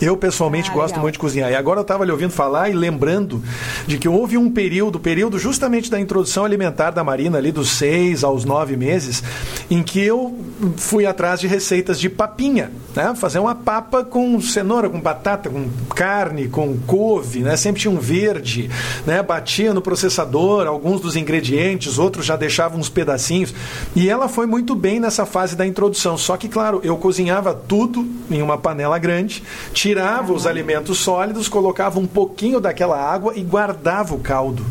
Eu, 0.00 0.16
pessoalmente, 0.16 0.70
ah, 0.70 0.74
gosto 0.74 0.92
legal. 0.92 1.02
muito 1.02 1.12
de 1.14 1.18
cozinhar. 1.18 1.50
E 1.50 1.54
agora 1.54 1.80
eu 1.80 1.82
estava 1.82 2.04
lhe 2.04 2.10
ouvindo 2.10 2.30
falar 2.30 2.70
e 2.70 2.72
lembrando 2.72 3.42
de 3.86 3.98
que 3.98 4.08
houve 4.08 4.38
um 4.38 4.50
período, 4.50 4.98
período 4.98 5.38
justamente 5.38 5.90
da 5.90 6.00
introdução 6.00 6.44
alimentar 6.44 6.90
da 6.90 7.04
Marina, 7.04 7.36
ali 7.36 7.52
dos 7.52 7.70
seis 7.70 8.24
aos 8.24 8.44
nove 8.44 8.76
meses, 8.76 9.22
em 9.70 9.82
que 9.82 10.00
eu 10.00 10.38
fui 10.78 11.04
atrás 11.04 11.38
de 11.38 11.46
receitas 11.46 12.00
de 12.00 12.08
papinha, 12.08 12.72
né? 12.94 13.14
Fazer 13.14 13.38
uma 13.38 13.54
papa 13.54 14.02
com 14.02 14.40
cenoura, 14.40 14.88
com 14.88 15.00
batata, 15.00 15.50
com 15.50 15.68
carne, 15.94 16.48
com 16.48 16.78
couve, 16.78 17.40
né? 17.40 17.56
Sempre 17.56 17.82
tinha 17.82 17.92
um 17.92 17.98
verde, 17.98 18.70
né? 19.06 19.22
Batia 19.22 19.74
no 19.74 19.82
processador 19.82 20.66
alguns 20.66 21.00
dos 21.00 21.14
ingredientes, 21.14 21.98
outros 21.98 22.24
já 22.24 22.36
deixavam 22.36 22.80
uns 22.80 22.88
pedacinhos. 22.88 23.52
E 23.94 24.08
ela 24.08 24.28
foi 24.28 24.46
muito 24.46 24.74
bem 24.74 24.98
nessa 24.98 25.26
fase 25.26 25.54
da 25.54 25.66
introdução. 25.66 26.16
Só 26.16 26.36
que, 26.36 26.48
claro, 26.48 26.80
eu 26.82 26.96
cozinhava 26.96 27.52
tudo 27.52 28.08
em 28.30 28.40
uma 28.40 28.56
panela 28.56 28.98
grande, 28.98 29.42
tinha 29.72 29.89
tirava 29.90 30.32
os 30.32 30.46
alimentos 30.46 30.98
sólidos, 30.98 31.48
colocava 31.48 31.98
um 31.98 32.06
pouquinho 32.06 32.60
daquela 32.60 32.96
água 32.96 33.32
e 33.34 33.42
guardava 33.42 34.14
o 34.14 34.20
caldo. 34.20 34.64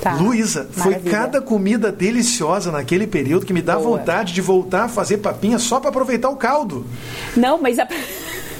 Tá. 0.00 0.14
Luísa, 0.14 0.68
foi 0.70 0.94
cada 1.00 1.42
comida 1.42 1.90
deliciosa 1.90 2.70
naquele 2.70 3.08
período 3.08 3.44
que 3.44 3.52
me 3.52 3.60
dá 3.60 3.76
Boa. 3.76 3.98
vontade 3.98 4.32
de 4.32 4.40
voltar 4.40 4.84
a 4.84 4.88
fazer 4.88 5.18
papinha 5.18 5.58
só 5.58 5.80
para 5.80 5.88
aproveitar 5.88 6.30
o 6.30 6.36
caldo. 6.36 6.86
Não, 7.36 7.58
mas 7.60 7.76
a... 7.80 7.88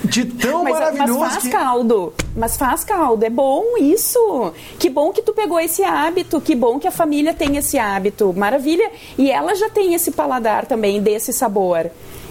De 0.05 0.25
tão 0.25 0.65
mas, 0.65 0.73
maravilhoso. 0.73 1.19
Mas 1.21 1.33
faz 1.33 1.43
que... 1.45 1.51
caldo. 1.51 2.15
Mas 2.37 2.57
faz 2.57 2.85
caldo. 2.85 3.25
É 3.25 3.31
bom 3.31 3.77
isso. 3.81 4.53
Que 4.79 4.89
bom 4.89 5.13
que 5.13 5.23
tu 5.23 5.33
pegou 5.33 5.59
esse 5.59 5.83
hábito. 5.85 6.41
Que 6.41 6.55
bom 6.55 6.79
que 6.79 6.87
a 6.87 6.93
família 6.93 7.33
tem 7.33 7.57
esse 7.57 7.79
hábito. 7.79 8.33
Maravilha. 8.37 8.91
E 9.19 9.31
ela 9.31 9.55
já 9.55 9.69
tem 9.69 9.95
esse 9.95 10.11
paladar 10.13 10.67
também 10.67 11.01
desse 11.01 11.33
sabor. 11.33 11.91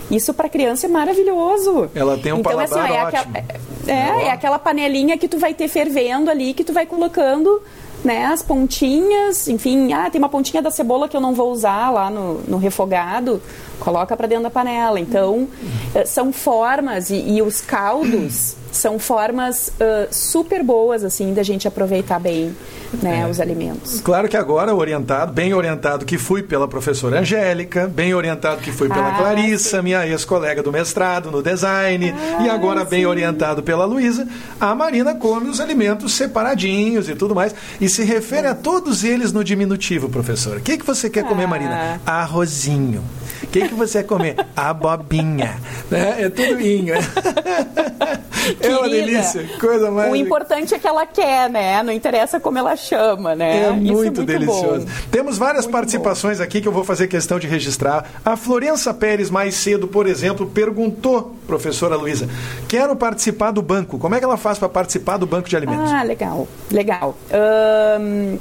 Isso 0.09 0.33
para 0.33 0.47
criança 0.47 0.85
é 0.85 0.89
maravilhoso. 0.89 1.89
Ela 1.95 2.17
tem 2.17 2.31
um 2.31 2.39
então, 2.39 2.51
paladar 2.51 3.07
assim, 3.07 3.27
ó, 3.27 3.37
é 3.37 3.65
é, 3.87 4.25
é 4.27 4.31
aquela 4.31 4.57
panelinha 4.59 5.17
que 5.17 5.27
tu 5.27 5.37
vai 5.37 5.53
ter 5.53 5.67
fervendo 5.67 6.29
ali, 6.29 6.53
que 6.53 6.63
tu 6.63 6.73
vai 6.73 6.85
colocando 6.85 7.61
né, 8.03 8.25
as 8.25 8.41
pontinhas, 8.41 9.47
enfim, 9.47 9.91
ah, 9.93 10.09
tem 10.09 10.19
uma 10.19 10.29
pontinha 10.29 10.61
da 10.61 10.69
cebola 10.69 11.09
que 11.09 11.17
eu 11.17 11.21
não 11.21 11.33
vou 11.33 11.51
usar 11.51 11.89
lá 11.89 12.09
no, 12.09 12.35
no 12.41 12.57
refogado, 12.57 13.41
coloca 13.79 14.15
para 14.15 14.27
dentro 14.27 14.43
da 14.43 14.49
panela. 14.49 14.99
Então, 14.99 15.47
eh, 15.93 16.05
são 16.05 16.31
formas 16.31 17.09
e, 17.09 17.15
e 17.15 17.41
os 17.41 17.61
caldos 17.61 18.55
são 18.75 18.99
formas 18.99 19.69
uh, 19.79 20.07
super 20.11 20.61
boas 20.61 21.03
assim 21.03 21.33
da 21.33 21.43
gente 21.43 21.67
aproveitar 21.67 22.19
bem 22.19 22.55
né, 23.01 23.21
é. 23.21 23.27
os 23.27 23.39
alimentos. 23.39 24.01
Claro 24.01 24.27
que 24.27 24.37
agora 24.37 24.75
orientado, 24.75 25.33
bem 25.33 25.53
orientado 25.53 26.05
que 26.05 26.17
fui 26.17 26.43
pela 26.43 26.67
professora 26.67 27.19
Angélica, 27.19 27.87
bem 27.87 28.13
orientado 28.13 28.61
que 28.61 28.71
fui 28.71 28.87
pela 28.87 29.09
ah, 29.09 29.17
Clarissa, 29.17 29.77
sim. 29.77 29.83
minha 29.83 30.05
ex-colega 30.05 30.61
do 30.61 30.71
mestrado 30.71 31.31
no 31.31 31.41
design, 31.41 32.13
ah, 32.13 32.43
e 32.43 32.49
agora 32.49 32.81
sim. 32.81 32.89
bem 32.89 33.05
orientado 33.05 33.63
pela 33.63 33.85
Luísa, 33.85 34.27
a 34.59 34.75
Marina 34.75 35.15
come 35.15 35.49
os 35.49 35.59
alimentos 35.59 36.13
separadinhos 36.13 37.09
e 37.09 37.15
tudo 37.15 37.33
mais, 37.33 37.55
e 37.79 37.89
se 37.89 38.03
refere 38.03 38.47
a 38.47 38.55
todos 38.55 39.03
eles 39.03 39.31
no 39.31 39.43
diminutivo, 39.43 40.09
professora. 40.09 40.59
O 40.59 40.61
que, 40.61 40.77
que 40.77 40.85
você 40.85 41.09
quer 41.09 41.23
comer, 41.23 41.47
Marina? 41.47 41.99
Ah. 42.05 42.23
Arrozinho. 42.23 43.03
O 43.45 43.51
que, 43.51 43.67
que 43.69 43.73
você 43.75 44.01
quer 44.01 44.07
comer? 44.07 44.35
Abobinha. 44.55 45.59
Né? 45.89 46.23
É 46.23 46.29
tudo 46.29 46.59
inho. 46.59 46.95
é 46.95 48.69
uma 48.69 48.89
delícia, 48.89 49.47
coisa 49.59 49.89
mais. 49.91 50.11
O 50.11 50.15
importante 50.15 50.73
é 50.73 50.79
que 50.79 50.87
ela 50.87 51.05
quer, 51.05 51.49
né? 51.49 51.81
Não 51.83 51.93
interessa 51.93 52.39
como 52.39 52.57
ela 52.57 52.75
chama, 52.75 53.35
né? 53.35 53.65
É 53.65 53.71
muito, 53.71 53.91
é 53.91 53.95
muito 53.95 54.23
delicioso. 54.23 54.85
Bom. 54.85 54.91
Temos 55.11 55.37
várias 55.37 55.65
muito 55.65 55.73
participações 55.73 56.37
bom. 56.39 56.43
aqui 56.43 56.61
que 56.61 56.67
eu 56.67 56.71
vou 56.71 56.83
fazer 56.83 57.07
questão 57.07 57.39
de 57.39 57.47
registrar. 57.47 58.05
A 58.23 58.35
Florença 58.35 58.93
Pérez, 58.93 59.29
mais 59.29 59.55
cedo, 59.55 59.87
por 59.87 60.07
exemplo, 60.07 60.45
perguntou, 60.47 61.35
professora 61.47 61.95
Luísa, 61.95 62.27
quero 62.67 62.95
participar 62.95 63.51
do 63.51 63.61
banco. 63.61 63.97
Como 63.97 64.15
é 64.15 64.19
que 64.19 64.25
ela 64.25 64.37
faz 64.37 64.57
para 64.57 64.69
participar 64.69 65.17
do 65.17 65.25
banco 65.25 65.47
de 65.47 65.55
alimentos? 65.55 65.91
Ah, 65.91 66.03
legal, 66.03 66.47
legal. 66.71 67.15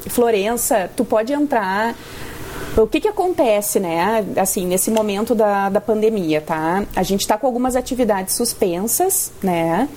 Florença, 0.08 0.90
tu 0.96 1.04
pode 1.04 1.32
entrar 1.32 1.94
o 2.76 2.86
que, 2.86 3.00
que 3.00 3.08
acontece, 3.08 3.78
né, 3.78 4.24
assim, 4.36 4.66
nesse 4.66 4.90
momento 4.90 5.34
da, 5.34 5.68
da 5.68 5.80
pandemia, 5.80 6.40
tá? 6.40 6.84
A 6.96 7.02
gente 7.02 7.20
está 7.20 7.38
com 7.38 7.46
algumas 7.46 7.76
atividades 7.76 8.34
suspensas, 8.34 9.32
né? 9.42 9.88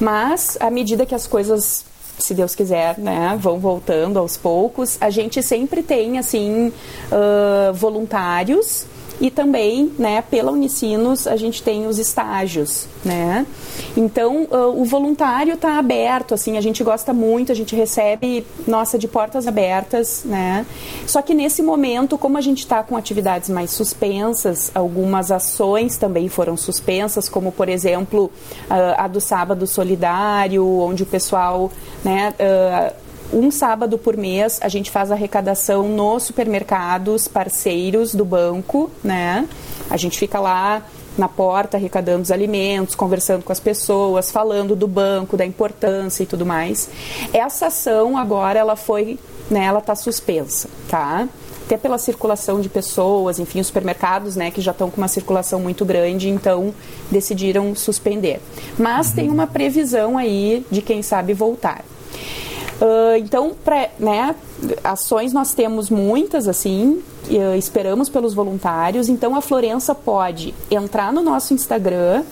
Mas, 0.00 0.56
à 0.60 0.70
medida 0.70 1.06
que 1.06 1.14
as 1.14 1.26
coisas 1.26 1.84
se 2.18 2.34
Deus 2.34 2.54
quiser, 2.54 2.98
né, 2.98 3.36
vão 3.38 3.58
voltando 3.58 4.18
aos 4.18 4.38
poucos. 4.38 4.96
A 5.00 5.10
gente 5.10 5.42
sempre 5.42 5.82
tem, 5.82 6.18
assim, 6.18 6.72
uh, 7.12 7.74
voluntários 7.74 8.86
e 9.20 9.30
também, 9.30 9.92
né, 9.98 10.22
pela 10.22 10.52
Unicinos, 10.52 11.26
a 11.26 11.36
gente 11.36 11.62
tem 11.62 11.86
os 11.86 11.98
estágios, 11.98 12.86
né? 13.04 13.46
Então, 13.96 14.46
uh, 14.50 14.80
o 14.80 14.84
voluntário 14.84 15.54
está 15.54 15.78
aberto, 15.78 16.34
assim, 16.34 16.58
a 16.58 16.60
gente 16.60 16.84
gosta 16.84 17.12
muito, 17.12 17.50
a 17.50 17.54
gente 17.54 17.74
recebe, 17.74 18.46
nossa, 18.66 18.98
de 18.98 19.08
portas 19.08 19.46
abertas, 19.46 20.22
né? 20.24 20.66
Só 21.06 21.22
que 21.22 21.34
nesse 21.34 21.62
momento, 21.62 22.18
como 22.18 22.36
a 22.36 22.40
gente 22.40 22.58
está 22.58 22.82
com 22.82 22.96
atividades 22.96 23.48
mais 23.48 23.70
suspensas, 23.70 24.70
algumas 24.74 25.30
ações 25.30 25.96
também 25.96 26.28
foram 26.28 26.56
suspensas, 26.56 27.28
como, 27.28 27.50
por 27.50 27.68
exemplo, 27.68 28.24
uh, 28.24 28.94
a 28.98 29.08
do 29.08 29.20
Sábado 29.20 29.66
Solidário, 29.66 30.66
onde 30.80 31.04
o 31.04 31.06
pessoal, 31.06 31.72
né, 32.04 32.34
uh, 32.38 33.05
um 33.32 33.50
sábado 33.50 33.98
por 33.98 34.16
mês 34.16 34.58
a 34.62 34.68
gente 34.68 34.90
faz 34.90 35.10
arrecadação 35.10 35.88
nos 35.88 36.24
supermercados 36.24 37.28
parceiros 37.28 38.14
do 38.14 38.24
banco, 38.24 38.90
né? 39.02 39.48
A 39.90 39.96
gente 39.96 40.18
fica 40.18 40.40
lá 40.40 40.82
na 41.16 41.28
porta 41.28 41.76
arrecadando 41.76 42.22
os 42.22 42.30
alimentos, 42.30 42.94
conversando 42.94 43.42
com 43.42 43.52
as 43.52 43.60
pessoas, 43.60 44.30
falando 44.30 44.76
do 44.76 44.86
banco, 44.86 45.36
da 45.36 45.46
importância 45.46 46.22
e 46.22 46.26
tudo 46.26 46.44
mais. 46.44 46.88
Essa 47.32 47.66
ação 47.66 48.16
agora 48.16 48.58
ela 48.58 48.76
foi, 48.76 49.18
né, 49.50 49.64
ela 49.64 49.78
está 49.78 49.94
suspensa, 49.94 50.68
tá? 50.88 51.28
Até 51.64 51.76
pela 51.76 51.98
circulação 51.98 52.60
de 52.60 52.68
pessoas, 52.68 53.40
enfim, 53.40 53.60
os 53.60 53.66
supermercados, 53.66 54.36
né, 54.36 54.50
que 54.50 54.60
já 54.60 54.70
estão 54.70 54.90
com 54.90 54.98
uma 54.98 55.08
circulação 55.08 55.58
muito 55.58 55.84
grande, 55.84 56.28
então 56.28 56.72
decidiram 57.10 57.74
suspender. 57.74 58.40
Mas 58.78 59.08
uhum. 59.08 59.14
tem 59.14 59.30
uma 59.30 59.46
previsão 59.46 60.16
aí 60.16 60.64
de 60.70 60.80
quem 60.80 61.02
sabe 61.02 61.32
voltar. 61.32 61.84
Uh, 62.80 63.16
então, 63.18 63.54
pra, 63.64 63.88
né, 63.98 64.34
ações 64.84 65.32
nós 65.32 65.54
temos 65.54 65.88
muitas, 65.88 66.46
assim, 66.46 67.02
uh, 67.28 67.56
esperamos 67.56 68.08
pelos 68.08 68.34
voluntários. 68.34 69.08
Então, 69.08 69.34
a 69.34 69.40
Florença 69.40 69.94
pode 69.94 70.54
entrar 70.70 71.12
no 71.12 71.22
nosso 71.22 71.54
Instagram, 71.54 72.22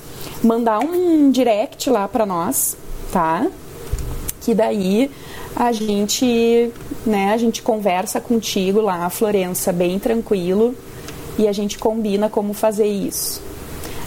mandar 0.43 0.81
um 0.81 1.31
direct 1.31 1.89
lá 1.89 2.07
para 2.07 2.27
nós, 2.27 2.77
tá? 3.11 3.47
Que 4.43 4.55
daí 4.55 5.11
a 5.57 5.73
gente, 5.73 6.71
né, 7.07 7.33
a 7.33 7.39
gente 7.39 7.63
conversa 7.63 8.21
contigo 8.21 8.81
lá, 8.83 9.09
Florença, 9.09 9.73
bem 9.73 9.99
tranquilo, 9.99 10.75
e 11.39 11.49
a 11.49 11.53
gente 11.53 11.79
combina 11.79 12.29
como 12.29 12.53
fazer 12.53 12.87
isso. 12.87 13.43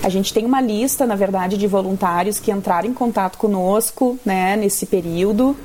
A 0.04 0.10
gente 0.10 0.32
tem 0.32 0.46
uma 0.46 0.62
lista, 0.62 1.08
na 1.08 1.16
verdade, 1.16 1.58
de 1.58 1.66
voluntários 1.66 2.40
que 2.40 2.52
entraram 2.52 2.88
em 2.88 2.94
contato 2.94 3.40
conosco, 3.40 4.20
né, 4.24 4.56
nesse 4.56 4.86
período 4.86 5.56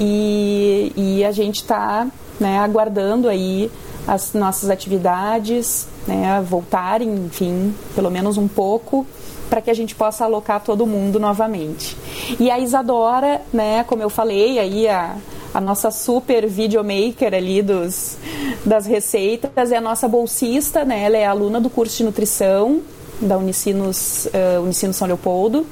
e, 0.00 0.92
e 0.96 1.24
a 1.24 1.30
gente 1.30 1.56
está 1.56 2.06
né, 2.40 2.58
aguardando 2.58 3.28
aí 3.28 3.70
as 4.08 4.32
nossas 4.32 4.70
atividades 4.70 5.86
né, 6.06 6.42
voltarem, 6.44 7.26
enfim, 7.26 7.74
pelo 7.94 8.10
menos 8.10 8.38
um 8.38 8.48
pouco, 8.48 9.06
para 9.50 9.60
que 9.60 9.70
a 9.70 9.74
gente 9.74 9.94
possa 9.94 10.24
alocar 10.24 10.62
todo 10.64 10.86
mundo 10.86 11.20
novamente. 11.20 11.96
E 12.38 12.50
a 12.50 12.58
Isadora, 12.58 13.42
né, 13.52 13.84
como 13.84 14.02
eu 14.02 14.08
falei, 14.08 14.58
aí 14.58 14.88
a, 14.88 15.16
a 15.52 15.60
nossa 15.60 15.90
super 15.90 16.48
videomaker 16.48 17.34
ali 17.34 17.60
dos, 17.60 18.16
das 18.64 18.86
receitas, 18.86 19.70
é 19.70 19.76
a 19.76 19.80
nossa 19.82 20.08
bolsista, 20.08 20.82
né, 20.82 21.02
ela 21.04 21.18
é 21.18 21.26
aluna 21.26 21.60
do 21.60 21.68
curso 21.68 21.98
de 21.98 22.04
nutrição 22.04 22.80
da 23.20 23.36
Unicinos, 23.36 24.26
uh, 24.26 24.62
Unicinos 24.62 24.96
São 24.96 25.06
Leopoldo 25.06 25.66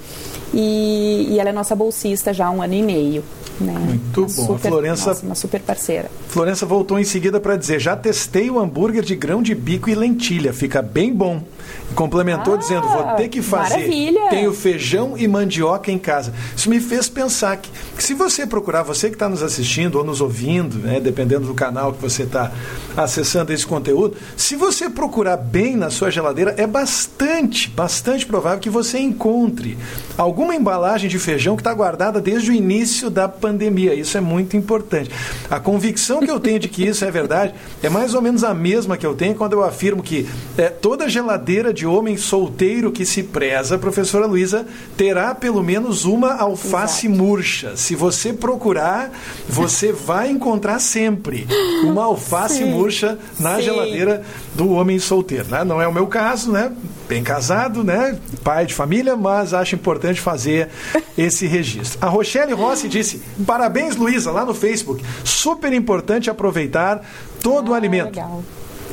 e, 0.52 1.28
e 1.30 1.40
ela 1.40 1.48
é 1.48 1.52
nossa 1.52 1.74
bolsista 1.74 2.34
já 2.34 2.46
há 2.46 2.50
um 2.50 2.60
ano 2.60 2.74
e 2.74 2.82
meio. 2.82 3.24
Né? 3.60 3.72
Muito 3.72 4.20
uma 4.20 4.26
bom. 4.28 4.46
Super, 4.46 4.68
a 4.68 4.70
Florença, 4.70 5.06
nossa, 5.08 5.26
uma 5.26 5.34
super 5.34 5.60
parceira. 5.60 6.10
Florença 6.28 6.64
voltou 6.64 6.98
em 6.98 7.04
seguida 7.04 7.40
para 7.40 7.56
dizer: 7.56 7.80
já 7.80 7.96
testei 7.96 8.50
o 8.50 8.58
hambúrguer 8.58 9.02
de 9.02 9.16
grão 9.16 9.42
de 9.42 9.54
bico 9.54 9.90
e 9.90 9.94
lentilha, 9.94 10.52
fica 10.52 10.80
bem 10.80 11.12
bom. 11.12 11.42
E 11.90 11.94
complementou 11.94 12.54
ah, 12.54 12.56
dizendo: 12.56 12.88
vou 12.88 13.04
ter 13.16 13.28
que 13.28 13.42
fazer. 13.42 13.76
Maravilha. 13.76 14.28
Tenho 14.30 14.52
feijão 14.52 15.16
e 15.16 15.26
mandioca 15.26 15.90
em 15.90 15.98
casa. 15.98 16.32
Isso 16.56 16.68
me 16.68 16.80
fez 16.80 17.08
pensar 17.08 17.56
que, 17.56 17.70
que 17.96 18.02
se 18.02 18.14
você 18.14 18.46
procurar, 18.46 18.82
você 18.82 19.08
que 19.08 19.14
está 19.14 19.28
nos 19.28 19.42
assistindo 19.42 19.96
ou 19.96 20.04
nos 20.04 20.20
ouvindo, 20.20 20.78
né, 20.78 21.00
dependendo 21.00 21.46
do 21.46 21.54
canal 21.54 21.92
que 21.92 22.02
você 22.02 22.22
está 22.22 22.52
acessando 22.96 23.52
esse 23.52 23.66
conteúdo, 23.66 24.16
se 24.36 24.56
você 24.56 24.88
procurar 24.88 25.36
bem 25.36 25.76
na 25.76 25.90
sua 25.90 26.10
geladeira, 26.10 26.54
é 26.56 26.66
bastante, 26.66 27.68
bastante 27.70 28.26
provável 28.26 28.58
que 28.58 28.70
você 28.70 28.98
encontre 28.98 29.78
alguma 30.16 30.54
embalagem 30.54 31.08
de 31.08 31.18
feijão 31.18 31.56
que 31.56 31.60
está 31.60 31.72
guardada 31.72 32.20
desde 32.20 32.50
o 32.50 32.54
início 32.54 33.10
da 33.10 33.28
pandemia. 33.28 33.94
Isso 33.94 34.16
é 34.16 34.20
muito 34.20 34.56
importante. 34.56 35.10
A 35.50 35.58
convicção 35.58 36.20
que 36.20 36.30
eu 36.30 36.40
tenho 36.40 36.58
de 36.58 36.68
que 36.68 36.84
isso 36.84 37.04
é 37.04 37.10
verdade 37.10 37.54
é 37.82 37.88
mais 37.88 38.14
ou 38.14 38.22
menos 38.22 38.44
a 38.44 38.54
mesma 38.54 38.96
que 38.96 39.06
eu 39.06 39.14
tenho 39.14 39.34
quando 39.34 39.52
eu 39.54 39.64
afirmo 39.64 40.02
que 40.02 40.28
é, 40.56 40.68
toda 40.68 41.08
geladeira 41.08 41.57
de 41.72 41.86
homem 41.86 42.16
solteiro 42.16 42.92
que 42.92 43.04
se 43.04 43.22
preza, 43.22 43.76
professora 43.76 44.26
Luísa, 44.26 44.66
terá 44.96 45.34
pelo 45.34 45.62
menos 45.62 46.04
uma 46.04 46.34
alface 46.34 47.06
Exato. 47.06 47.22
murcha. 47.22 47.76
Se 47.76 47.94
você 47.94 48.32
procurar, 48.32 49.10
você 49.48 49.92
vai 49.92 50.30
encontrar 50.30 50.78
sempre 50.78 51.46
uma 51.82 52.04
alface 52.04 52.58
Sim. 52.58 52.70
murcha 52.70 53.18
na 53.38 53.56
Sim. 53.56 53.62
geladeira 53.62 54.22
do 54.54 54.70
homem 54.70 54.98
solteiro. 54.98 55.48
Né? 55.48 55.64
Não 55.64 55.82
é 55.82 55.88
o 55.88 55.92
meu 55.92 56.06
caso, 56.06 56.52
né? 56.52 56.72
Bem 57.08 57.22
casado, 57.22 57.82
né? 57.82 58.18
Pai 58.44 58.66
de 58.66 58.74
família, 58.74 59.16
mas 59.16 59.52
acho 59.52 59.74
importante 59.74 60.20
fazer 60.20 60.68
esse 61.16 61.46
registro. 61.46 61.98
A 62.00 62.08
Rochelle 62.08 62.52
Rossi 62.52 62.88
disse: 62.88 63.22
parabéns, 63.46 63.96
Luísa, 63.96 64.30
lá 64.30 64.44
no 64.44 64.54
Facebook. 64.54 65.02
Super 65.24 65.72
importante 65.72 66.30
aproveitar 66.30 67.02
todo 67.42 67.68
ah, 67.68 67.72
o 67.72 67.74
alimento. 67.74 68.06
Legal. 68.06 68.42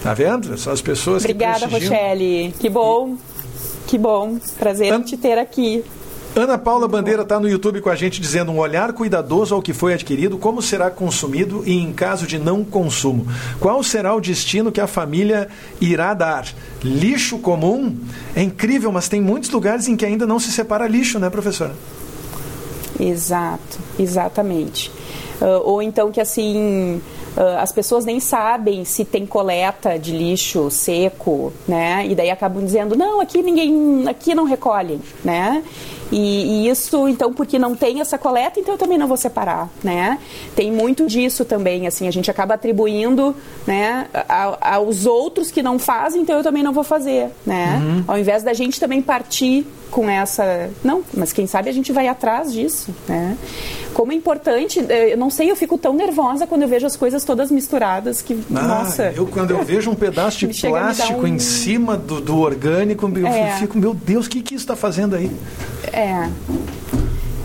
Tá 0.06 0.14
vendo? 0.14 0.56
São 0.56 0.72
as 0.72 0.84
pessoas 0.84 1.24
Obrigada, 1.24 1.62
que 1.62 1.66
Obrigada, 1.66 1.96
Rochelle. 1.96 2.54
Que 2.60 2.70
bom. 2.70 3.18
Que 3.88 3.98
bom. 3.98 4.38
Prazer 4.60 4.94
An... 4.94 5.02
te 5.02 5.18
ter 5.18 5.36
aqui. 5.40 5.84
Ana 6.36 6.60
Paula 6.60 6.88
Bandeira 6.88 7.24
está 7.24 7.40
no 7.40 7.50
YouTube 7.50 7.82
com 7.82 7.90
a 7.90 7.96
gente 7.96 8.22
dizendo 8.22 8.52
um 8.52 8.60
olhar 8.60 8.94
cuidadoso 8.94 9.56
ao 9.56 9.64
que 9.64 9.74
foi 9.74 9.96
adquirido, 9.96 10.38
como 10.38 10.62
será 10.62 10.92
consumido 10.92 11.64
e 11.66 11.74
em 11.74 11.92
caso 11.92 12.28
de 12.28 12.38
não 12.38 12.64
consumo. 12.64 13.26
Qual 13.60 13.82
será 13.82 14.14
o 14.14 14.22
destino 14.22 14.72
que 14.72 14.80
a 14.80 14.86
família 14.86 15.48
irá 15.82 16.14
dar? 16.14 16.46
Lixo 16.84 17.40
comum? 17.40 17.98
É 18.36 18.44
incrível, 18.44 18.92
mas 18.92 19.10
tem 19.10 19.20
muitos 19.20 19.50
lugares 19.50 19.88
em 19.88 19.96
que 19.96 20.06
ainda 20.06 20.28
não 20.28 20.40
se 20.40 20.52
separa 20.52 20.88
lixo, 20.88 21.18
né, 21.18 21.32
professora? 21.32 21.74
Exato, 23.00 23.80
exatamente. 23.98 24.92
Uh, 25.42 25.62
ou 25.64 25.82
então 25.82 26.12
que 26.12 26.22
assim 26.22 27.02
as 27.60 27.72
pessoas 27.72 28.06
nem 28.06 28.20
sabem 28.20 28.86
se 28.86 29.04
tem 29.04 29.26
coleta 29.26 30.00
de 30.00 30.16
lixo 30.16 30.70
seco, 30.72 31.52
né? 31.68 32.06
E 32.08 32.16
daí 32.16 32.30
acabam 32.30 32.64
dizendo 32.64 32.96
não, 32.96 33.20
aqui 33.20 33.42
ninguém, 33.42 34.08
aqui 34.08 34.34
não 34.34 34.46
recolhem, 34.46 35.02
né? 35.24 35.64
E, 36.12 36.18
e, 36.66 36.70
isso, 36.70 37.08
então, 37.08 37.34
porque 37.34 37.58
não 37.58 37.76
tem 37.76 38.00
essa 38.00 38.18
coleta, 38.18 38.60
então 38.60 38.76
eu 38.76 38.78
também 38.78 38.98
não 38.98 39.08
vou 39.08 39.18
separar, 39.18 39.70
né? 39.84 40.20
Tem 40.56 40.72
muito 40.72 41.08
disso 41.08 41.44
também, 41.44 41.88
assim, 41.88 42.08
a 42.08 42.12
gente 42.12 42.30
acaba 42.30 42.54
atribuindo, 42.54 43.36
né, 43.66 44.08
a, 44.14 44.76
aos 44.76 45.06
outros 45.06 45.50
que 45.50 45.64
não 45.64 45.80
fazem, 45.80 46.22
então 46.22 46.38
eu 46.38 46.44
também 46.44 46.62
não 46.62 46.72
vou 46.72 46.84
fazer, 46.84 47.32
né? 47.46 47.82
Uhum. 47.84 48.04
Ao 48.08 48.20
invés 48.20 48.44
da 48.44 48.54
gente 48.54 48.80
também 48.80 49.02
partir 49.02 49.66
com 49.90 50.10
essa, 50.10 50.70
não, 50.84 51.04
mas 51.14 51.34
quem 51.34 51.48
sabe 51.48 51.70
a 51.70 51.74
gente 51.74 51.92
vai 51.92 52.08
atrás 52.08 52.54
disso, 52.54 52.94
né? 53.08 53.36
Como 53.96 54.12
é 54.12 54.16
importante, 54.16 54.86
eh, 54.90 55.14
eu 55.14 55.18
não 55.18 55.30
sei, 55.30 55.50
eu 55.50 55.56
fico 55.56 55.78
tão 55.78 55.94
nervosa 55.94 56.46
quando 56.46 56.64
eu 56.64 56.68
vejo 56.68 56.86
as 56.86 56.98
coisas 56.98 57.24
todas 57.24 57.50
misturadas 57.50 58.22
que, 58.22 58.38
ah, 58.54 58.62
nossa... 58.62 59.14
Eu, 59.16 59.26
quando 59.26 59.52
eu 59.52 59.64
vejo 59.64 59.90
um 59.90 59.96
pedaço 59.96 60.46
de 60.46 60.60
plástico 60.68 61.22
um... 61.22 61.28
em 61.28 61.40
cima 61.40 61.96
do, 61.96 62.20
do 62.20 62.38
orgânico, 62.38 63.10
eu 63.18 63.26
é. 63.26 63.56
fico, 63.58 63.78
meu 63.78 63.94
Deus, 63.94 64.26
o 64.26 64.30
que, 64.30 64.42
que 64.42 64.54
isso 64.54 64.66
está 64.66 64.76
fazendo 64.76 65.16
aí? 65.16 65.32
É. 65.94 66.30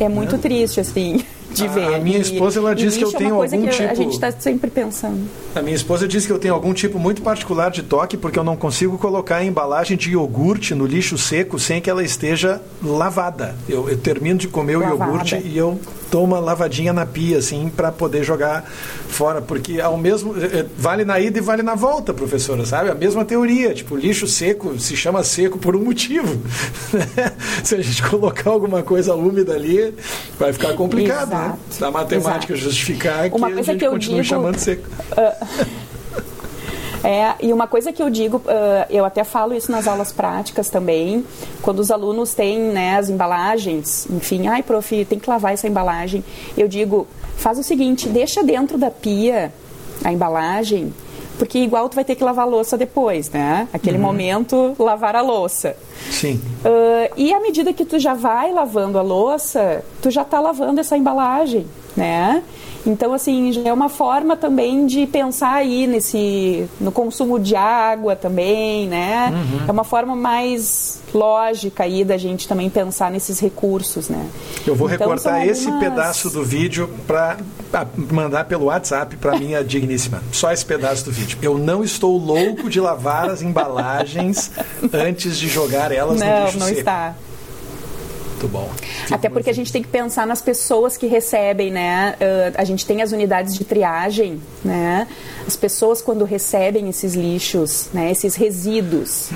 É 0.01 0.09
muito 0.09 0.35
é. 0.35 0.39
triste, 0.39 0.81
assim, 0.81 1.25
de 1.55 1.67
a, 1.67 1.69
ver. 1.69 1.95
A 1.95 1.99
minha 2.01 2.19
esposa, 2.19 2.59
ela 2.59 2.75
diz 2.75 2.97
que 2.97 3.05
eu 3.05 3.13
tenho 3.13 3.37
algum 3.37 3.63
que 3.63 3.69
tipo... 3.69 3.89
A 3.89 3.95
gente 3.95 4.15
está 4.15 4.33
sempre 4.33 4.69
pensando. 4.71 5.31
A 5.55 5.63
minha 5.63 5.77
esposa 5.77 6.09
diz 6.09 6.27
que 6.27 6.33
eu 6.33 6.39
tenho 6.41 6.55
algum 6.55 6.75
tipo 6.75 6.99
muito 6.99 7.23
particular 7.23 7.71
de 7.71 7.85
toque, 7.85 8.17
porque 8.17 8.41
eu 8.41 8.45
não 8.45 8.57
consigo 8.57 8.99
colocar 8.99 9.37
a 9.37 9.45
embalagem 9.45 9.97
de 9.97 10.11
iogurte 10.11 10.75
no 10.75 10.85
lixo 10.85 11.17
seco 11.17 11.61
sem 11.61 11.81
que 11.81 11.89
ela 11.89 12.03
esteja 12.03 12.61
lavada. 12.83 13.55
Eu, 13.69 13.89
eu 13.89 13.97
termino 13.97 14.41
de 14.41 14.49
comer 14.49 14.79
lavada. 14.79 14.97
o 14.97 15.07
iogurte 15.07 15.37
e 15.45 15.57
eu 15.57 15.79
dou 16.11 16.25
uma 16.25 16.39
lavadinha 16.39 16.93
na 16.93 17.07
pia, 17.07 17.39
assim, 17.39 17.71
para 17.75 17.93
poder 17.93 18.25
jogar 18.25 18.65
fora. 19.09 19.41
Porque 19.41 19.81
ao 19.81 19.97
mesmo. 19.97 20.37
Eh, 20.37 20.61
eh, 20.61 20.67
vale 20.77 21.05
na 21.05 21.21
ida 21.21 21.39
e 21.39 21.41
vale 21.41 21.63
na 21.63 21.75
volta, 21.75 22.13
professora, 22.13 22.65
sabe? 22.65 22.91
A 22.91 22.95
mesma 22.95 23.25
teoria. 23.25 23.73
Tipo, 23.75 23.97
lixo 23.97 24.27
seco 24.27 24.79
se 24.79 24.97
chama 24.97 25.23
seco 25.23 25.59
por 25.59 25.77
um 25.77 25.85
motivo. 25.85 26.41
se 27.63 27.75
a 27.75 27.83
gente 27.83 28.03
colocar 28.03 28.51
alguma 28.51 28.83
coisa 28.83 29.15
úmida 29.15 29.55
ali, 29.55 29.95
vai 30.39 30.53
ficar 30.53 30.75
complicado, 30.75 31.31
né? 31.31 31.37
Exato. 31.37 31.49
né? 31.49 31.59
Da 31.79 31.91
matemática 31.91 32.53
Exato. 32.53 32.69
justificar 32.69 33.31
que 33.31 33.37
uma 33.37 33.47
coisa 33.49 33.61
a 33.61 33.65
gente 33.65 33.79
que 33.79 33.87
eu 33.87 33.93
continue 33.93 34.23
digo, 34.23 34.29
chamando 34.29 34.59
seco. 34.59 34.89
Uh, 35.13 35.90
É, 37.03 37.35
e 37.41 37.53
uma 37.53 37.67
coisa 37.67 37.93
que 37.93 38.03
eu 38.03 38.11
digo, 38.11 38.39
uh, 38.39 38.87
eu 38.91 39.05
até 39.05 39.25
falo 39.25 39.55
isso 39.55 39.73
nas 39.73 39.89
aulas 39.89 40.13
práticas 40.13 40.69
também, 40.69 41.25
quando 41.63 41.79
os 41.79 41.91
alunos 41.91 42.35
têm 42.35 42.59
né, 42.59 42.99
as 42.99 43.09
embalagens, 43.09 44.07
enfim, 44.11 44.47
ai, 44.47 44.63
prof, 44.63 45.05
tem 45.07 45.19
que 45.19 45.29
lavar 45.29 45.53
essa 45.53 45.67
embalagem. 45.67 46.23
Eu 46.57 46.69
digo, 46.69 47.07
faz 47.37 47.59
o 47.59 47.63
seguinte, 47.63 48.09
deixa 48.09 48.43
dentro 48.43 48.77
da 48.77 48.91
pia 48.91 49.53
a 50.05 50.13
embalagem, 50.13 50.93
porque 51.39 51.59
igual 51.59 51.89
tu 51.89 51.95
vai 51.95 52.05
ter 52.05 52.15
que 52.17 52.23
lavar 52.23 52.47
a 52.47 52.49
louça 52.49 52.77
depois, 52.77 53.31
né? 53.31 53.67
Aquele 53.73 53.97
uhum. 53.97 54.03
momento, 54.03 54.77
lavar 54.79 55.17
a 55.17 55.23
louça. 55.23 55.75
Sim. 56.11 56.35
Uh, 56.63 57.15
e 57.17 57.33
à 57.33 57.41
medida 57.41 57.73
que 57.73 57.87
tu 57.87 57.99
já 57.99 58.13
vai 58.13 58.53
lavando 58.53 58.99
a 58.99 59.03
louça, 59.03 59.83
tu 60.03 60.11
já 60.11 60.21
está 60.21 60.39
lavando 60.39 60.81
essa 60.81 60.99
embalagem, 60.99 61.67
né? 61.97 62.43
Então, 62.87 63.13
assim, 63.13 63.53
já 63.53 63.63
é 63.63 63.73
uma 63.73 63.89
forma 63.89 64.37
também 64.37 64.87
de 64.87 65.07
pensar 65.07 65.55
aí 65.55 65.87
nesse, 65.87 66.69
no 66.81 66.91
consumo 66.91 67.39
de 67.39 67.55
água 67.55 68.17
também, 68.17 68.89
né? 68.89 69.31
Uhum. 69.33 69.69
É 69.69 69.73
uma 69.73 69.85
forma 69.85 70.17
mais 70.17 71.01
lógica 71.13 71.85
aí 71.85 72.05
da 72.05 72.17
gente 72.17 72.49
também 72.49 72.71
pensar 72.71 73.11
nesses 73.11 73.39
recursos, 73.39 74.09
né? 74.09 74.27
Eu 74.67 74.75
vou 74.75 74.89
então, 74.89 75.07
recortar 75.09 75.35
algumas... 75.35 75.59
esse 75.59 75.71
pedaço 75.73 76.31
do 76.31 76.45
vídeo 76.45 76.89
para 77.07 77.39
mandar 77.97 78.45
pelo 78.45 78.67
WhatsApp 78.67 79.17
para 79.17 79.39
minha 79.39 79.63
digníssima. 79.65 80.23
Só 80.33 80.53
esse 80.53 80.65
pedaço 80.65 81.05
do 81.05 81.13
vídeo. 81.13 81.39
Eu 81.43 81.59
não 81.59 81.85
estou 81.85 82.17
louco 82.17 82.71
de 82.71 82.81
lavar 82.81 83.29
as 83.29 83.43
embalagens 83.43 84.51
antes 84.93 85.39
de 85.39 85.49
jogar 85.49 85.93
elas 85.93 86.19
não, 86.19 86.27
no 86.27 86.45
lixo 86.45 86.59
Não, 86.59 86.67
não 86.67 86.73
está. 86.73 87.15
Muito 88.41 88.49
bom. 88.49 88.71
Até 89.11 89.29
porque 89.29 89.51
a 89.51 89.53
gente 89.53 89.71
tem 89.71 89.83
que 89.83 89.89
pensar 89.89 90.27
nas 90.27 90.41
pessoas 90.41 90.97
que 90.97 91.07
recebem, 91.07 91.71
né? 91.71 92.17
Uh, 92.19 92.55
a 92.57 92.65
gente 92.65 92.87
tem 92.87 93.03
as 93.03 93.13
unidades 93.13 93.55
de 93.55 93.65
triagem, 93.65 94.41
né? 94.65 95.07
As 95.47 95.57
pessoas 95.57 96.01
quando 96.01 96.25
recebem 96.25 96.89
esses 96.89 97.15
lixos, 97.15 97.91
né? 97.93 98.11
Esses 98.11 98.35
resíduos, 98.37 99.29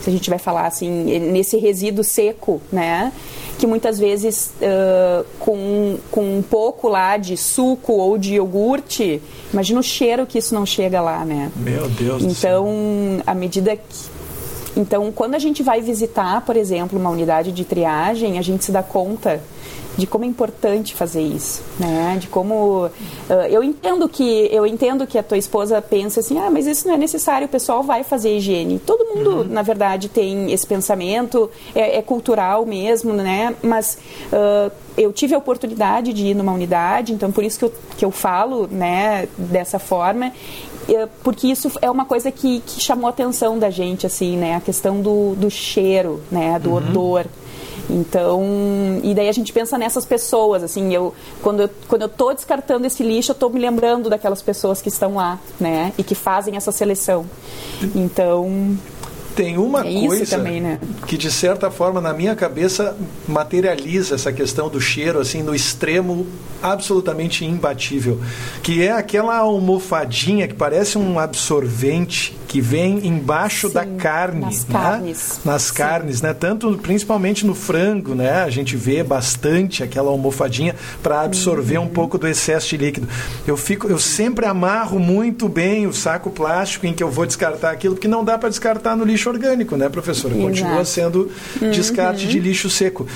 se 0.00 0.08
a 0.08 0.10
gente 0.10 0.30
vai 0.30 0.38
falar 0.38 0.66
assim, 0.66 0.88
nesse 1.32 1.56
resíduo 1.56 2.04
seco, 2.04 2.62
né? 2.70 3.12
Que 3.58 3.66
muitas 3.66 3.98
vezes 3.98 4.52
uh, 4.60 5.26
com, 5.40 5.98
com 6.12 6.38
um 6.38 6.42
pouco 6.42 6.88
lá 6.88 7.16
de 7.16 7.36
suco 7.36 7.94
ou 7.94 8.16
de 8.16 8.34
iogurte, 8.34 9.20
imagina 9.52 9.80
o 9.80 9.82
cheiro 9.82 10.24
que 10.24 10.38
isso 10.38 10.54
não 10.54 10.64
chega 10.64 11.00
lá, 11.00 11.24
né? 11.24 11.50
Meu 11.56 11.88
Deus 11.88 12.22
Então, 12.22 13.20
à 13.26 13.34
medida 13.34 13.76
que 13.76 14.21
então, 14.76 15.12
quando 15.12 15.34
a 15.34 15.38
gente 15.38 15.62
vai 15.62 15.80
visitar, 15.80 16.40
por 16.42 16.56
exemplo, 16.56 16.98
uma 16.98 17.10
unidade 17.10 17.52
de 17.52 17.64
triagem, 17.64 18.38
a 18.38 18.42
gente 18.42 18.64
se 18.64 18.72
dá 18.72 18.82
conta 18.82 19.40
de 19.96 20.06
como 20.06 20.24
é 20.24 20.26
importante 20.26 20.94
fazer 20.94 21.20
isso, 21.20 21.62
né? 21.78 22.16
De 22.18 22.26
como 22.26 22.86
uh, 22.86 22.90
eu 23.50 23.62
entendo 23.62 24.08
que 24.08 24.48
eu 24.50 24.66
entendo 24.66 25.06
que 25.06 25.18
a 25.18 25.22
tua 25.22 25.36
esposa 25.36 25.82
pensa 25.82 26.20
assim, 26.20 26.38
ah, 26.38 26.50
mas 26.50 26.66
isso 26.66 26.88
não 26.88 26.94
é 26.94 26.98
necessário, 26.98 27.46
o 27.46 27.50
pessoal 27.50 27.82
vai 27.82 28.02
fazer 28.02 28.36
higiene. 28.36 28.78
Todo 28.78 29.04
mundo, 29.14 29.30
uhum. 29.38 29.44
na 29.44 29.62
verdade, 29.62 30.08
tem 30.08 30.50
esse 30.50 30.66
pensamento, 30.66 31.50
é, 31.74 31.98
é 31.98 32.02
cultural 32.02 32.64
mesmo, 32.64 33.12
né? 33.12 33.54
Mas 33.62 33.98
uh, 34.32 34.72
eu 34.96 35.12
tive 35.12 35.34
a 35.34 35.38
oportunidade 35.38 36.12
de 36.12 36.28
ir 36.28 36.34
numa 36.34 36.52
unidade, 36.52 37.12
então 37.12 37.30
por 37.30 37.44
isso 37.44 37.58
que 37.58 37.64
eu, 37.66 37.72
que 37.98 38.04
eu 38.04 38.10
falo, 38.10 38.66
né, 38.70 39.28
dessa 39.36 39.78
forma 39.78 40.32
porque 41.22 41.46
isso 41.48 41.70
é 41.80 41.90
uma 41.90 42.04
coisa 42.04 42.30
que, 42.30 42.60
que 42.60 42.80
chamou 42.80 43.06
a 43.06 43.10
atenção 43.10 43.58
da 43.58 43.70
gente, 43.70 44.06
assim, 44.06 44.36
né? 44.36 44.56
A 44.56 44.60
questão 44.60 45.00
do, 45.00 45.34
do 45.34 45.50
cheiro, 45.50 46.22
né? 46.30 46.58
Do 46.58 46.70
uhum. 46.70 46.76
odor. 46.76 47.26
Então, 47.90 48.42
e 49.02 49.14
daí 49.14 49.28
a 49.28 49.32
gente 49.32 49.52
pensa 49.52 49.76
nessas 49.76 50.04
pessoas, 50.04 50.62
assim, 50.62 50.94
eu 50.94 51.12
quando 51.42 51.62
eu, 51.62 51.70
quando 51.88 52.02
eu 52.02 52.08
tô 52.08 52.32
descartando 52.32 52.86
esse 52.86 53.02
lixo, 53.02 53.32
eu 53.32 53.34
tô 53.34 53.48
me 53.48 53.58
lembrando 53.58 54.08
daquelas 54.08 54.40
pessoas 54.40 54.80
que 54.80 54.88
estão 54.88 55.16
lá, 55.16 55.38
né, 55.58 55.92
e 55.98 56.02
que 56.02 56.14
fazem 56.14 56.56
essa 56.56 56.70
seleção. 56.70 57.26
Então, 57.94 58.78
tem 59.34 59.58
uma 59.58 59.86
é 59.86 60.06
coisa 60.06 60.36
também, 60.36 60.60
né? 60.60 60.78
que 61.06 61.16
de 61.16 61.30
certa 61.30 61.70
forma 61.70 62.00
na 62.00 62.12
minha 62.12 62.34
cabeça 62.34 62.96
materializa 63.26 64.14
essa 64.14 64.32
questão 64.32 64.68
do 64.68 64.80
cheiro 64.80 65.18
assim 65.18 65.42
no 65.42 65.54
extremo 65.54 66.26
absolutamente 66.62 67.44
imbatível, 67.44 68.20
que 68.62 68.82
é 68.82 68.92
aquela 68.92 69.36
almofadinha 69.36 70.46
que 70.46 70.54
parece 70.54 70.96
um 70.96 71.18
absorvente 71.18 72.36
que 72.52 72.60
vem 72.60 73.06
embaixo 73.06 73.68
Sim, 73.68 73.74
da 73.74 73.86
carne, 73.86 74.40
nas 74.42 74.66
né? 74.66 74.72
carnes, 74.72 75.40
nas 75.42 75.62
Sim. 75.62 75.74
carnes, 75.74 76.20
né? 76.20 76.34
Tanto 76.34 76.76
principalmente 76.76 77.46
no 77.46 77.54
frango, 77.54 78.14
né? 78.14 78.42
A 78.42 78.50
gente 78.50 78.76
vê 78.76 79.02
bastante 79.02 79.82
aquela 79.82 80.10
almofadinha 80.10 80.76
para 81.02 81.22
absorver 81.22 81.78
uhum. 81.78 81.84
um 81.84 81.88
pouco 81.88 82.18
do 82.18 82.28
excesso 82.28 82.68
de 82.68 82.76
líquido. 82.76 83.08
Eu 83.46 83.56
fico, 83.56 83.88
eu 83.88 83.98
sempre 83.98 84.44
amarro 84.44 84.98
muito 84.98 85.48
bem 85.48 85.86
o 85.86 85.94
saco 85.94 86.28
plástico 86.28 86.86
em 86.86 86.92
que 86.92 87.02
eu 87.02 87.10
vou 87.10 87.24
descartar 87.24 87.70
aquilo, 87.70 87.94
porque 87.94 88.06
não 88.06 88.22
dá 88.22 88.36
para 88.36 88.50
descartar 88.50 88.94
no 88.96 89.04
lixo 89.04 89.21
orgânico, 89.28 89.76
né, 89.76 89.88
professora? 89.88 90.34
Exato. 90.34 90.48
Continua 90.48 90.84
sendo 90.84 91.30
descarte 91.72 92.24
uhum. 92.24 92.30
de 92.30 92.40
lixo 92.40 92.70
seco. 92.70 93.06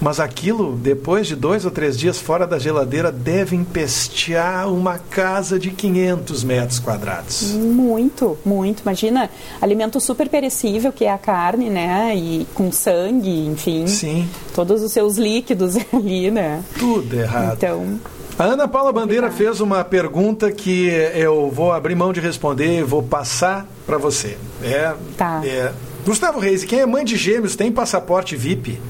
Mas 0.00 0.20
aquilo, 0.20 0.76
depois 0.76 1.26
de 1.26 1.36
dois 1.36 1.64
ou 1.64 1.70
três 1.70 1.98
dias 1.98 2.18
fora 2.18 2.46
da 2.46 2.58
geladeira, 2.58 3.10
deve 3.10 3.56
empestear 3.56 4.70
uma 4.70 4.98
casa 4.98 5.58
de 5.58 5.70
500 5.70 6.44
metros 6.44 6.78
quadrados. 6.78 7.52
Muito, 7.52 8.36
muito. 8.44 8.82
Imagina, 8.82 9.30
alimento 9.60 10.00
super 10.00 10.28
perecível 10.28 10.92
que 10.92 11.04
é 11.04 11.12
a 11.12 11.18
carne, 11.18 11.70
né? 11.70 12.14
E 12.16 12.46
com 12.54 12.70
sangue, 12.70 13.46
enfim. 13.46 13.86
Sim. 13.86 14.28
Todos 14.54 14.82
os 14.82 14.92
seus 14.92 15.16
líquidos 15.16 15.76
ali, 15.92 16.30
né? 16.30 16.62
Tudo 16.78 17.14
errado. 17.14 17.54
Então. 17.56 18.00
A 18.36 18.42
Ana 18.42 18.66
Paula 18.66 18.92
Bandeira 18.92 19.30
fez 19.30 19.60
uma 19.60 19.84
pergunta 19.84 20.50
que 20.50 20.88
eu 21.14 21.48
vou 21.50 21.70
abrir 21.70 21.94
mão 21.94 22.12
de 22.12 22.18
responder 22.18 22.80
e 22.80 22.82
vou 22.82 23.00
passar 23.00 23.64
para 23.86 23.96
você. 23.96 24.36
É, 24.60 24.92
tá. 25.16 25.40
É, 25.44 25.72
Gustavo 26.04 26.40
Reis, 26.40 26.64
quem 26.64 26.80
é 26.80 26.86
mãe 26.86 27.04
de 27.04 27.16
gêmeos 27.16 27.54
tem 27.54 27.70
passaporte 27.70 28.34
VIP? 28.36 28.80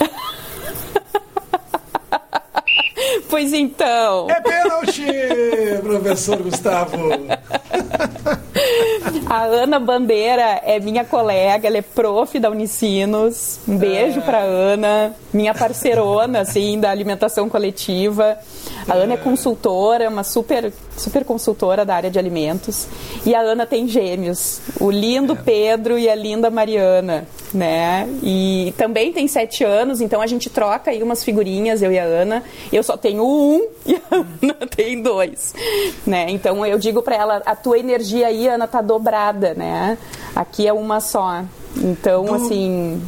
Pois 3.28 3.52
então. 3.52 4.30
É 4.30 4.40
pênalti, 4.40 5.04
professor 5.82 6.40
Gustavo. 6.40 6.96
A 9.26 9.42
Ana 9.42 9.80
Bandeira 9.80 10.62
é 10.64 10.78
minha 10.78 11.04
colega, 11.04 11.66
ela 11.66 11.78
é 11.78 11.82
prof 11.82 12.38
da 12.38 12.48
Unicinos. 12.48 13.58
Um 13.66 13.76
beijo 13.76 14.20
é. 14.20 14.22
para 14.22 14.38
Ana. 14.38 15.16
Minha 15.34 15.52
parceirona, 15.52 16.40
assim, 16.40 16.78
da 16.78 16.90
alimentação 16.90 17.48
coletiva. 17.48 18.38
A 18.88 18.94
Ana 18.94 19.14
é 19.14 19.16
consultora, 19.16 20.08
uma 20.08 20.22
super, 20.22 20.72
super 20.96 21.24
consultora 21.24 21.84
da 21.84 21.96
área 21.96 22.10
de 22.10 22.18
alimentos. 22.18 22.86
E 23.26 23.34
a 23.34 23.40
Ana 23.40 23.66
tem 23.66 23.88
gêmeos, 23.88 24.60
o 24.80 24.90
lindo 24.90 25.32
é. 25.32 25.36
Pedro 25.36 25.98
e 25.98 26.08
a 26.08 26.14
linda 26.14 26.50
Mariana, 26.50 27.26
né? 27.52 28.08
E 28.22 28.72
também 28.78 29.12
tem 29.12 29.26
sete 29.26 29.64
anos, 29.64 30.00
então 30.00 30.22
a 30.22 30.26
gente 30.26 30.48
troca 30.48 30.92
aí 30.92 31.02
umas 31.02 31.24
figurinhas, 31.24 31.82
eu 31.82 31.90
e 31.90 31.98
a 31.98 32.04
Ana. 32.04 32.44
Eu 32.72 32.84
só 32.84 32.96
tenho 32.96 33.24
um 33.26 33.66
e 33.84 33.94
a 33.96 34.00
Ana 34.14 34.66
tem 34.74 35.02
dois, 35.02 35.52
né? 36.06 36.26
Então 36.28 36.64
eu 36.64 36.78
digo 36.78 37.02
para 37.02 37.16
ela, 37.16 37.42
a 37.44 37.56
tua 37.56 37.78
energia 37.78 38.28
aí, 38.28 38.46
Ana, 38.46 38.68
tá 38.68 38.80
dobrada, 38.80 39.52
né? 39.54 39.98
Aqui 40.36 40.66
é 40.68 40.72
uma 40.72 41.00
só. 41.00 41.42
Então, 41.76 42.24
Do... 42.24 42.34
assim, 42.34 43.02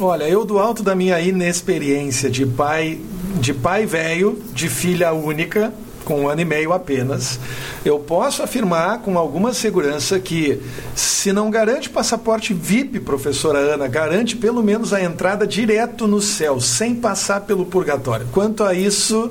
Olha, 0.00 0.28
eu 0.28 0.44
do 0.44 0.58
alto 0.58 0.82
da 0.82 0.94
minha 0.94 1.20
inexperiência 1.20 2.30
de 2.30 2.46
pai, 2.46 2.98
de 3.40 3.52
pai 3.52 3.86
velho, 3.86 4.42
de 4.52 4.68
filha 4.68 5.12
única, 5.12 5.72
com 6.04 6.22
um 6.22 6.28
ano 6.28 6.40
e 6.40 6.44
meio 6.44 6.72
apenas, 6.72 7.38
eu 7.84 7.98
posso 7.98 8.42
afirmar 8.42 8.98
com 8.98 9.16
alguma 9.16 9.52
segurança 9.52 10.18
que, 10.18 10.60
se 10.94 11.32
não 11.32 11.50
garante 11.50 11.88
passaporte 11.88 12.52
VIP, 12.52 13.00
professora 13.00 13.58
Ana, 13.58 13.86
garante 13.86 14.34
pelo 14.34 14.62
menos 14.62 14.92
a 14.92 15.00
entrada 15.00 15.46
direto 15.46 16.08
no 16.08 16.20
céu, 16.20 16.60
sem 16.60 16.94
passar 16.94 17.42
pelo 17.42 17.64
purgatório. 17.64 18.26
Quanto 18.32 18.64
a 18.64 18.74
isso, 18.74 19.30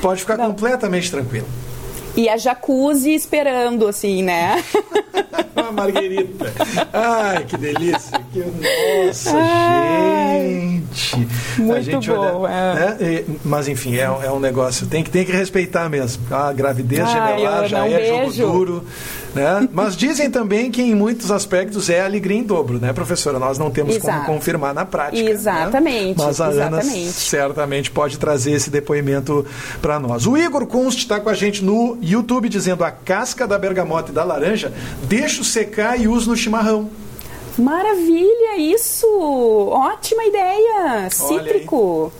pode 0.00 0.20
ficar 0.20 0.38
não. 0.38 0.46
completamente 0.46 1.10
tranquilo. 1.10 1.46
E 2.18 2.28
a 2.28 2.36
jacuzzi 2.36 3.14
esperando, 3.14 3.86
assim, 3.86 4.24
né? 4.24 4.64
Uma 5.54 5.70
marguerita. 5.70 6.52
Ai, 6.92 7.44
que 7.44 7.56
delícia. 7.56 8.20
Que... 8.32 8.40
Nossa, 8.40 9.36
Ai, 9.36 10.82
gente. 10.90 11.28
Muito 11.58 11.74
a 11.76 11.80
gente 11.80 12.10
bom, 12.10 12.40
olha, 12.40 12.52
é. 12.52 12.74
né? 12.74 13.24
Mas, 13.44 13.68
enfim, 13.68 13.98
é, 13.98 14.02
é, 14.02 14.32
um 14.32 14.40
negócio. 14.40 14.88
Tem 14.88 15.04
que, 15.04 15.10
tem 15.10 15.24
que 15.24 15.30
respeitar 15.30 15.88
mesmo. 15.88 16.20
A 16.28 16.52
gravidez 16.52 17.02
Ai, 17.02 17.12
gemelar 17.36 17.68
já 17.68 17.86
é 17.86 17.98
beijo. 17.98 18.32
jogo 18.32 18.52
duro. 18.52 18.84
Né? 19.34 19.68
Mas 19.72 19.96
dizem 19.96 20.30
também 20.30 20.70
que 20.70 20.82
em 20.82 20.94
muitos 20.94 21.30
aspectos 21.30 21.90
é 21.90 22.00
alegria 22.00 22.38
em 22.38 22.42
dobro, 22.42 22.78
né, 22.78 22.92
professora? 22.92 23.38
Nós 23.38 23.58
não 23.58 23.70
temos 23.70 23.96
Exato. 23.96 24.24
como 24.24 24.38
confirmar 24.38 24.74
na 24.74 24.84
prática. 24.84 25.22
Né? 25.22 25.30
Exatamente. 25.30 26.18
Né? 26.18 26.24
Mas 26.24 26.40
a 26.40 26.50
exatamente. 26.50 27.02
Ana 27.02 27.12
certamente 27.12 27.90
pode 27.90 28.18
trazer 28.18 28.52
esse 28.52 28.70
depoimento 28.70 29.44
para 29.80 29.98
nós. 29.98 30.26
O 30.26 30.36
Igor 30.36 30.66
Kunst 30.66 30.98
está 30.98 31.20
com 31.20 31.28
a 31.28 31.34
gente 31.34 31.64
no 31.64 31.98
YouTube 32.00 32.48
dizendo 32.48 32.84
a 32.84 32.90
casca 32.90 33.46
da 33.46 33.58
bergamota 33.58 34.10
e 34.10 34.14
da 34.14 34.24
laranja 34.24 34.72
deixo 35.04 35.44
secar 35.44 36.00
e 36.00 36.08
uso 36.08 36.30
no 36.30 36.36
chimarrão. 36.36 36.90
Maravilha, 37.58 38.56
isso! 38.56 39.06
Ótima 39.70 40.24
ideia! 40.24 41.10
Cítrico. 41.10 42.12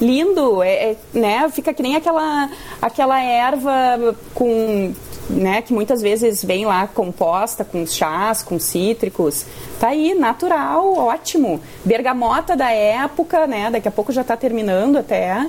Lindo, 0.00 0.62
é, 0.62 0.90
é, 0.90 0.96
né? 1.14 1.48
Fica 1.50 1.72
que 1.72 1.82
nem 1.82 1.96
aquela, 1.96 2.50
aquela 2.80 3.20
erva 3.22 4.14
com 4.34 4.92
né, 5.32 5.62
que 5.62 5.72
muitas 5.72 6.02
vezes 6.02 6.44
vem 6.44 6.66
lá 6.66 6.86
composta 6.86 7.64
com 7.64 7.86
chás, 7.86 8.42
com 8.42 8.58
cítricos. 8.58 9.44
Tá 9.80 9.88
aí, 9.88 10.14
natural, 10.14 10.94
ótimo. 10.94 11.60
Bergamota 11.84 12.54
da 12.54 12.70
época, 12.70 13.46
né? 13.46 13.70
Daqui 13.70 13.88
a 13.88 13.90
pouco 13.90 14.12
já 14.12 14.20
está 14.20 14.36
terminando 14.36 14.98
até. 14.98 15.46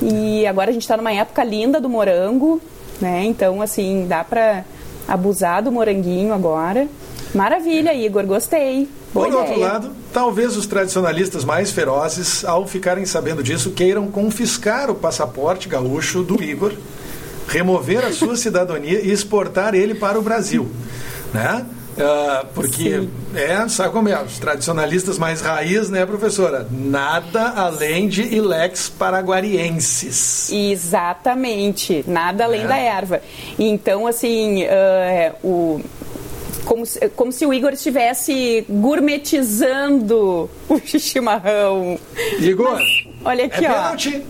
E 0.00 0.46
agora 0.46 0.70
a 0.70 0.72
gente 0.72 0.82
está 0.82 0.96
numa 0.96 1.12
época 1.12 1.42
linda 1.42 1.80
do 1.80 1.88
morango, 1.88 2.60
né? 3.00 3.24
Então, 3.24 3.60
assim, 3.60 4.06
dá 4.08 4.22
para 4.22 4.64
abusar 5.08 5.62
do 5.62 5.72
moranguinho 5.72 6.32
agora. 6.32 6.86
Maravilha, 7.34 7.92
Igor, 7.94 8.24
gostei. 8.24 8.88
Boa 9.12 9.26
Por 9.26 9.32
ideia. 9.32 9.48
outro 9.48 9.60
lado, 9.60 9.90
talvez 10.12 10.56
os 10.56 10.66
tradicionalistas 10.66 11.44
mais 11.44 11.70
ferozes, 11.70 12.44
ao 12.44 12.66
ficarem 12.66 13.04
sabendo 13.04 13.42
disso, 13.42 13.70
queiram 13.70 14.08
confiscar 14.08 14.90
o 14.90 14.94
passaporte 14.94 15.68
gaúcho 15.68 16.22
do 16.22 16.42
Igor 16.42 16.72
remover 17.48 18.04
a 18.04 18.12
sua 18.12 18.36
cidadania 18.36 19.00
e 19.00 19.10
exportar 19.10 19.74
ele 19.74 19.94
para 19.94 20.18
o 20.18 20.22
Brasil, 20.22 20.70
né? 21.32 21.64
Uh, 21.96 22.46
porque 22.54 23.00
Sim. 23.00 23.10
é, 23.34 23.66
sabe 23.68 23.90
como 23.90 24.06
é? 24.06 24.22
Os 24.22 24.38
tradicionalistas 24.38 25.18
mais 25.18 25.40
raiz, 25.40 25.88
né, 25.88 26.04
professora? 26.04 26.66
Nada 26.70 27.48
além 27.56 28.06
de 28.06 28.22
ilex 28.22 28.90
paraguarienses. 28.90 30.52
Exatamente, 30.52 32.04
nada 32.06 32.44
além 32.44 32.64
é. 32.64 32.66
da 32.66 32.76
erva. 32.76 33.22
Então, 33.58 34.06
assim, 34.06 34.64
uh, 34.64 35.34
o, 35.42 35.80
como, 36.66 36.84
como 37.14 37.32
se 37.32 37.46
o 37.46 37.54
Igor 37.54 37.72
estivesse 37.72 38.66
gourmetizando 38.68 40.50
o 40.68 40.78
chimarrão. 40.84 41.98
Igor, 42.38 42.72
Mas, 42.72 43.08
olha 43.24 43.46
aqui, 43.46 43.64
é 43.64 43.70
ó. 43.70 43.74
Pênalti. 43.74 44.22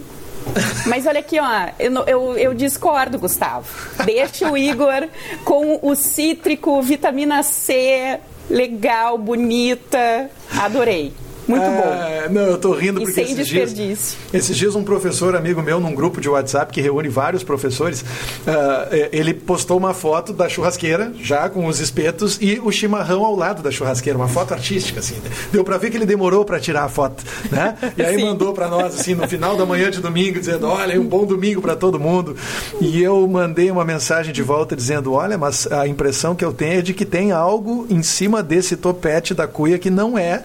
Mas 0.87 1.07
olha 1.07 1.21
aqui, 1.21 1.39
ó, 1.41 1.69
eu, 1.79 1.93
eu, 2.07 2.39
eu 2.39 2.55
discordo, 2.55 3.19
Gustavo. 3.19 3.69
Deixa 4.05 4.51
o 4.51 4.57
Igor 4.57 5.09
com 5.45 5.79
o 5.83 5.95
cítrico, 5.95 6.81
vitamina 6.81 7.43
C, 7.43 8.21
legal, 8.49 9.19
bonita. 9.19 10.31
Adorei. 10.59 11.13
Muito 11.47 11.63
bom. 11.63 11.93
É, 11.93 12.29
não, 12.29 12.43
eu 12.43 12.59
tô 12.59 12.73
rindo 12.73 13.01
porque 13.01 13.13
sem 13.13 13.33
esses 13.33 13.47
dias, 13.47 14.17
esses 14.33 14.57
dias 14.57 14.75
um 14.75 14.83
professor 14.83 15.37
amigo 15.37 15.63
meu 15.63 15.79
num 15.79 15.95
grupo 15.95 16.21
de 16.21 16.29
WhatsApp 16.29 16.73
que 16.73 16.81
reúne 16.81 17.09
vários 17.09 17.45
professores, 17.45 18.01
uh, 18.01 19.09
ele 19.13 19.33
postou 19.33 19.79
uma 19.79 19.95
foto 19.95 20.33
da 20.33 20.49
churrasqueira 20.49 21.13
já 21.21 21.49
com 21.49 21.67
os 21.67 21.81
espetos 21.81 22.39
e 22.41 22.61
o 22.63 22.73
chimarrão 22.73 23.25
ao 23.25 23.37
lado 23.37 23.63
da 23.63 23.71
churrasqueira, 23.71 24.19
uma 24.19 24.29
foto 24.29 24.55
artística 24.55 25.01
assim. 25.01 25.17
Deu 25.53 25.63
para 25.63 25.79
ver 25.79 25.91
que 25.91 25.97
ele 25.97 26.07
demorou 26.07 26.45
para 26.45 26.59
tirar 26.59 26.85
a 26.85 26.89
foto, 26.89 27.23
né? 27.51 27.77
E 27.97 28.03
aí 28.03 28.17
Sim. 28.17 28.25
mandou 28.25 28.53
para 28.53 28.69
nós 28.69 28.99
assim 28.99 29.15
no 29.15 29.29
final 29.29 29.57
da 29.57 29.65
manhã 29.65 29.91
de 29.91 30.01
domingo 30.01 30.41
dizendo: 30.41 30.67
"Olha, 30.67 31.01
um 31.01 31.07
bom 31.07 31.25
domingo 31.25 31.63
para 31.63 31.77
todo 31.77 31.99
mundo". 32.01 32.37
E 32.81 33.01
eu 33.03 33.27
mandei 33.27 33.71
uma 33.71 33.85
mensagem 33.85 34.33
de 34.33 34.43
volta 34.43 34.75
dizendo: 34.75 35.13
"Olha, 35.13 35.39
mas 35.39 35.71
a 35.71 35.87
impressão 35.87 36.35
que 36.35 36.45
eu 36.45 36.53
tenho 36.53 36.81
é 36.81 36.83
de 36.83 36.93
que 36.93 37.05
tem 37.05 37.31
algo 37.31 37.87
em 37.89 38.03
cima 38.03 38.43
desse 38.43 38.77
topete 38.77 39.33
da 39.33 39.47
cuia 39.47 39.79
que 39.79 39.91
não 39.91 40.19
é 40.19 40.43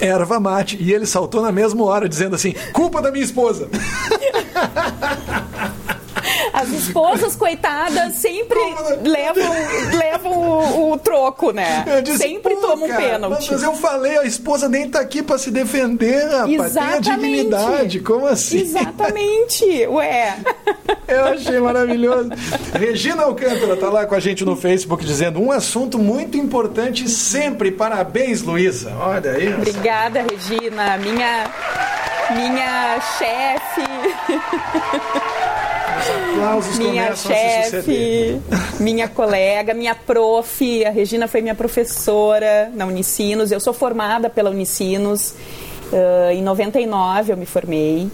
erva 0.00 0.40
mate. 0.40 0.76
E 0.80 0.92
ele 0.92 1.06
saltou 1.06 1.42
na 1.42 1.52
mesma 1.52 1.84
hora, 1.84 2.08
dizendo 2.08 2.34
assim: 2.36 2.54
culpa 2.72 3.00
da 3.00 3.10
minha 3.10 3.24
esposa. 3.24 3.68
As 6.52 6.68
esposas, 6.70 7.36
coitadas, 7.36 8.16
sempre 8.16 8.58
levam, 9.02 9.50
levam 9.96 10.32
o, 10.32 10.92
o 10.92 10.98
troco, 10.98 11.52
né? 11.52 12.02
Disse, 12.02 12.18
sempre 12.18 12.54
tomam 12.56 12.86
um 12.86 12.96
pênalti. 12.96 13.48
Mas 13.50 13.62
eu 13.62 13.74
falei, 13.74 14.18
a 14.18 14.24
esposa 14.24 14.68
nem 14.68 14.88
tá 14.88 15.00
aqui 15.00 15.22
para 15.22 15.38
se 15.38 15.50
defender, 15.50 16.24
rapaz. 16.24 16.50
Exatamente. 16.50 17.02
Tem 17.02 17.14
a 17.14 17.16
dignidade. 17.16 18.00
Como 18.00 18.26
assim? 18.26 18.58
Exatamente. 18.60 19.64
Ué. 19.86 20.36
Eu 21.10 21.24
achei 21.24 21.58
maravilhoso. 21.58 22.30
Regina 22.72 23.24
Alcântara 23.24 23.76
tá 23.76 23.88
lá 23.88 24.06
com 24.06 24.14
a 24.14 24.20
gente 24.20 24.44
no 24.44 24.56
Facebook 24.56 25.04
dizendo 25.04 25.40
um 25.40 25.50
assunto 25.50 25.98
muito 25.98 26.36
importante 26.36 27.08
sempre. 27.08 27.70
Parabéns, 27.70 28.42
Luísa. 28.42 28.92
Olha 28.98 29.32
aí. 29.32 29.52
Obrigada, 29.54 30.22
Regina. 30.22 30.96
Minha, 30.98 31.50
minha 32.30 33.00
chefe. 33.18 33.82
aplausos 36.30 36.78
minha 36.78 37.14
chefe, 37.14 38.40
minha 38.78 39.08
colega, 39.08 39.74
minha 39.74 39.94
prof, 39.94 40.84
a 40.84 40.90
Regina 40.90 41.28
foi 41.28 41.42
minha 41.42 41.54
professora 41.54 42.70
na 42.74 42.86
Unicinos. 42.86 43.52
Eu 43.52 43.60
sou 43.60 43.72
formada 43.72 44.30
pela 44.30 44.50
Unicinos. 44.50 45.34
Uh, 45.92 46.30
em 46.30 46.42
99 46.42 47.32
eu 47.32 47.36
me 47.36 47.46
formei 47.46 48.08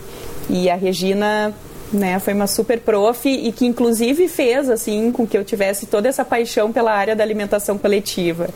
e 0.49 0.71
a 0.71 0.77
Regina 0.77 1.55
né, 1.93 2.19
foi 2.19 2.35
uma 2.35 2.47
super 2.47 2.81
prof 2.81 3.29
e 3.29 3.53
que 3.53 3.67
inclusive 3.67 4.29
fez 4.29 4.69
assim 4.69 5.13
com 5.13 5.27
que 5.27 5.37
eu 5.37 5.45
tivesse 5.45 5.87
toda 5.87 6.09
essa 6.09 6.25
paixão 6.25 6.73
pela 6.73 6.93
área 6.93 7.15
da 7.15 7.23
alimentação 7.23 7.79
coletiva. 7.79 8.49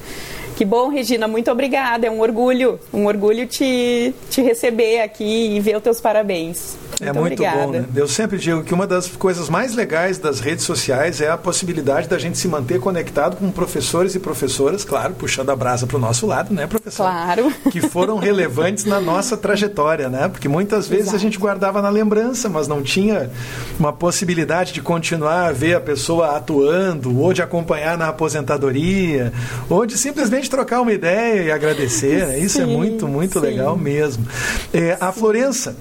Que 0.61 0.65
bom, 0.67 0.91
Regina, 0.91 1.27
muito 1.27 1.51
obrigada. 1.51 2.07
É 2.07 2.11
um 2.11 2.21
orgulho, 2.21 2.79
um 2.93 3.07
orgulho 3.07 3.47
te, 3.47 4.15
te 4.29 4.43
receber 4.43 5.01
aqui 5.01 5.57
e 5.57 5.59
ver 5.59 5.75
os 5.75 5.83
teus 5.83 6.03
parabéns. 6.03 6.77
É 7.01 7.07
muito 7.07 7.17
é 7.17 7.21
muito 7.21 7.33
obrigada. 7.33 7.67
bom, 7.67 7.73
né? 7.73 7.85
Eu 7.97 8.07
sempre 8.07 8.37
digo 8.37 8.63
que 8.63 8.75
uma 8.75 8.87
das 8.87 9.09
coisas 9.09 9.49
mais 9.49 9.75
legais 9.75 10.19
das 10.19 10.39
redes 10.39 10.67
sociais 10.67 11.23
é 11.23 11.31
a 11.31 11.39
possibilidade 11.39 12.09
da 12.09 12.19
gente 12.19 12.37
se 12.37 12.47
manter 12.47 12.79
conectado 12.79 13.37
com 13.37 13.51
professores 13.51 14.15
e 14.15 14.19
professoras, 14.19 14.85
claro, 14.85 15.15
puxando 15.15 15.49
a 15.49 15.57
brasa 15.57 15.87
para 15.87 15.97
o 15.97 16.01
nosso 16.01 16.27
lado, 16.27 16.53
né, 16.53 16.67
professor? 16.67 17.05
Claro. 17.05 17.51
Que 17.71 17.81
foram 17.81 18.19
relevantes 18.19 18.85
na 18.85 19.01
nossa 19.01 19.39
trajetória, 19.39 20.11
né? 20.11 20.29
Porque 20.29 20.47
muitas 20.47 20.87
vezes 20.87 21.05
Exato. 21.05 21.17
a 21.17 21.21
gente 21.21 21.39
guardava 21.39 21.81
na 21.81 21.89
lembrança, 21.89 22.51
mas 22.51 22.69
não 22.69 22.83
tinha 22.83 23.31
uma 23.79 23.95
possibilidade 23.95 24.75
de 24.75 24.83
continuar 24.83 25.49
a 25.49 25.53
ver 25.53 25.77
a 25.77 25.81
pessoa 25.81 26.37
atuando, 26.37 27.19
ou 27.19 27.33
de 27.33 27.41
acompanhar 27.41 27.97
na 27.97 28.09
aposentadoria, 28.09 29.33
ou 29.71 29.87
de 29.87 29.97
simplesmente 29.97 30.50
trocar 30.51 30.83
uma 30.83 30.93
ideia 30.93 31.45
e 31.45 31.51
agradecer. 31.51 32.27
Né? 32.27 32.39
Isso 32.41 32.61
é 32.61 32.65
sim, 32.65 32.73
é 32.73 32.77
muito, 32.77 33.09
muito 33.09 33.41
sim. 33.41 33.47
legal 33.47 33.77
mesmo. 33.77 34.27
É, 34.73 34.99
a 35.01 35.13
Florença 35.13 35.77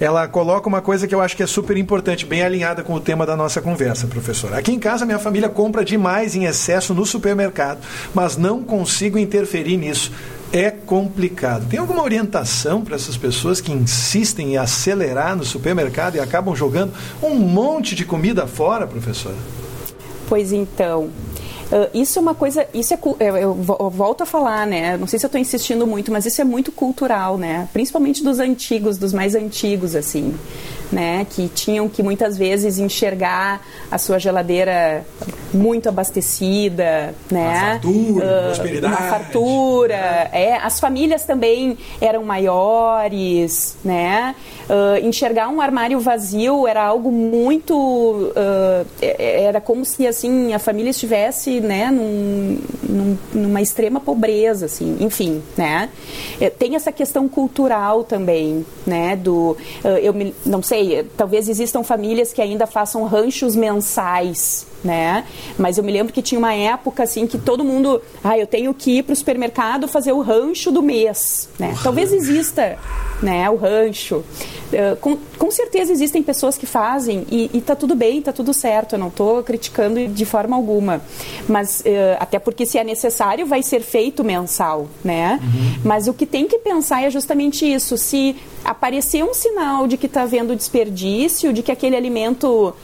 ela 0.00 0.26
coloca 0.26 0.68
uma 0.68 0.82
coisa 0.82 1.06
que 1.06 1.14
eu 1.14 1.20
acho 1.20 1.36
que 1.36 1.42
é 1.42 1.46
super 1.46 1.76
importante, 1.76 2.26
bem 2.26 2.42
alinhada 2.42 2.82
com 2.82 2.94
o 2.94 3.00
tema 3.00 3.24
da 3.24 3.36
nossa 3.36 3.60
conversa, 3.60 4.06
professor. 4.06 4.52
Aqui 4.52 4.72
em 4.72 4.78
casa, 4.78 5.06
minha 5.06 5.18
família 5.18 5.48
compra 5.48 5.84
demais 5.84 6.34
em 6.34 6.44
excesso 6.44 6.92
no 6.92 7.06
supermercado, 7.06 7.78
mas 8.12 8.36
não 8.36 8.62
consigo 8.62 9.18
interferir 9.18 9.76
nisso. 9.76 10.12
é 10.52 10.70
complicado. 10.70 11.66
Tem 11.68 11.80
alguma 11.80 12.02
orientação 12.02 12.82
para 12.82 12.94
essas 12.94 13.16
pessoas 13.16 13.60
que 13.60 13.72
insistem 13.72 14.52
em 14.52 14.56
acelerar 14.56 15.34
no 15.34 15.42
supermercado 15.42 16.14
e 16.14 16.20
acabam 16.20 16.54
jogando 16.54 16.92
um 17.20 17.34
monte 17.34 17.96
de 17.96 18.04
comida 18.04 18.46
fora, 18.46 18.86
professora? 18.86 19.34
Pois 20.28 20.52
então, 20.52 21.10
Uh, 21.74 21.90
isso 21.92 22.20
é 22.20 22.22
uma 22.22 22.36
coisa, 22.36 22.68
isso 22.72 22.94
é, 22.94 22.98
eu, 23.18 23.32
eu, 23.42 23.54
volto 23.90 24.22
a 24.22 24.26
falar, 24.26 24.64
né? 24.64 24.96
Não 24.96 25.08
sei 25.08 25.18
se 25.18 25.26
eu 25.26 25.28
estou 25.28 25.40
insistindo 25.40 25.84
muito, 25.84 26.12
mas 26.12 26.24
isso 26.24 26.40
é 26.40 26.44
muito 26.44 26.70
cultural, 26.70 27.36
né? 27.36 27.68
Principalmente 27.72 28.22
dos 28.22 28.38
antigos, 28.38 28.96
dos 28.96 29.12
mais 29.12 29.34
antigos, 29.34 29.96
assim 29.96 30.36
né, 30.92 31.26
que 31.28 31.48
tinham 31.48 31.88
que 31.88 32.02
muitas 32.02 32.36
vezes 32.36 32.78
enxergar 32.78 33.60
a 33.90 33.98
sua 33.98 34.18
geladeira 34.18 35.04
muito 35.52 35.88
abastecida, 35.88 37.14
né, 37.30 37.48
uma 37.48 37.70
fartura, 37.70 38.26
uh, 38.26 38.44
prosperidade, 38.46 38.94
uma 38.94 39.08
fartura, 39.08 40.30
é, 40.32 40.56
as 40.56 40.80
famílias 40.80 41.24
também 41.24 41.78
eram 42.00 42.24
maiores, 42.24 43.76
né, 43.84 44.34
uh, 44.68 45.06
enxergar 45.06 45.48
um 45.48 45.60
armário 45.60 46.00
vazio 46.00 46.66
era 46.66 46.82
algo 46.82 47.10
muito, 47.10 47.74
uh, 47.74 48.86
era 49.00 49.60
como 49.60 49.84
se 49.84 50.06
assim 50.06 50.52
a 50.52 50.58
família 50.58 50.90
estivesse, 50.90 51.60
né, 51.60 51.90
num, 51.90 52.58
num, 52.82 53.18
numa 53.32 53.62
extrema 53.62 54.00
pobreza, 54.00 54.66
assim, 54.66 54.96
enfim, 55.00 55.42
né, 55.56 55.88
é, 56.40 56.50
tem 56.50 56.74
essa 56.74 56.90
questão 56.90 57.28
cultural 57.28 58.02
também, 58.02 58.66
né, 58.86 59.14
do, 59.16 59.56
eu 60.02 60.12
me, 60.12 60.34
não 60.44 60.62
sei 60.62 60.73
sei, 60.74 61.04
talvez 61.16 61.48
existam 61.48 61.84
famílias 61.84 62.32
que 62.32 62.42
ainda 62.42 62.66
façam 62.66 63.04
ranchos 63.04 63.54
mensais, 63.54 64.66
né? 64.84 65.24
Mas 65.58 65.78
eu 65.78 65.82
me 65.82 65.90
lembro 65.90 66.12
que 66.12 66.20
tinha 66.20 66.38
uma 66.38 66.54
época 66.54 67.02
assim 67.02 67.26
que 67.26 67.38
todo 67.38 67.64
mundo, 67.64 68.00
ah, 68.22 68.38
eu 68.38 68.46
tenho 68.46 68.72
que 68.74 68.98
ir 68.98 69.02
para 69.02 69.14
o 69.14 69.16
supermercado 69.16 69.88
fazer 69.88 70.12
o 70.12 70.20
rancho 70.20 70.70
do 70.70 70.82
mês, 70.82 71.48
né? 71.58 71.74
Talvez 71.82 72.12
exista, 72.12 72.78
né, 73.22 73.48
o 73.48 73.56
rancho. 73.56 74.22
Uh, 74.74 74.96
com, 74.96 75.16
com 75.38 75.50
certeza 75.50 75.92
existem 75.92 76.22
pessoas 76.22 76.58
que 76.58 76.66
fazem 76.66 77.24
e, 77.30 77.48
e 77.54 77.60
tá 77.60 77.76
tudo 77.76 77.94
bem, 77.94 78.20
tá 78.20 78.32
tudo 78.32 78.52
certo. 78.52 78.94
Eu 78.94 78.98
não 78.98 79.08
estou 79.08 79.42
criticando 79.42 80.08
de 80.08 80.24
forma 80.24 80.56
alguma, 80.56 81.00
mas 81.48 81.80
uh, 81.80 82.16
até 82.18 82.38
porque 82.38 82.66
se 82.66 82.76
é 82.76 82.84
necessário 82.84 83.46
vai 83.46 83.62
ser 83.62 83.80
feito 83.80 84.24
mensal, 84.24 84.88
né? 85.04 85.38
Uhum. 85.40 85.80
Mas 85.84 86.08
o 86.08 86.14
que 86.14 86.26
tem 86.26 86.48
que 86.48 86.58
pensar 86.58 87.04
é 87.04 87.10
justamente 87.10 87.72
isso. 87.72 87.96
Se 87.96 88.36
aparecer 88.64 89.22
um 89.22 89.32
sinal 89.32 89.86
de 89.86 89.96
que 89.96 90.06
está 90.06 90.22
havendo 90.22 90.56
desperdício, 90.56 91.52
de 91.52 91.62
que 91.62 91.70
aquele 91.70 91.94
alimento 91.94 92.74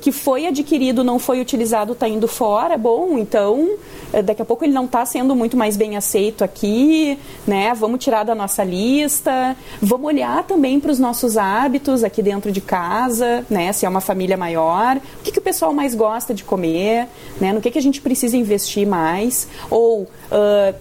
que 0.00 0.10
foi 0.10 0.46
adquirido 0.46 1.04
não 1.04 1.18
foi 1.18 1.40
utilizado 1.40 1.92
está 1.92 2.08
indo 2.08 2.26
fora, 2.26 2.78
bom, 2.78 3.18
então 3.18 3.76
eh, 4.12 4.22
daqui 4.22 4.40
a 4.40 4.44
pouco 4.44 4.64
ele 4.64 4.72
não 4.72 4.86
está 4.86 5.04
sendo 5.04 5.34
muito 5.36 5.56
mais 5.56 5.76
bem 5.76 5.96
aceito 5.96 6.42
aqui, 6.42 7.18
né? 7.46 7.74
Vamos 7.74 8.02
tirar 8.02 8.24
da 8.24 8.34
nossa 8.34 8.64
lista, 8.64 9.56
vamos 9.80 10.06
olhar 10.06 10.44
também 10.44 10.80
para 10.80 10.90
os 10.90 10.98
nossos 10.98 11.36
hábitos 11.36 12.02
aqui 12.02 12.22
dentro 12.22 12.50
de 12.50 12.60
casa, 12.60 13.44
né? 13.50 13.72
Se 13.72 13.84
é 13.84 13.88
uma 13.88 14.00
família 14.00 14.36
maior, 14.36 14.96
o 14.96 15.22
que, 15.22 15.32
que 15.32 15.38
o 15.38 15.42
pessoal 15.42 15.72
mais 15.72 15.94
gosta 15.94 16.32
de 16.32 16.42
comer, 16.42 17.08
né? 17.40 17.52
No 17.52 17.60
que, 17.60 17.70
que 17.70 17.78
a 17.78 17.82
gente 17.82 18.00
precisa 18.00 18.36
investir 18.36 18.86
mais, 18.86 19.46
ou 19.70 20.02
uh, 20.02 20.74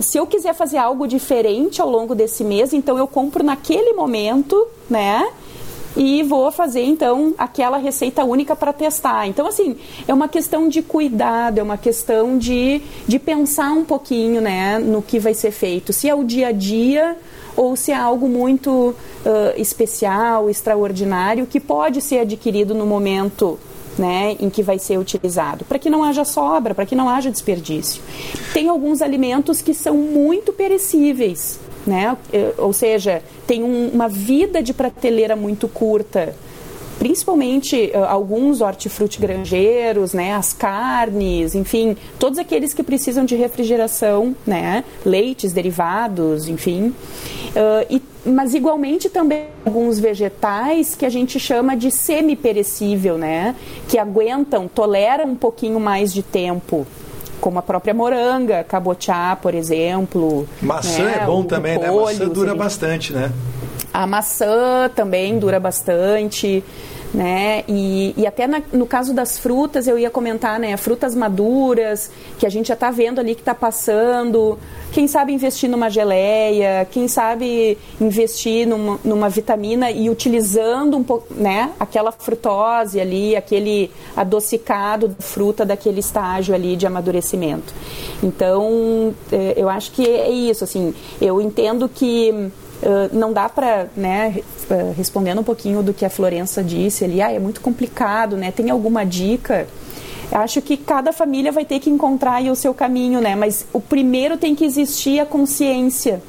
se 0.00 0.18
eu 0.18 0.26
quiser 0.26 0.54
fazer 0.54 0.78
algo 0.78 1.06
diferente 1.06 1.80
ao 1.80 1.90
longo 1.90 2.14
desse 2.14 2.44
mês, 2.44 2.72
então 2.72 2.98
eu 2.98 3.06
compro 3.06 3.42
naquele 3.42 3.92
momento, 3.92 4.66
né? 4.88 5.26
E 5.96 6.22
vou 6.22 6.50
fazer 6.52 6.82
então 6.82 7.34
aquela 7.38 7.78
receita 7.78 8.22
única 8.24 8.54
para 8.54 8.72
testar. 8.72 9.26
Então, 9.26 9.46
assim, 9.46 9.76
é 10.06 10.12
uma 10.12 10.28
questão 10.28 10.68
de 10.68 10.82
cuidado, 10.82 11.58
é 11.58 11.62
uma 11.62 11.78
questão 11.78 12.36
de, 12.36 12.82
de 13.06 13.18
pensar 13.18 13.72
um 13.72 13.84
pouquinho 13.84 14.40
né, 14.40 14.78
no 14.78 15.00
que 15.00 15.18
vai 15.18 15.32
ser 15.32 15.50
feito. 15.50 15.92
Se 15.92 16.08
é 16.08 16.14
o 16.14 16.22
dia 16.22 16.48
a 16.48 16.52
dia 16.52 17.16
ou 17.56 17.74
se 17.74 17.90
é 17.90 17.96
algo 17.96 18.28
muito 18.28 18.70
uh, 18.70 18.94
especial, 19.56 20.50
extraordinário, 20.50 21.46
que 21.46 21.58
pode 21.58 22.02
ser 22.02 22.18
adquirido 22.18 22.74
no 22.74 22.84
momento 22.84 23.58
né, 23.98 24.36
em 24.38 24.50
que 24.50 24.62
vai 24.62 24.78
ser 24.78 24.98
utilizado, 24.98 25.64
para 25.64 25.78
que 25.78 25.88
não 25.88 26.04
haja 26.04 26.22
sobra, 26.22 26.74
para 26.74 26.84
que 26.84 26.94
não 26.94 27.08
haja 27.08 27.30
desperdício. 27.30 28.02
Tem 28.52 28.68
alguns 28.68 29.00
alimentos 29.00 29.62
que 29.62 29.72
são 29.72 29.96
muito 29.96 30.52
perecíveis, 30.52 31.58
né? 31.86 32.16
Eh, 32.32 32.54
ou 32.58 32.72
seja, 32.72 33.22
tem 33.46 33.62
um, 33.62 33.88
uma 33.88 34.08
vida 34.08 34.62
de 34.62 34.74
prateleira 34.74 35.36
muito 35.36 35.68
curta. 35.68 36.34
Principalmente 36.98 37.92
uh, 37.94 38.04
alguns 38.08 38.62
hortifruti 38.62 39.20
granjeiros, 39.20 40.14
né, 40.14 40.32
as 40.32 40.54
carnes, 40.54 41.54
enfim, 41.54 41.94
todos 42.18 42.38
aqueles 42.38 42.72
que 42.72 42.82
precisam 42.82 43.24
de 43.26 43.36
refrigeração, 43.36 44.34
né, 44.46 44.82
leites, 45.04 45.52
derivados, 45.52 46.48
enfim, 46.48 46.86
uh, 46.88 47.86
e, 47.90 48.02
mas 48.24 48.54
igualmente 48.54 49.10
também 49.10 49.44
alguns 49.62 49.98
vegetais 49.98 50.94
que 50.94 51.04
a 51.04 51.10
gente 51.10 51.38
chama 51.38 51.76
de 51.76 51.90
semi-perecível, 51.90 53.18
né, 53.18 53.54
que 53.86 53.98
aguentam, 53.98 54.66
toleram 54.66 55.26
um 55.26 55.36
pouquinho 55.36 55.78
mais 55.78 56.14
de 56.14 56.22
tempo, 56.22 56.86
como 57.40 57.58
a 57.58 57.62
própria 57.62 57.94
moranga, 57.94 58.64
cabotiá, 58.64 59.36
por 59.40 59.54
exemplo. 59.54 60.48
Maçã 60.60 61.04
né? 61.04 61.18
é 61.22 61.26
bom 61.26 61.40
o, 61.40 61.44
também, 61.44 61.76
o 61.76 61.80
né? 61.80 61.90
Maçã 61.90 62.28
dura 62.28 62.54
bastante, 62.54 63.12
né? 63.12 63.32
A 63.92 64.06
maçã 64.06 64.90
também 64.94 65.38
dura 65.38 65.58
bastante 65.58 66.62
né? 67.16 67.64
E, 67.66 68.14
e 68.16 68.26
até 68.26 68.46
na, 68.46 68.60
no 68.72 68.86
caso 68.86 69.14
das 69.14 69.38
frutas, 69.38 69.86
eu 69.88 69.98
ia 69.98 70.10
comentar, 70.10 70.60
né? 70.60 70.76
Frutas 70.76 71.14
maduras, 71.14 72.10
que 72.38 72.46
a 72.46 72.48
gente 72.50 72.68
já 72.68 72.74
está 72.74 72.90
vendo 72.90 73.18
ali 73.18 73.34
que 73.34 73.40
está 73.40 73.54
passando. 73.54 74.58
Quem 74.96 75.06
sabe 75.06 75.30
investir 75.30 75.68
numa 75.68 75.90
geleia, 75.90 76.88
quem 76.90 77.06
sabe 77.06 77.76
investir 78.00 78.66
numa, 78.66 78.98
numa 79.04 79.28
vitamina 79.28 79.90
e 79.90 80.08
utilizando 80.08 80.96
um 80.96 81.02
pouco, 81.02 81.34
né? 81.34 81.70
Aquela 81.78 82.10
frutose 82.10 82.98
ali, 82.98 83.36
aquele 83.36 83.90
adocicado 84.16 85.08
da 85.08 85.16
fruta 85.18 85.66
daquele 85.66 86.00
estágio 86.00 86.54
ali 86.54 86.76
de 86.76 86.86
amadurecimento. 86.86 87.74
Então, 88.22 89.14
é, 89.30 89.52
eu 89.58 89.68
acho 89.68 89.92
que 89.92 90.02
é 90.02 90.30
isso, 90.30 90.64
assim. 90.64 90.94
Eu 91.20 91.42
entendo 91.42 91.90
que 91.90 92.50
Uh, 92.76 93.08
não 93.10 93.32
dá 93.32 93.48
para, 93.48 93.86
né, 93.96 94.42
respondendo 94.94 95.40
um 95.40 95.42
pouquinho 95.42 95.82
do 95.82 95.94
que 95.94 96.04
a 96.04 96.10
Florença 96.10 96.62
disse 96.62 97.06
ali, 97.06 97.22
ah, 97.22 97.32
é 97.32 97.38
muito 97.38 97.62
complicado, 97.62 98.36
né? 98.36 98.52
Tem 98.52 98.68
alguma 98.68 99.02
dica? 99.02 99.66
Acho 100.32 100.60
que 100.60 100.76
cada 100.76 101.12
família 101.12 101.52
vai 101.52 101.64
ter 101.64 101.78
que 101.78 101.88
encontrar 101.88 102.42
o 102.42 102.56
seu 102.56 102.74
caminho, 102.74 103.20
né? 103.20 103.36
Mas 103.36 103.66
o 103.72 103.80
primeiro 103.80 104.36
tem 104.36 104.54
que 104.54 104.64
existir 104.64 105.20
a 105.20 105.26
consciência. 105.26 106.22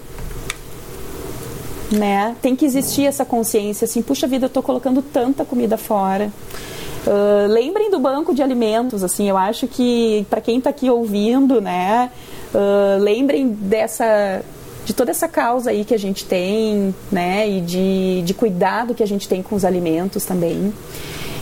Né? 1.91 2.35
Tem 2.41 2.55
que 2.55 2.65
existir 2.65 3.05
essa 3.05 3.23
consciência, 3.23 3.85
assim, 3.85 4.01
puxa 4.01 4.27
vida, 4.27 4.45
eu 4.45 4.47
estou 4.47 4.61
colocando 4.61 5.01
tanta 5.01 5.45
comida 5.45 5.77
fora. 5.77 6.31
Uh, 7.07 7.47
lembrem 7.47 7.89
do 7.89 7.97
banco 7.97 8.35
de 8.35 8.43
alimentos, 8.43 9.05
assim, 9.05 9.29
eu 9.29 9.37
acho 9.37 9.65
que 9.67 10.25
para 10.29 10.41
quem 10.41 10.57
está 10.57 10.69
aqui 10.69 10.89
ouvindo, 10.89 11.61
né, 11.61 12.11
uh, 12.53 13.01
lembrem 13.01 13.47
dessa 13.47 14.43
de 14.83 14.93
toda 14.93 15.11
essa 15.11 15.27
causa 15.27 15.69
aí 15.69 15.85
que 15.85 15.93
a 15.93 15.99
gente 15.99 16.25
tem, 16.25 16.93
né, 17.09 17.49
e 17.49 17.61
de, 17.61 18.21
de 18.23 18.33
cuidado 18.33 18.93
que 18.93 19.03
a 19.03 19.07
gente 19.07 19.27
tem 19.27 19.41
com 19.41 19.55
os 19.55 19.63
alimentos 19.63 20.25
também. 20.25 20.73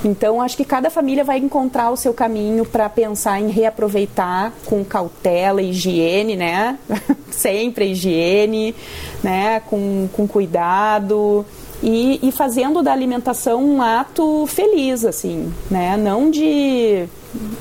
Então, 0.06 0.39
acho 0.39 0.56
que 0.56 0.64
cada 0.64 0.91
família 0.91 1.24
vai 1.24 1.39
encontrar 1.39 1.89
o 1.89 1.97
seu 1.97 2.14
caminho 2.14 2.64
para 2.64 2.88
pensar 2.88 3.41
em 3.41 3.49
reaproveitar 3.49 4.53
com 4.64 4.86
cautela, 4.86 5.64
higiene, 5.64 6.36
né? 6.36 6.78
Sempre 7.32 7.91
higiene, 7.91 8.76
né? 9.24 9.62
Com, 9.62 10.08
com 10.14 10.28
cuidado. 10.28 11.43
E, 11.82 12.20
e, 12.22 12.32
fazendo 12.32 12.84
da 12.84 12.93
alimentação 12.93 13.64
um 13.64 13.82
ato 13.82 14.45
feliz, 14.45 15.03
assim, 15.03 15.51
né? 15.72 15.97
Não 15.97 16.30
de, 16.30 17.08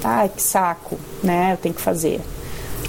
ai, 0.02 0.28
que 0.28 0.42
saco, 0.42 0.98
né? 1.22 1.54
Eu 1.54 1.56
tenho 1.56 1.74
que 1.74 1.80
fazer. 1.80 2.20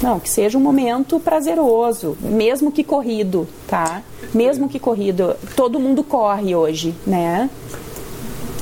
Não, 0.02 0.20
que 0.20 0.28
seja 0.28 0.58
um 0.58 0.60
momento 0.60 1.18
prazeroso, 1.18 2.14
mesmo 2.20 2.70
que 2.70 2.84
corrido, 2.84 3.48
tá? 3.66 4.02
Mesmo 4.34 4.68
que 4.68 4.78
corrido. 4.78 5.34
Todo 5.56 5.80
mundo 5.80 6.04
corre 6.04 6.54
hoje, 6.54 6.94
né? 7.06 7.48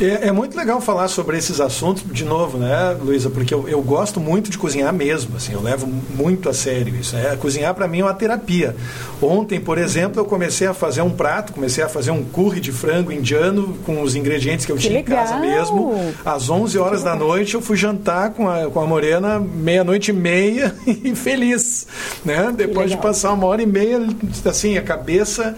É, 0.01 0.29
é, 0.29 0.33
muito 0.33 0.57
legal 0.57 0.81
falar 0.81 1.07
sobre 1.09 1.39
esses 1.39 1.61
assuntos, 1.61 2.03
de 2.05 2.25
novo, 2.25 2.59
né, 2.59 2.97
Luísa? 3.01 3.31
Porque 3.31 3.55
eu, 3.55 3.69
eu, 3.69 3.81
gosto 3.81 4.19
muito 4.19 4.51
de 4.51 4.59
cozinhar 4.59 4.93
mesmo, 4.93 5.37
assim, 5.37 5.53
eu 5.53 5.63
levo 5.63 5.87
muito 5.87 6.49
a 6.49 6.55
sério 6.55 6.95
isso. 6.97 7.15
Né? 7.15 7.37
Cozinhar 7.37 7.75
para 7.75 7.87
mim 7.87 8.01
é 8.01 8.05
uma 8.05 8.15
terapia. 8.15 8.75
Ontem, 9.23 9.61
por 9.61 9.79
exemplo, 9.79 10.21
eu 10.21 10.25
comecei 10.25 10.67
a 10.67 10.75
fazer 10.75 11.03
um 11.03 11.11
prato, 11.11 11.53
comecei 11.53 11.85
a 11.85 11.89
fazer 11.89 12.11
um 12.11 12.25
curry 12.25 12.61
de 12.61 12.73
frango 12.73 13.13
indiano 13.13 13.79
com 13.87 14.03
os 14.03 14.17
ingredientes 14.17 14.67
que 14.67 14.73
eu 14.73 14.77
que 14.77 14.83
tinha 14.83 14.95
legal. 14.95 15.19
em 15.19 15.21
casa 15.23 15.39
mesmo. 15.39 16.15
Às 16.25 16.51
11 16.51 16.77
horas 16.79 17.03
da 17.03 17.15
noite 17.15 17.55
eu 17.55 17.61
fui 17.61 17.77
jantar 17.77 18.31
com 18.31 18.49
a, 18.49 18.69
com 18.71 18.81
a 18.81 18.87
Morena 18.87 19.39
meia-noite 19.39 20.11
e 20.11 20.15
meia 20.15 20.75
e 20.87 21.15
feliz, 21.15 21.87
né? 22.25 22.53
Depois 22.57 22.91
de 22.91 22.97
passar 22.97 23.33
uma 23.33 23.47
hora 23.47 23.63
e 23.63 23.67
meia, 23.67 24.01
assim, 24.45 24.77
a 24.77 24.83
cabeça 24.83 25.55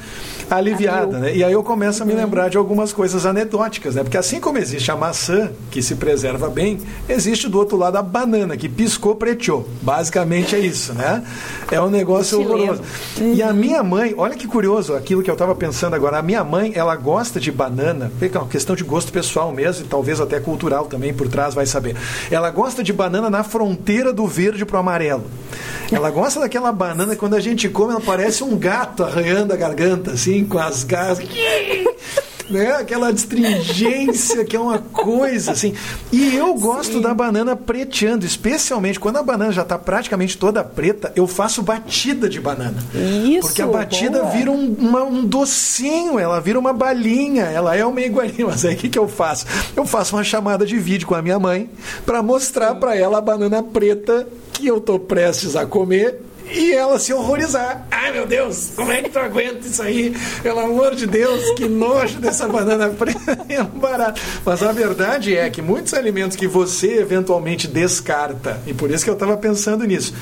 aliviada, 0.51 1.18
né? 1.18 1.34
E 1.34 1.42
aí 1.42 1.53
eu 1.53 1.62
começo 1.62 2.03
a 2.03 2.07
me 2.07 2.14
lembrar 2.14 2.49
de 2.49 2.57
algumas 2.57 2.92
coisas 2.92 3.26
anedóticas, 3.26 3.94
né? 3.94 4.03
Porque 4.03 4.16
assim 4.16 4.40
como 4.40 4.59
existe 4.59 4.90
a 4.90 4.97
maçã, 4.97 5.51
que 5.70 5.82
se 5.82 5.97
preserva 5.97 6.49
bem, 6.49 6.78
existe 7.09 7.49
do 7.49 7.59
outro 7.59 7.76
lado 7.76 7.97
a 7.97 8.03
banana, 8.03 8.57
que 8.57 8.68
piscou, 8.68 9.14
preteou. 9.16 9.68
Basicamente 9.82 10.55
é 10.55 10.59
isso, 10.59 10.94
né? 10.94 11.24
É 11.70 11.80
um 11.80 11.90
negócio 11.90 12.40
horroroso. 12.40 12.82
Uhum. 13.18 13.34
E 13.34 13.42
a 13.42 13.53
minha 13.53 13.82
mãe, 13.82 14.14
olha 14.16 14.34
que 14.34 14.47
curioso 14.47 14.94
aquilo 14.94 15.22
que 15.22 15.30
eu 15.30 15.34
estava 15.34 15.55
pensando 15.55 15.94
agora. 15.94 16.18
A 16.18 16.22
minha 16.22 16.44
mãe, 16.44 16.72
ela 16.74 16.94
gosta 16.97 17.40
de 17.40 17.51
banana, 17.51 18.12
é 18.20 18.38
uma 18.38 18.47
questão 18.47 18.76
de 18.76 18.84
gosto 18.84 19.12
pessoal 19.12 19.53
mesmo, 19.53 19.84
e 19.84 19.88
talvez 19.88 20.20
até 20.20 20.38
cultural 20.38 20.86
também 20.86 21.12
por 21.12 21.28
trás, 21.28 21.55
vai 21.55 21.66
saber. 21.66 21.97
Ela 22.30 22.51
gosta 22.51 22.82
de 22.82 22.92
banana 22.92 23.28
na 23.28 23.42
fronteira 23.42 24.12
do 24.12 24.26
verde 24.26 24.64
pro 24.64 24.78
amarelo. 24.78 25.24
Ela 25.90 26.11
gosta 26.11 26.40
daquela 26.40 26.72
banana 26.72 27.12
que 27.12 27.20
quando 27.20 27.34
a 27.34 27.40
gente 27.40 27.68
come, 27.68 27.92
ela 27.92 28.01
parece 28.01 28.42
um 28.42 28.57
gato 28.57 29.05
arranhando 29.05 29.53
a 29.53 29.57
garganta, 29.57 30.12
assim, 30.12 30.36
com 30.45 30.59
as 30.59 30.84
garras 30.84 31.18
né? 32.49 32.72
Aquela 32.76 33.09
astringência 33.09 34.45
que 34.45 34.57
é 34.57 34.61
uma 34.61 34.78
coisa 34.78 35.53
assim. 35.53 35.74
E 36.12 36.34
eu 36.34 36.55
gosto 36.55 36.95
Sim. 36.95 37.01
da 37.01 37.12
banana 37.12 37.57
preteando, 37.57 38.24
especialmente 38.24 38.99
quando 38.99 39.16
a 39.16 39.22
banana 39.22 39.53
já 39.53 39.62
está 39.62 39.78
praticamente 39.78 40.39
toda 40.39 40.62
preta, 40.62 41.12
eu 41.16 41.26
faço 41.26 41.62
batida 41.62 42.28
de 42.28 42.41
banana. 42.41 42.76
Isso. 42.95 43.49
Porque 43.49 43.62
a 43.62 43.66
batida 43.66 44.20
boa. 44.20 44.30
vira 44.30 44.51
um, 44.51 44.74
uma, 44.78 45.05
um 45.05 45.24
docinho, 45.24 46.18
ela 46.18 46.41
vira 46.41 46.59
uma 46.59 46.72
balinha, 46.72 47.45
ela 47.45 47.76
é 47.76 47.84
uma 47.84 48.01
igualinha. 48.01 48.47
Mas 48.47 48.64
aí 48.64 48.74
o 48.74 48.78
que, 48.78 48.89
que 48.89 48.99
eu 48.99 49.09
faço? 49.09 49.47
Eu 49.74 49.84
faço 49.84 50.16
uma 50.16 50.24
chamada 50.24 50.64
de 50.64 50.78
vídeo 50.78 51.07
com 51.07 51.14
a 51.14 51.22
minha 51.22 51.39
mãe 51.39 51.68
para 52.05 52.22
mostrar 52.22 52.74
para 52.76 52.97
ela 52.97 53.18
a 53.18 53.20
banana 53.20 53.62
preta 53.62 54.26
que 54.53 54.66
eu 54.66 54.80
tô 54.80 54.99
prestes 54.99 55.57
a 55.57 55.66
comer 55.66 56.20
e 56.51 56.72
ela 56.72 56.99
se 56.99 57.12
horrorizar. 57.12 57.86
Ai 57.90 58.12
meu 58.12 58.26
Deus, 58.26 58.72
como 58.74 58.92
é 58.92 59.03
que 59.03 59.11
tu 59.11 59.18
aguenta 59.18 59.66
isso 59.66 59.82
aí? 59.82 60.14
Pelo 60.42 60.61
amor 60.61 60.94
de 60.94 61.07
Deus, 61.07 61.51
que 61.51 61.68
nojo 61.68 62.18
dessa 62.18 62.49
banana 62.49 62.88
preta. 62.88 63.38
É 63.49 63.62
um 63.62 63.66
barato. 63.66 64.20
Mas 64.44 64.62
a 64.62 64.72
verdade 64.72 65.36
é 65.36 65.49
que 65.51 65.62
muitos 65.62 65.94
alimentos 65.94 66.36
que 66.36 66.47
você 66.47 66.99
eventualmente 66.99 67.66
descarta, 67.68 68.61
e 68.66 68.74
por 68.74 68.90
isso 68.90 69.05
que 69.05 69.11
eu 69.11 69.14
estava 69.14 69.36
pensando 69.36 69.84
nisso, 69.84 70.12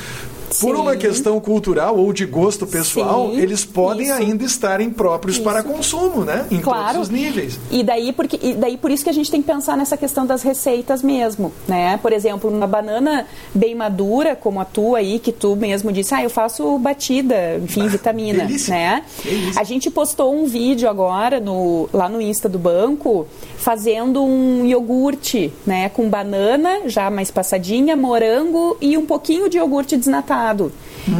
por 0.60 0.76
Sim. 0.76 0.82
uma 0.82 0.96
questão 0.96 1.40
cultural 1.40 1.96
ou 1.96 2.12
de 2.12 2.26
gosto 2.26 2.66
pessoal, 2.66 3.30
Sim, 3.30 3.38
eles 3.38 3.64
podem 3.64 4.06
isso. 4.06 4.14
ainda 4.14 4.44
estar 4.44 4.80
impróprios 4.80 5.36
isso. 5.36 5.44
para 5.44 5.62
consumo, 5.62 6.24
né? 6.24 6.46
Em 6.50 6.60
claro. 6.60 6.94
todos 6.94 7.08
os 7.08 7.08
níveis. 7.08 7.58
E 7.70 7.82
daí, 7.82 8.12
porque, 8.12 8.38
e 8.42 8.52
daí 8.52 8.76
por 8.76 8.90
isso 8.90 9.02
que 9.02 9.10
a 9.10 9.12
gente 9.12 9.30
tem 9.30 9.40
que 9.40 9.46
pensar 9.50 9.76
nessa 9.76 9.96
questão 9.96 10.26
das 10.26 10.42
receitas 10.42 11.02
mesmo, 11.02 11.52
né? 11.66 11.98
Por 11.98 12.12
exemplo, 12.12 12.50
uma 12.50 12.66
banana 12.66 13.26
bem 13.54 13.74
madura, 13.74 14.36
como 14.36 14.60
a 14.60 14.64
tua 14.64 14.98
aí, 14.98 15.18
que 15.18 15.32
tu 15.32 15.56
mesmo 15.56 15.90
disse, 15.90 16.14
ah, 16.14 16.22
eu 16.22 16.30
faço 16.30 16.78
batida, 16.78 17.56
enfim, 17.62 17.86
vitamina, 17.88 18.44
Delícia. 18.44 18.74
né? 18.74 19.02
Delícia. 19.22 19.60
A 19.60 19.64
gente 19.64 19.90
postou 19.90 20.34
um 20.34 20.46
vídeo 20.46 20.88
agora 20.88 21.40
no, 21.40 21.88
lá 21.92 22.08
no 22.08 22.20
Insta 22.20 22.48
do 22.48 22.58
banco 22.58 23.26
fazendo 23.56 24.22
um 24.22 24.64
iogurte, 24.66 25.52
né? 25.66 25.88
Com 25.88 26.08
banana, 26.08 26.82
já 26.86 27.10
mais 27.10 27.30
passadinha, 27.30 27.96
morango 27.96 28.76
e 28.80 28.96
um 28.96 29.06
pouquinho 29.06 29.48
de 29.48 29.56
iogurte 29.56 29.96
desnatado 29.96 30.33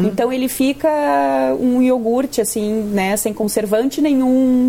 Então 0.06 0.32
ele 0.32 0.48
fica 0.48 0.88
um 1.60 1.82
iogurte 1.82 2.40
assim, 2.40 2.72
né, 2.72 3.16
sem 3.16 3.32
conservante 3.34 4.00
nenhum, 4.00 4.28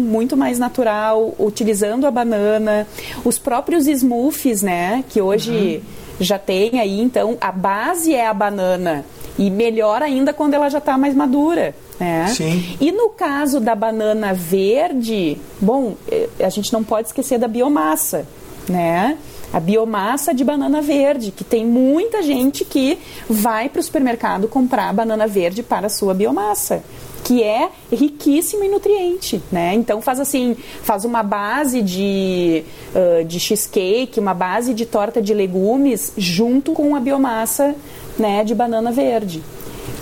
muito 0.10 0.36
mais 0.36 0.60
natural, 0.60 1.34
utilizando 1.40 2.06
a 2.06 2.12
banana, 2.12 2.88
os 3.24 3.38
próprios 3.38 3.88
smoothies, 3.88 4.62
né, 4.62 5.04
que 5.10 5.22
hoje 5.22 5.52
uhum. 5.78 5.82
já 6.20 6.38
tem 6.38 6.80
aí, 6.80 7.00
então 7.00 7.38
a 7.40 7.52
base 7.52 8.14
é 8.14 8.28
a 8.28 8.34
banana 8.34 9.06
e 9.38 9.50
melhor 9.50 10.02
ainda 10.02 10.34
quando 10.34 10.54
ela 10.54 10.70
já 10.70 10.78
está 10.78 10.98
mais 10.98 11.14
madura. 11.16 11.76
Né? 12.00 12.28
Sim. 12.28 12.78
E 12.80 12.92
no 12.92 13.10
caso 13.10 13.60
da 13.60 13.74
banana 13.74 14.34
verde, 14.34 15.38
bom, 15.62 15.96
eh, 16.12 16.28
a 16.42 16.50
gente 16.50 16.72
não 16.74 16.84
pode 16.84 17.08
esquecer 17.08 17.38
da 17.38 17.48
biomassa, 17.48 18.26
né? 18.68 19.18
A 19.54 19.60
biomassa 19.60 20.34
de 20.34 20.44
banana 20.44 20.82
verde, 20.82 21.32
que 21.32 21.44
tem 21.44 21.66
muita 21.66 22.22
gente 22.22 22.66
que 22.66 22.98
vai 23.30 23.70
para 23.70 23.80
o 23.80 23.84
supermercado 23.84 24.48
comprar 24.48 24.94
banana 24.94 25.28
verde 25.28 25.64
para 25.64 25.88
a 25.88 25.90
sua 25.90 26.14
biomassa 26.14 26.84
que 27.26 27.42
é 27.42 27.70
riquíssima 27.92 28.66
em 28.66 28.70
nutriente, 28.70 29.42
né? 29.52 29.74
Então 29.74 30.00
faz 30.00 30.20
assim, 30.20 30.56
faz 30.84 31.06
uma 31.06 31.24
base 31.24 31.82
de, 31.82 32.64
uh, 32.94 33.26
de 33.26 33.40
cheesecake, 33.40 34.20
uma 34.20 34.36
base 34.36 34.76
de 34.76 34.86
torta 34.86 35.20
de 35.20 35.34
legumes 35.34 36.14
junto 36.16 36.74
com 36.74 36.96
a 36.96 37.00
biomassa, 37.00 37.74
né, 38.18 38.44
de 38.44 38.54
banana 38.54 38.92
verde. 38.92 39.42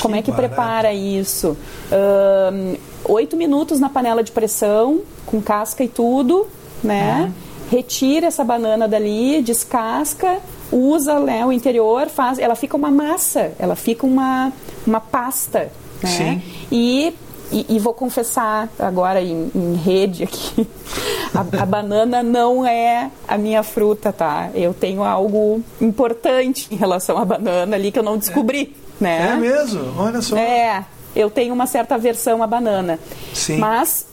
Como 0.01 0.15
que 0.15 0.19
é 0.19 0.21
que 0.21 0.31
barato. 0.31 0.49
prepara 0.53 0.93
isso? 0.93 1.55
Oito 3.05 3.33
uh, 3.35 3.37
minutos 3.37 3.79
na 3.79 3.87
panela 3.87 4.21
de 4.21 4.33
pressão, 4.33 4.99
com 5.25 5.41
casca 5.41 5.81
e 5.81 5.87
tudo, 5.87 6.45
né? 6.83 7.31
Uhum 7.37 7.52
retira 7.73 8.27
essa 8.27 8.43
banana 8.43 8.87
dali, 8.87 9.41
descasca, 9.41 10.37
usa 10.71 11.19
né, 11.19 11.43
o 11.43 11.51
interior, 11.51 12.07
faz, 12.07 12.37
ela 12.37 12.53
fica 12.53 12.77
uma 12.77 12.91
massa, 12.91 13.51
ela 13.57 13.75
fica 13.75 14.05
uma, 14.05 14.53
uma 14.85 14.99
pasta. 14.99 15.71
Né? 16.03 16.09
Sim. 16.09 16.41
E, 16.71 17.15
e, 17.51 17.65
e 17.69 17.79
vou 17.79 17.91
confessar 17.91 18.69
agora 18.77 19.23
em, 19.23 19.49
em 19.55 19.73
rede 19.73 20.23
aqui, 20.23 20.67
a, 21.33 21.63
a, 21.63 21.65
banana 21.65 22.21
não 22.21 22.63
é 22.63 23.09
a 23.27 23.39
minha 23.39 23.63
fruta, 23.63 24.13
tá? 24.13 24.51
Eu 24.53 24.71
tenho 24.71 25.03
algo 25.03 25.63
importante 25.81 26.67
em 26.71 26.75
relação 26.75 27.17
à 27.17 27.25
banana 27.25 27.75
ali 27.75 27.91
que 27.91 27.97
eu 27.97 28.03
não 28.03 28.19
descobri, 28.19 28.75
é. 29.01 29.03
né? 29.03 29.29
É 29.31 29.35
mesmo? 29.35 29.81
Olha 29.97 30.21
só. 30.21 30.37
É, 30.37 30.85
eu 31.15 31.31
tenho 31.31 31.51
uma 31.51 31.65
certa 31.65 31.95
aversão 31.95 32.43
à 32.43 32.47
banana. 32.47 32.99
Sim. 33.33 33.57
Mas 33.57 34.12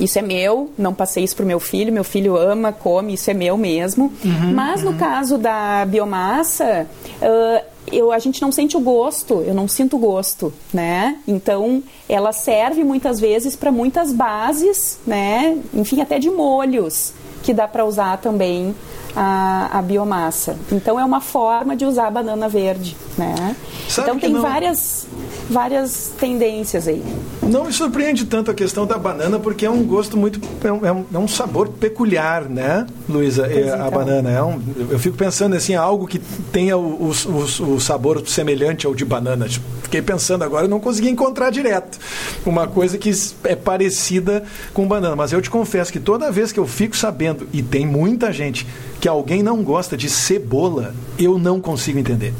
isso 0.00 0.18
é 0.18 0.22
meu, 0.22 0.70
não 0.78 0.94
passei 0.94 1.24
isso 1.24 1.36
para 1.36 1.44
o 1.44 1.46
meu 1.46 1.60
filho, 1.60 1.92
meu 1.92 2.04
filho 2.04 2.36
ama, 2.36 2.72
come, 2.72 3.14
isso 3.14 3.30
é 3.30 3.34
meu 3.34 3.56
mesmo. 3.56 4.12
Uhum, 4.24 4.52
Mas 4.54 4.82
uhum. 4.82 4.92
no 4.92 4.98
caso 4.98 5.38
da 5.38 5.84
biomassa, 5.84 6.86
uh, 7.20 7.72
eu, 7.90 8.12
a 8.12 8.18
gente 8.18 8.40
não 8.40 8.52
sente 8.52 8.76
o 8.76 8.80
gosto, 8.80 9.42
eu 9.46 9.54
não 9.54 9.66
sinto 9.68 9.96
o 9.96 9.98
gosto, 9.98 10.52
né? 10.72 11.18
Então, 11.26 11.82
ela 12.08 12.32
serve 12.32 12.84
muitas 12.84 13.20
vezes 13.20 13.56
para 13.56 13.72
muitas 13.72 14.12
bases, 14.12 14.98
né? 15.06 15.58
Enfim, 15.74 16.00
até 16.00 16.18
de 16.18 16.30
molhos, 16.30 17.12
que 17.42 17.52
dá 17.52 17.66
para 17.66 17.84
usar 17.84 18.18
também 18.18 18.74
a, 19.16 19.78
a, 19.78 19.82
biomassa. 19.82 20.56
Então, 20.70 20.98
é 20.98 21.04
uma 21.04 21.20
forma 21.20 21.76
de 21.76 21.84
usar 21.84 22.06
a 22.06 22.10
banana 22.10 22.48
verde, 22.48 22.96
né? 23.18 23.56
Sabe 23.88 24.08
então, 24.08 24.20
tem 24.20 24.32
não... 24.32 24.42
várias 24.42 25.06
várias 25.48 26.12
tendências 26.18 26.88
aí. 26.88 27.02
Não 27.42 27.64
me 27.64 27.72
surpreende 27.72 28.24
tanto 28.24 28.50
a 28.50 28.54
questão 28.54 28.86
da 28.86 28.96
banana, 28.96 29.38
porque 29.38 29.66
é 29.66 29.70
um 29.70 29.82
gosto 29.82 30.16
muito. 30.16 30.40
É 30.64 30.72
um, 30.72 31.04
é 31.14 31.18
um 31.18 31.24
é 31.24 31.28
sabor 31.28 31.68
peculiar, 31.68 32.48
né, 32.48 32.86
Luísa? 33.08 33.46
É, 33.46 33.72
a 33.72 33.76
então. 33.76 33.90
banana. 33.90 34.30
É 34.30 34.42
um, 34.42 34.60
eu 34.90 34.98
fico 34.98 35.16
pensando 35.16 35.54
assim, 35.54 35.74
algo 35.74 36.06
que 36.06 36.18
tenha 36.52 36.76
o, 36.76 37.10
o, 37.10 37.74
o 37.74 37.80
sabor 37.80 38.26
semelhante 38.26 38.86
ao 38.86 38.94
de 38.94 39.04
banana. 39.04 39.46
Fiquei 39.82 40.00
pensando 40.00 40.42
agora, 40.44 40.66
não 40.68 40.80
consegui 40.80 41.10
encontrar 41.10 41.50
direto 41.50 41.98
uma 42.46 42.66
coisa 42.66 42.96
que 42.96 43.10
é 43.44 43.56
parecida 43.56 44.42
com 44.72 44.86
banana. 44.86 45.16
Mas 45.16 45.32
eu 45.32 45.42
te 45.42 45.50
confesso 45.50 45.92
que 45.92 46.00
toda 46.00 46.30
vez 46.30 46.52
que 46.52 46.60
eu 46.60 46.66
fico 46.66 46.96
sabendo, 46.96 47.46
e 47.52 47.62
tem 47.62 47.86
muita 47.86 48.32
gente, 48.32 48.66
que 49.00 49.08
alguém 49.08 49.42
não 49.42 49.62
gosta 49.62 49.96
de 49.96 50.08
cebola, 50.08 50.94
eu 51.18 51.38
não 51.38 51.60
consigo 51.60 51.98
entender. 51.98 52.32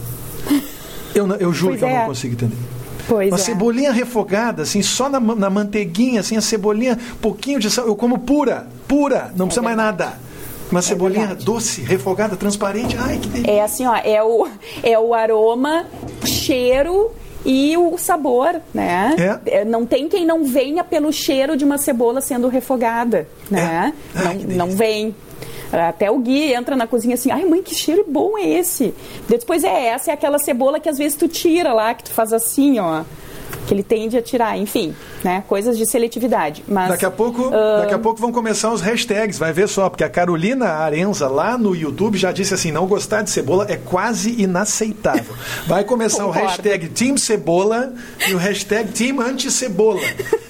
Eu, 1.15 1.27
eu 1.37 1.53
juro 1.53 1.73
pois 1.73 1.81
que 1.81 1.85
é. 1.85 1.93
eu 1.93 1.99
não 1.99 2.07
consigo 2.07 2.35
entender. 2.35 2.57
Pois 3.09 3.29
uma 3.29 3.37
é. 3.37 3.41
cebolinha 3.41 3.93
refogada, 3.93 4.63
assim, 4.63 4.83
só 4.83 5.09
na, 5.09 5.21
na 5.21 5.51
manteiguinha, 5.51 6.21
assim, 6.21 6.37
a 6.37 6.41
cebolinha, 6.41 6.99
pouquinho 7.21 7.59
de 7.59 7.71
sal. 7.71 7.87
Eu 7.87 7.97
como 7.97 8.19
pura, 8.19 8.67
pura, 8.87 9.33
não 9.37 9.47
é 9.47 9.49
precisa 9.49 9.63
mais 9.63 9.77
nada. 9.77 10.15
Uma 10.71 10.81
é 10.81 10.83
cebolinha 10.83 11.27
verdade. 11.27 11.45
doce, 11.45 11.83
refogada, 11.83 12.37
transparente. 12.37 12.97
Ai, 12.99 13.19
que 13.19 13.29
delícia. 13.29 13.51
É 13.51 13.61
assim, 13.63 13.87
ó, 13.87 13.95
é 13.95 14.23
o, 14.23 14.49
é 14.83 14.99
o 14.99 15.13
aroma, 15.13 15.87
cheiro 16.25 17.11
e 17.45 17.77
o 17.77 17.97
sabor, 17.99 18.61
né? 18.73 19.41
É. 19.47 19.61
é. 19.61 19.65
Não 19.65 19.85
tem 19.85 20.09
quem 20.09 20.25
não 20.25 20.45
venha 20.45 20.85
pelo 20.85 21.13
cheiro 21.13 21.57
de 21.57 21.65
uma 21.65 21.79
cebola 21.79 22.21
sendo 22.21 22.49
refogada, 22.49 23.27
né? 23.51 23.93
É. 24.15 24.19
Ai, 24.19 24.39
não, 24.47 24.67
não 24.67 24.77
vem. 24.77 25.15
Até 25.73 26.11
o 26.11 26.19
Gui 26.19 26.53
entra 26.53 26.77
na 26.77 26.87
cozinha 26.87 27.15
assim, 27.15 27.31
ai 27.31 27.47
mãe, 27.47 27.63
que 27.63 27.75
cheiro 27.75 28.05
bom 28.07 28.37
é 28.37 28.47
esse? 28.47 28.93
Depois 29.27 29.65
é 29.65 29.87
essa, 29.87 30.11
é 30.11 30.15
aquela 30.15 30.39
cebola 30.39 30.79
que 30.79 30.89
às 30.89 30.99
vezes 30.99 31.17
tu 31.17 31.27
tira 31.29 31.73
lá, 31.73 31.95
que 31.95 32.05
tu 32.05 32.11
faz 32.11 32.33
assim, 32.33 32.79
ó 32.79 33.05
que 33.73 33.75
ele 33.75 33.83
tende 33.83 34.19
a 34.19 34.23
tirar, 34.23 34.59
enfim, 34.59 34.95
né? 35.25 35.43
Coisas 35.49 35.79
de 35.79 35.87
seletividade. 35.87 36.63
Mas, 36.69 36.91
daqui 36.91 37.07
a 37.07 37.11
pouco, 37.11 37.49
uh... 37.49 37.79
daqui 37.81 37.95
a 37.95 37.99
pouco 37.99 38.21
vão 38.21 38.31
começar 38.31 38.71
os 38.71 38.83
hashtags, 38.83 39.39
vai 39.39 39.53
ver 39.53 39.67
só, 39.67 39.89
porque 39.89 40.05
a 40.05 40.11
Carolina 40.11 40.67
Arenza 40.67 41.27
lá 41.27 41.57
no 41.57 41.75
YouTube 41.75 42.19
já 42.19 42.31
disse 42.33 42.53
assim, 42.53 42.71
não 42.71 42.87
gostar 42.87 43.23
de 43.23 43.31
cebola 43.31 43.67
é 43.69 43.77
quase 43.77 44.43
inaceitável. 44.43 45.35
Vai 45.67 45.85
começar 45.85 46.27
o 46.27 46.31
hashtag 46.31 46.89
Team 46.89 47.17
Cebola 47.17 47.93
e 48.29 48.35
o 48.35 48.39
hashtag 48.39 48.91
Team 48.91 49.21
Anti-Cebola. 49.21 50.01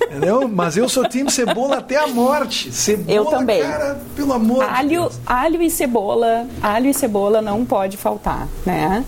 Entendeu? 0.08 0.48
Mas 0.48 0.76
eu 0.76 0.88
sou 0.88 1.08
Team 1.08 1.28
Cebola 1.28 1.78
até 1.78 1.96
a 1.96 2.06
morte. 2.06 2.72
Cebola, 2.72 3.16
eu 3.16 3.24
também. 3.26 3.62
cara, 3.62 4.00
pelo 4.16 4.32
amor 4.32 4.64
alho, 4.64 4.88
de 4.88 4.94
Deus. 4.94 5.20
Alho 5.26 5.62
e 5.62 5.70
cebola, 5.70 6.46
alho 6.62 6.88
e 6.88 6.94
cebola 6.94 7.40
não 7.40 7.64
pode 7.64 7.96
faltar, 7.96 8.48
né? 8.64 9.04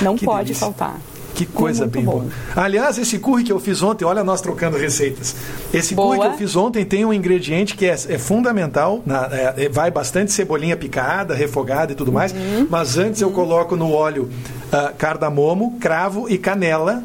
Não 0.00 0.16
pode 0.16 0.46
delícia. 0.46 0.66
faltar. 0.66 1.00
Que 1.34 1.46
coisa 1.46 1.86
bem 1.86 2.04
bom. 2.04 2.12
boa. 2.20 2.26
Aliás, 2.54 2.98
esse 2.98 3.18
curry 3.18 3.42
que 3.44 3.52
eu 3.52 3.58
fiz 3.58 3.82
ontem, 3.82 4.04
olha 4.04 4.22
nós 4.22 4.40
trocando 4.40 4.76
receitas. 4.76 5.34
Esse 5.72 5.94
Boa. 5.94 6.14
curry 6.16 6.28
que 6.28 6.34
eu 6.34 6.38
fiz 6.38 6.56
ontem 6.56 6.84
tem 6.84 7.04
um 7.04 7.12
ingrediente 7.12 7.74
que 7.74 7.86
é, 7.86 7.92
é 7.92 8.18
fundamental. 8.18 9.02
na- 9.06 9.28
é- 9.32 9.68
vai 9.68 9.90
bastante 9.90 10.30
cebolinha 10.32 10.76
picada, 10.76 11.34
refogada 11.34 11.92
e 11.92 11.94
tudo 11.94 12.12
mais. 12.12 12.32
Uhum. 12.32 12.66
Mas 12.68 12.98
antes 12.98 13.20
eu 13.22 13.30
coloco 13.30 13.74
no 13.76 13.92
óleo 13.92 14.28
ah, 14.70 14.92
cardamomo, 14.96 15.78
cravo 15.80 16.28
e 16.28 16.36
canela. 16.38 17.02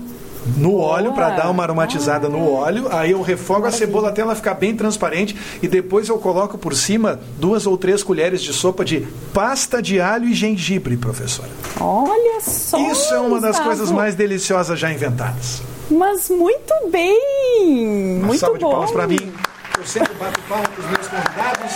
No 0.56 0.72
Boa. 0.72 0.86
óleo 0.94 1.14
para 1.14 1.32
dar 1.32 1.50
uma 1.50 1.64
aromatizada 1.64 2.30
no 2.30 2.52
óleo, 2.54 2.88
aí 2.92 3.12
eu 3.12 3.22
refogo 3.22 3.66
a 3.66 3.72
cebola 3.72 4.10
até 4.10 4.22
ela 4.22 4.36
ficar 4.36 4.54
bem 4.54 4.76
transparente 4.76 5.36
e 5.62 5.68
depois 5.68 6.08
eu 6.08 6.18
coloco 6.18 6.58
por 6.58 6.74
cima 6.76 7.20
duas 7.38 7.68
ou 7.68 7.78
três 7.78 8.02
colheres 8.04 8.42
de 8.42 8.54
sopa 8.54 8.86
de 8.86 9.06
pasta 9.34 9.82
de 9.82 10.00
alho 10.00 10.26
e 10.26 10.34
gengibre, 10.34 10.96
professora. 10.96 11.50
Olha 11.80 12.40
só. 12.42 12.78
Isso 12.92 13.14
é 13.14 13.20
uma 13.20 13.40
das 13.42 13.52
Gustavo. 13.58 13.68
coisas 13.70 13.92
mais 13.92 14.16
deliciosas 14.16 14.80
já 14.80 14.92
inventadas. 14.92 15.62
Mas 15.90 16.30
muito 16.30 16.74
bem! 16.92 18.18
Uma 18.20 18.28
muito 18.28 18.40
salva 18.40 18.58
de 18.58 18.64
bom. 18.64 18.72
palmas 18.72 18.92
para 18.92 19.08
mim. 19.08 19.34
Eu 19.78 19.86
sempre 19.86 20.14
bato 20.16 20.40
palma 20.48 20.64
para 20.68 20.84
os 20.84 20.90
meus 20.92 21.08
convidados. 21.08 21.74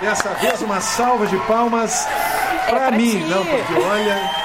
Dessa 0.00 0.28
vez, 0.34 0.60
uma 0.62 0.80
salva 0.80 1.26
de 1.26 1.36
palmas 1.46 2.06
É 2.66 2.70
para 2.70 2.88
pra 2.88 2.90
mim. 2.92 3.10
ti. 3.10 3.24
Não, 3.28 3.44
porque 3.44 3.74
olha. 3.74 4.41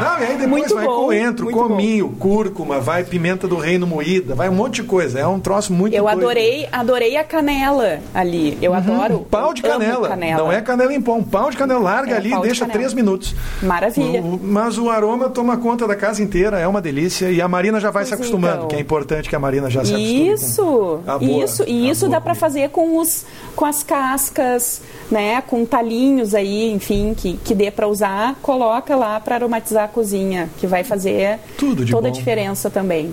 Não, 0.00 0.18
e 0.18 0.22
aí 0.24 0.28
depois 0.36 0.48
Muito 0.48 0.74
vai 0.74 0.84
bom, 0.86 1.04
coentro, 1.06 1.50
cominho, 1.50 2.08
cúrcuma, 2.18 2.80
vai 2.80 3.04
pimenta 3.04 3.46
do 3.46 3.56
reino 3.56 3.86
moída, 3.86 4.34
vai 4.34 4.48
um 4.48 4.52
monte 4.54 4.76
de 4.76 4.82
coisa. 4.84 5.18
É 5.20 5.26
um 5.26 5.38
troço 5.40 5.72
muito 5.72 5.94
Eu 5.94 6.04
doido. 6.04 6.18
adorei, 6.18 6.68
adorei 6.72 7.16
a 7.16 7.24
canela 7.24 8.00
ali. 8.14 8.58
Eu 8.60 8.74
adoro. 8.74 9.16
Um 9.16 9.24
pau 9.24 9.54
de 9.54 9.62
canela. 9.62 10.08
canela. 10.08 10.42
Não 10.42 10.52
é 10.52 10.60
canela 10.60 10.92
em 10.92 11.00
pó, 11.00 11.14
um 11.14 11.22
pau 11.22 11.50
de 11.50 11.56
canela 11.56 11.80
larga 11.80 12.14
É, 12.14 12.16
ali, 12.16 12.30
de 12.32 12.40
deixa 12.40 12.60
canela. 12.60 12.72
três 12.78 12.94
minutos. 12.94 13.34
Maravilha. 13.62 14.20
O- 14.22 14.38
mas 14.42 14.78
o 14.78 14.90
aroma 14.90 15.28
toma 15.30 15.56
conta 15.56 15.86
da 15.86 15.94
casa 15.96 16.22
inteira, 16.22 16.58
é 16.58 16.66
uma 16.66 16.80
delícia. 16.80 17.30
E 17.30 17.40
a 17.40 17.48
Marina 17.48 17.78
já 17.80 17.90
vai 17.90 18.04
se 18.04 18.10
Pois 18.10 18.20
acostumando, 18.20 18.56
então. 18.56 18.68
que 18.68 18.76
é 18.76 18.80
importante 18.80 19.28
que 19.28 19.36
a 19.36 19.38
Marina 19.38 19.70
já 19.70 19.84
se 19.84 19.92
acostume. 19.92 20.28
Isso, 20.32 20.64
boa- 20.64 21.44
isso, 21.44 21.64
e 21.66 21.88
isso 21.88 22.08
dá 22.08 22.20
para 22.20 22.34
fazer 22.34 22.70
com 22.70 22.98
os 22.98 23.24
com 23.54 23.66
as 23.66 23.82
cascas, 23.82 24.80
né, 25.10 25.42
com 25.46 25.64
talinhos 25.66 26.34
aí, 26.34 26.72
enfim, 26.72 27.14
que, 27.14 27.34
que 27.44 27.54
dê 27.54 27.70
para 27.70 27.86
usar, 27.86 28.34
coloca 28.40 28.96
lá 28.96 29.20
para 29.20 29.34
aromatizar 29.34 29.51
a 29.84 29.88
cozinha, 29.88 30.48
que 30.58 30.66
vai 30.66 30.84
fazer 30.84 31.38
toda 31.56 32.08
a 32.08 32.10
bom. 32.10 32.10
diferença 32.10 32.70
também. 32.70 33.12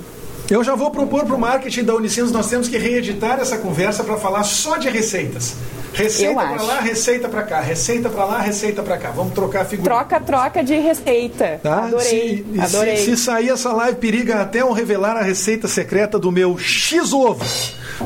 Eu 0.50 0.64
já 0.64 0.74
vou 0.74 0.90
propor 0.90 1.26
para 1.26 1.36
o 1.36 1.40
marketing 1.40 1.84
da 1.84 1.94
Unicinos, 1.94 2.32
nós 2.32 2.50
temos 2.50 2.68
que 2.68 2.78
reeditar 2.78 3.40
essa 3.40 3.58
conversa 3.58 4.04
para 4.04 4.18
falar 4.18 4.44
só 4.44 4.78
de 4.78 4.90
receitas. 4.90 5.56
Receita 5.94 6.32
Eu 6.32 6.36
para 6.36 6.64
lá, 6.64 6.80
receita 6.80 7.30
para 7.30 7.44
cá, 7.44 7.60
receita 7.62 8.10
para 8.10 8.26
lá, 8.26 8.40
receita 8.40 8.82
para 8.82 8.98
cá. 8.98 9.12
Vamos 9.12 9.34
trocar 9.34 9.62
a 9.62 9.66
figura. 9.66 9.90
Troca, 9.90 10.20
troca 10.20 10.64
de 10.64 10.76
receita. 10.76 11.60
Tá? 11.62 11.86
Adorei, 11.86 12.46
Se, 12.54 12.60
adorei. 12.62 12.98
Se, 12.98 13.06
se 13.06 13.18
sair 13.18 13.50
essa 13.50 13.72
live, 13.74 13.98
periga 13.98 14.42
até 14.42 14.62
eu 14.62 14.72
revelar 14.72 15.18
a 15.18 15.22
receita 15.22 15.68
secreta 15.68 16.18
do 16.18 16.32
meu 16.32 16.58
X-ovo. 16.58 17.44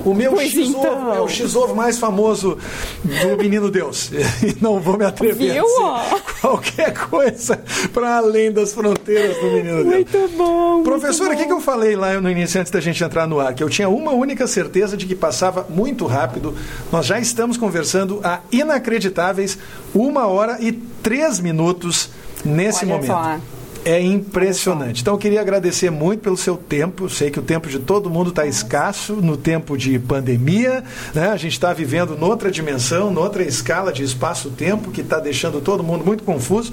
O 0.04 0.14
meu 0.14 0.32
Pois 0.32 0.52
X-ovo 0.52 0.80
então. 0.80 1.14
é 1.14 1.22
o 1.22 1.28
X-ovo 1.28 1.76
mais 1.76 2.00
famoso 2.00 2.58
do 3.04 3.38
Menino 3.38 3.70
Deus. 3.70 4.12
E 4.44 4.58
não 4.62 4.80
vou 4.80 4.98
me 4.98 5.06
atrever 5.06 5.54
Viu, 5.54 5.66
a 5.86 6.04
dizer 6.04 6.22
qualquer 6.42 6.94
coisa 6.94 7.62
para 7.94 8.18
além 8.18 8.52
das 8.52 8.74
fronteiras 8.74 9.38
do 9.38 9.52
Menino 9.52 9.84
Deus. 9.84 9.86
Muito 9.86 10.30
bom. 10.36 10.84
Professora, 10.84 11.34
o 11.34 11.38
que, 11.38 11.46
que 11.46 11.52
eu 11.52 11.62
falei 11.62 11.96
lá 11.96 12.20
no 12.20 12.30
início, 12.34 12.60
antes 12.60 12.72
da 12.72 12.82
gente 12.82 13.04
entrar 13.04 13.28
no 13.28 13.40
ar? 13.40 13.54
Que 13.54 13.64
eu 13.64 13.70
tinha 13.70 13.88
uma 13.88 14.12
única 14.12 14.46
certeza 14.48 14.98
de 14.98 15.06
que 15.06 15.16
passava 15.16 15.66
muito 15.70 16.06
rápido. 16.06 16.56
Nós 16.92 17.06
já 17.06 17.20
estamos 17.20 17.58
conversando 17.58 18.20
há 18.24 18.40
inacreditáveis 18.52 19.58
uma 19.94 20.28
hora 20.28 20.58
e 20.60 20.72
três 20.72 21.40
minutos 21.40 22.10
nesse 22.44 22.86
Olha 22.86 22.96
momento. 22.96 23.08
só. 23.08 23.40
É 23.86 24.02
impressionante. 24.02 25.02
Então 25.02 25.14
eu 25.14 25.18
queria 25.18 25.42
agradecer 25.42 25.90
muito 25.90 26.22
pelo 26.22 26.38
seu 26.38 26.56
tempo. 26.56 27.10
Sei 27.10 27.30
que 27.30 27.40
o 27.40 27.42
tempo 27.42 27.68
de 27.68 27.80
todo 27.80 28.10
mundo 28.10 28.30
está 28.30 28.46
escasso 28.46 29.16
no 29.16 29.36
tempo 29.36 29.78
de 29.78 30.00
pandemia. 30.00 30.84
Né? 31.14 31.28
A 31.28 31.36
gente 31.36 31.54
está 31.54 31.74
vivendo 31.74 32.18
noutra 32.18 32.50
dimensão, 32.50 33.12
noutra 33.12 33.44
escala 33.44 33.92
de 33.92 34.02
espaço-tempo 34.02 34.90
que 34.90 35.02
está 35.02 35.20
deixando 35.20 35.60
todo 35.60 35.84
mundo 35.84 36.06
muito 36.06 36.24
confuso. 36.24 36.72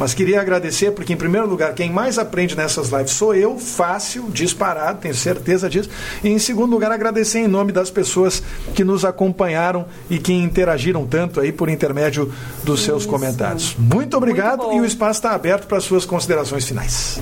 Mas 0.00 0.14
queria 0.14 0.40
agradecer 0.40 0.92
porque, 0.92 1.12
em 1.12 1.16
primeiro 1.16 1.46
lugar, 1.46 1.74
quem 1.74 1.90
mais 1.90 2.18
aprende 2.18 2.56
nessas 2.56 2.88
lives 2.88 3.10
sou 3.10 3.34
eu, 3.34 3.58
fácil, 3.58 4.30
disparado, 4.30 4.98
tenho 4.98 5.14
certeza 5.14 5.68
disso. 5.68 5.90
E, 6.24 6.30
em 6.30 6.38
segundo 6.38 6.70
lugar, 6.70 6.90
agradecer 6.90 7.40
em 7.40 7.46
nome 7.46 7.70
das 7.70 7.90
pessoas 7.90 8.42
que 8.74 8.82
nos 8.82 9.04
acompanharam 9.04 9.84
e 10.08 10.18
que 10.18 10.32
interagiram 10.32 11.06
tanto 11.06 11.38
aí 11.38 11.52
por 11.52 11.68
intermédio 11.68 12.32
dos 12.64 12.82
seus 12.82 13.02
Isso. 13.02 13.10
comentários. 13.10 13.76
Muito 13.78 14.16
obrigado 14.16 14.62
bom. 14.62 14.72
e 14.78 14.80
o 14.80 14.86
espaço 14.86 15.18
está 15.18 15.32
aberto 15.32 15.66
para 15.66 15.80
suas 15.80 16.06
considerações 16.06 16.66
finais. 16.66 17.20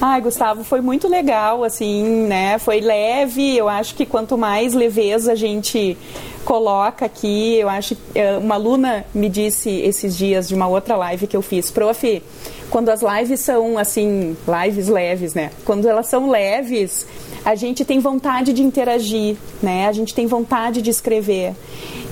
Ai, 0.00 0.20
Gustavo, 0.20 0.62
foi 0.62 0.80
muito 0.80 1.08
legal, 1.08 1.64
assim, 1.64 2.24
né? 2.28 2.56
Foi 2.60 2.80
leve. 2.80 3.56
Eu 3.56 3.68
acho 3.68 3.96
que 3.96 4.06
quanto 4.06 4.38
mais 4.38 4.74
leveza 4.74 5.32
a 5.32 5.34
gente 5.34 5.98
coloca 6.44 7.06
aqui, 7.06 7.56
eu 7.56 7.68
acho. 7.68 7.96
eh, 8.14 8.36
Uma 8.38 8.54
aluna 8.54 9.04
me 9.14 9.28
disse 9.28 9.70
esses 9.70 10.16
dias 10.16 10.48
de 10.48 10.54
uma 10.54 10.68
outra 10.68 10.96
live 10.96 11.26
que 11.26 11.36
eu 11.36 11.42
fiz, 11.42 11.70
prof. 11.70 12.22
Quando 12.70 12.88
as 12.88 13.00
lives 13.02 13.40
são 13.40 13.78
assim, 13.78 14.36
lives 14.64 14.88
leves, 14.88 15.34
né? 15.34 15.50
Quando 15.64 15.88
elas 15.88 16.06
são 16.08 16.28
leves, 16.28 17.06
a 17.44 17.54
gente 17.54 17.84
tem 17.84 18.00
vontade 18.00 18.52
de 18.52 18.62
interagir, 18.62 19.36
né? 19.62 19.86
A 19.86 19.92
gente 19.92 20.14
tem 20.14 20.26
vontade 20.26 20.82
de 20.82 20.90
escrever. 20.90 21.54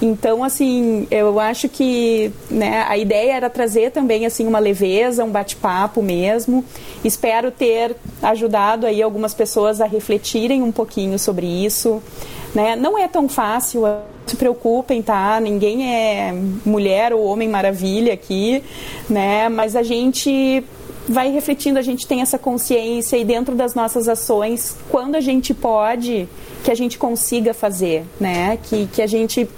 Então, 0.00 0.42
assim, 0.44 1.06
eu 1.10 1.40
acho 1.40 1.68
que 1.68 2.32
né, 2.50 2.84
a 2.88 2.98
ideia 2.98 3.34
era 3.34 3.48
trazer 3.48 3.90
também 3.92 4.26
assim 4.26 4.46
uma 4.46 4.58
leveza, 4.58 5.24
um 5.24 5.30
bate-papo 5.30 6.02
mesmo. 6.02 6.64
Espero 7.04 7.50
ter 7.50 7.96
ajudado 8.22 8.86
aí 8.86 9.00
algumas 9.00 9.32
pessoas 9.32 9.80
a 9.80 9.86
refletirem 9.86 10.62
um 10.62 10.72
pouquinho 10.72 11.18
sobre 11.18 11.46
isso. 11.46 12.02
Né? 12.54 12.76
Não 12.76 12.98
é 12.98 13.08
tão 13.08 13.28
fácil, 13.28 13.86
se 14.26 14.36
preocupem, 14.36 15.02
tá? 15.02 15.40
Ninguém 15.40 15.94
é 15.94 16.34
mulher 16.64 17.12
ou 17.12 17.24
homem 17.24 17.48
maravilha 17.48 18.14
aqui, 18.14 18.62
né? 19.08 19.48
Mas 19.48 19.76
a 19.76 19.82
gente 19.82 20.64
vai 21.08 21.30
refletindo, 21.30 21.78
a 21.78 21.82
gente 21.82 22.06
tem 22.06 22.22
essa 22.22 22.38
consciência 22.38 23.16
e 23.16 23.24
dentro 23.24 23.54
das 23.54 23.74
nossas 23.74 24.08
ações, 24.08 24.76
quando 24.88 25.16
a 25.16 25.20
gente 25.20 25.52
pode, 25.52 26.28
que 26.62 26.70
a 26.70 26.74
gente 26.74 26.96
consiga 26.96 27.52
fazer, 27.52 28.04
né? 28.20 28.58
Que, 28.62 28.86
que 28.86 29.02
a 29.02 29.06
gente 29.06 29.48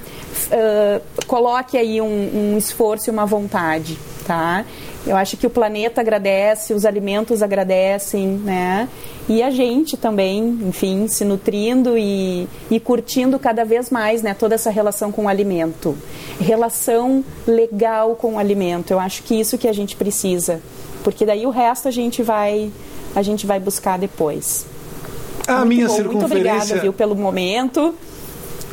ah, 0.50 1.00
coloque 1.26 1.76
aí 1.76 2.00
um, 2.00 2.54
um 2.54 2.58
esforço 2.58 3.08
e 3.08 3.12
uma 3.12 3.26
vontade, 3.26 3.98
tá? 4.26 4.64
Eu 5.06 5.16
acho 5.16 5.36
que 5.36 5.46
o 5.46 5.50
planeta 5.50 6.00
agradece, 6.00 6.72
os 6.72 6.86
alimentos 6.86 7.42
agradecem, 7.42 8.26
né? 8.26 8.88
E 9.28 9.42
a 9.42 9.50
gente 9.50 9.96
também, 9.98 10.58
enfim, 10.62 11.06
se 11.08 11.24
nutrindo 11.24 11.96
e, 11.98 12.48
e 12.70 12.80
curtindo 12.80 13.38
cada 13.38 13.64
vez 13.64 13.90
mais, 13.90 14.22
né? 14.22 14.32
Toda 14.32 14.54
essa 14.54 14.70
relação 14.70 15.12
com 15.12 15.24
o 15.24 15.28
alimento. 15.28 15.96
Relação 16.40 17.22
legal 17.46 18.16
com 18.16 18.34
o 18.34 18.38
alimento. 18.38 18.92
Eu 18.92 18.98
acho 18.98 19.22
que 19.22 19.38
isso 19.38 19.58
que 19.58 19.68
a 19.68 19.72
gente 19.74 19.94
precisa. 19.94 20.60
Porque 21.02 21.26
daí 21.26 21.44
o 21.44 21.50
resto 21.50 21.86
a 21.86 21.90
gente 21.90 22.22
vai, 22.22 22.72
a 23.14 23.20
gente 23.20 23.46
vai 23.46 23.60
buscar 23.60 23.98
depois. 23.98 24.64
A 25.46 25.56
Muito 25.56 25.68
minha 25.68 25.86
bom, 25.86 25.92
Muito 25.92 26.10
circunferência. 26.12 26.54
obrigada, 26.54 26.80
viu, 26.80 26.92
pelo 26.94 27.14
momento 27.14 27.94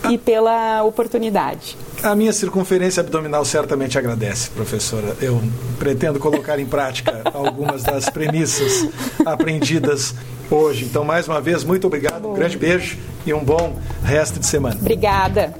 e 0.09 0.17
pela 0.17 0.81
oportunidade. 0.83 1.77
A 2.03 2.15
minha 2.15 2.33
circunferência 2.33 3.01
abdominal 3.01 3.45
certamente 3.45 3.97
agradece, 3.97 4.49
professora. 4.49 5.15
Eu 5.21 5.41
pretendo 5.77 6.19
colocar 6.19 6.57
em 6.57 6.65
prática 6.65 7.21
algumas 7.31 7.83
das 7.83 8.09
premissas 8.09 8.87
aprendidas 9.23 10.15
hoje. 10.49 10.85
Então, 10.85 11.03
mais 11.03 11.27
uma 11.27 11.39
vez, 11.39 11.63
muito 11.63 11.85
obrigado, 11.85 12.27
um 12.27 12.33
grande 12.33 12.57
beijo 12.57 12.97
e 13.25 13.31
um 13.33 13.43
bom 13.43 13.79
resto 14.03 14.39
de 14.39 14.47
semana. 14.47 14.77
Obrigada. 14.79 15.53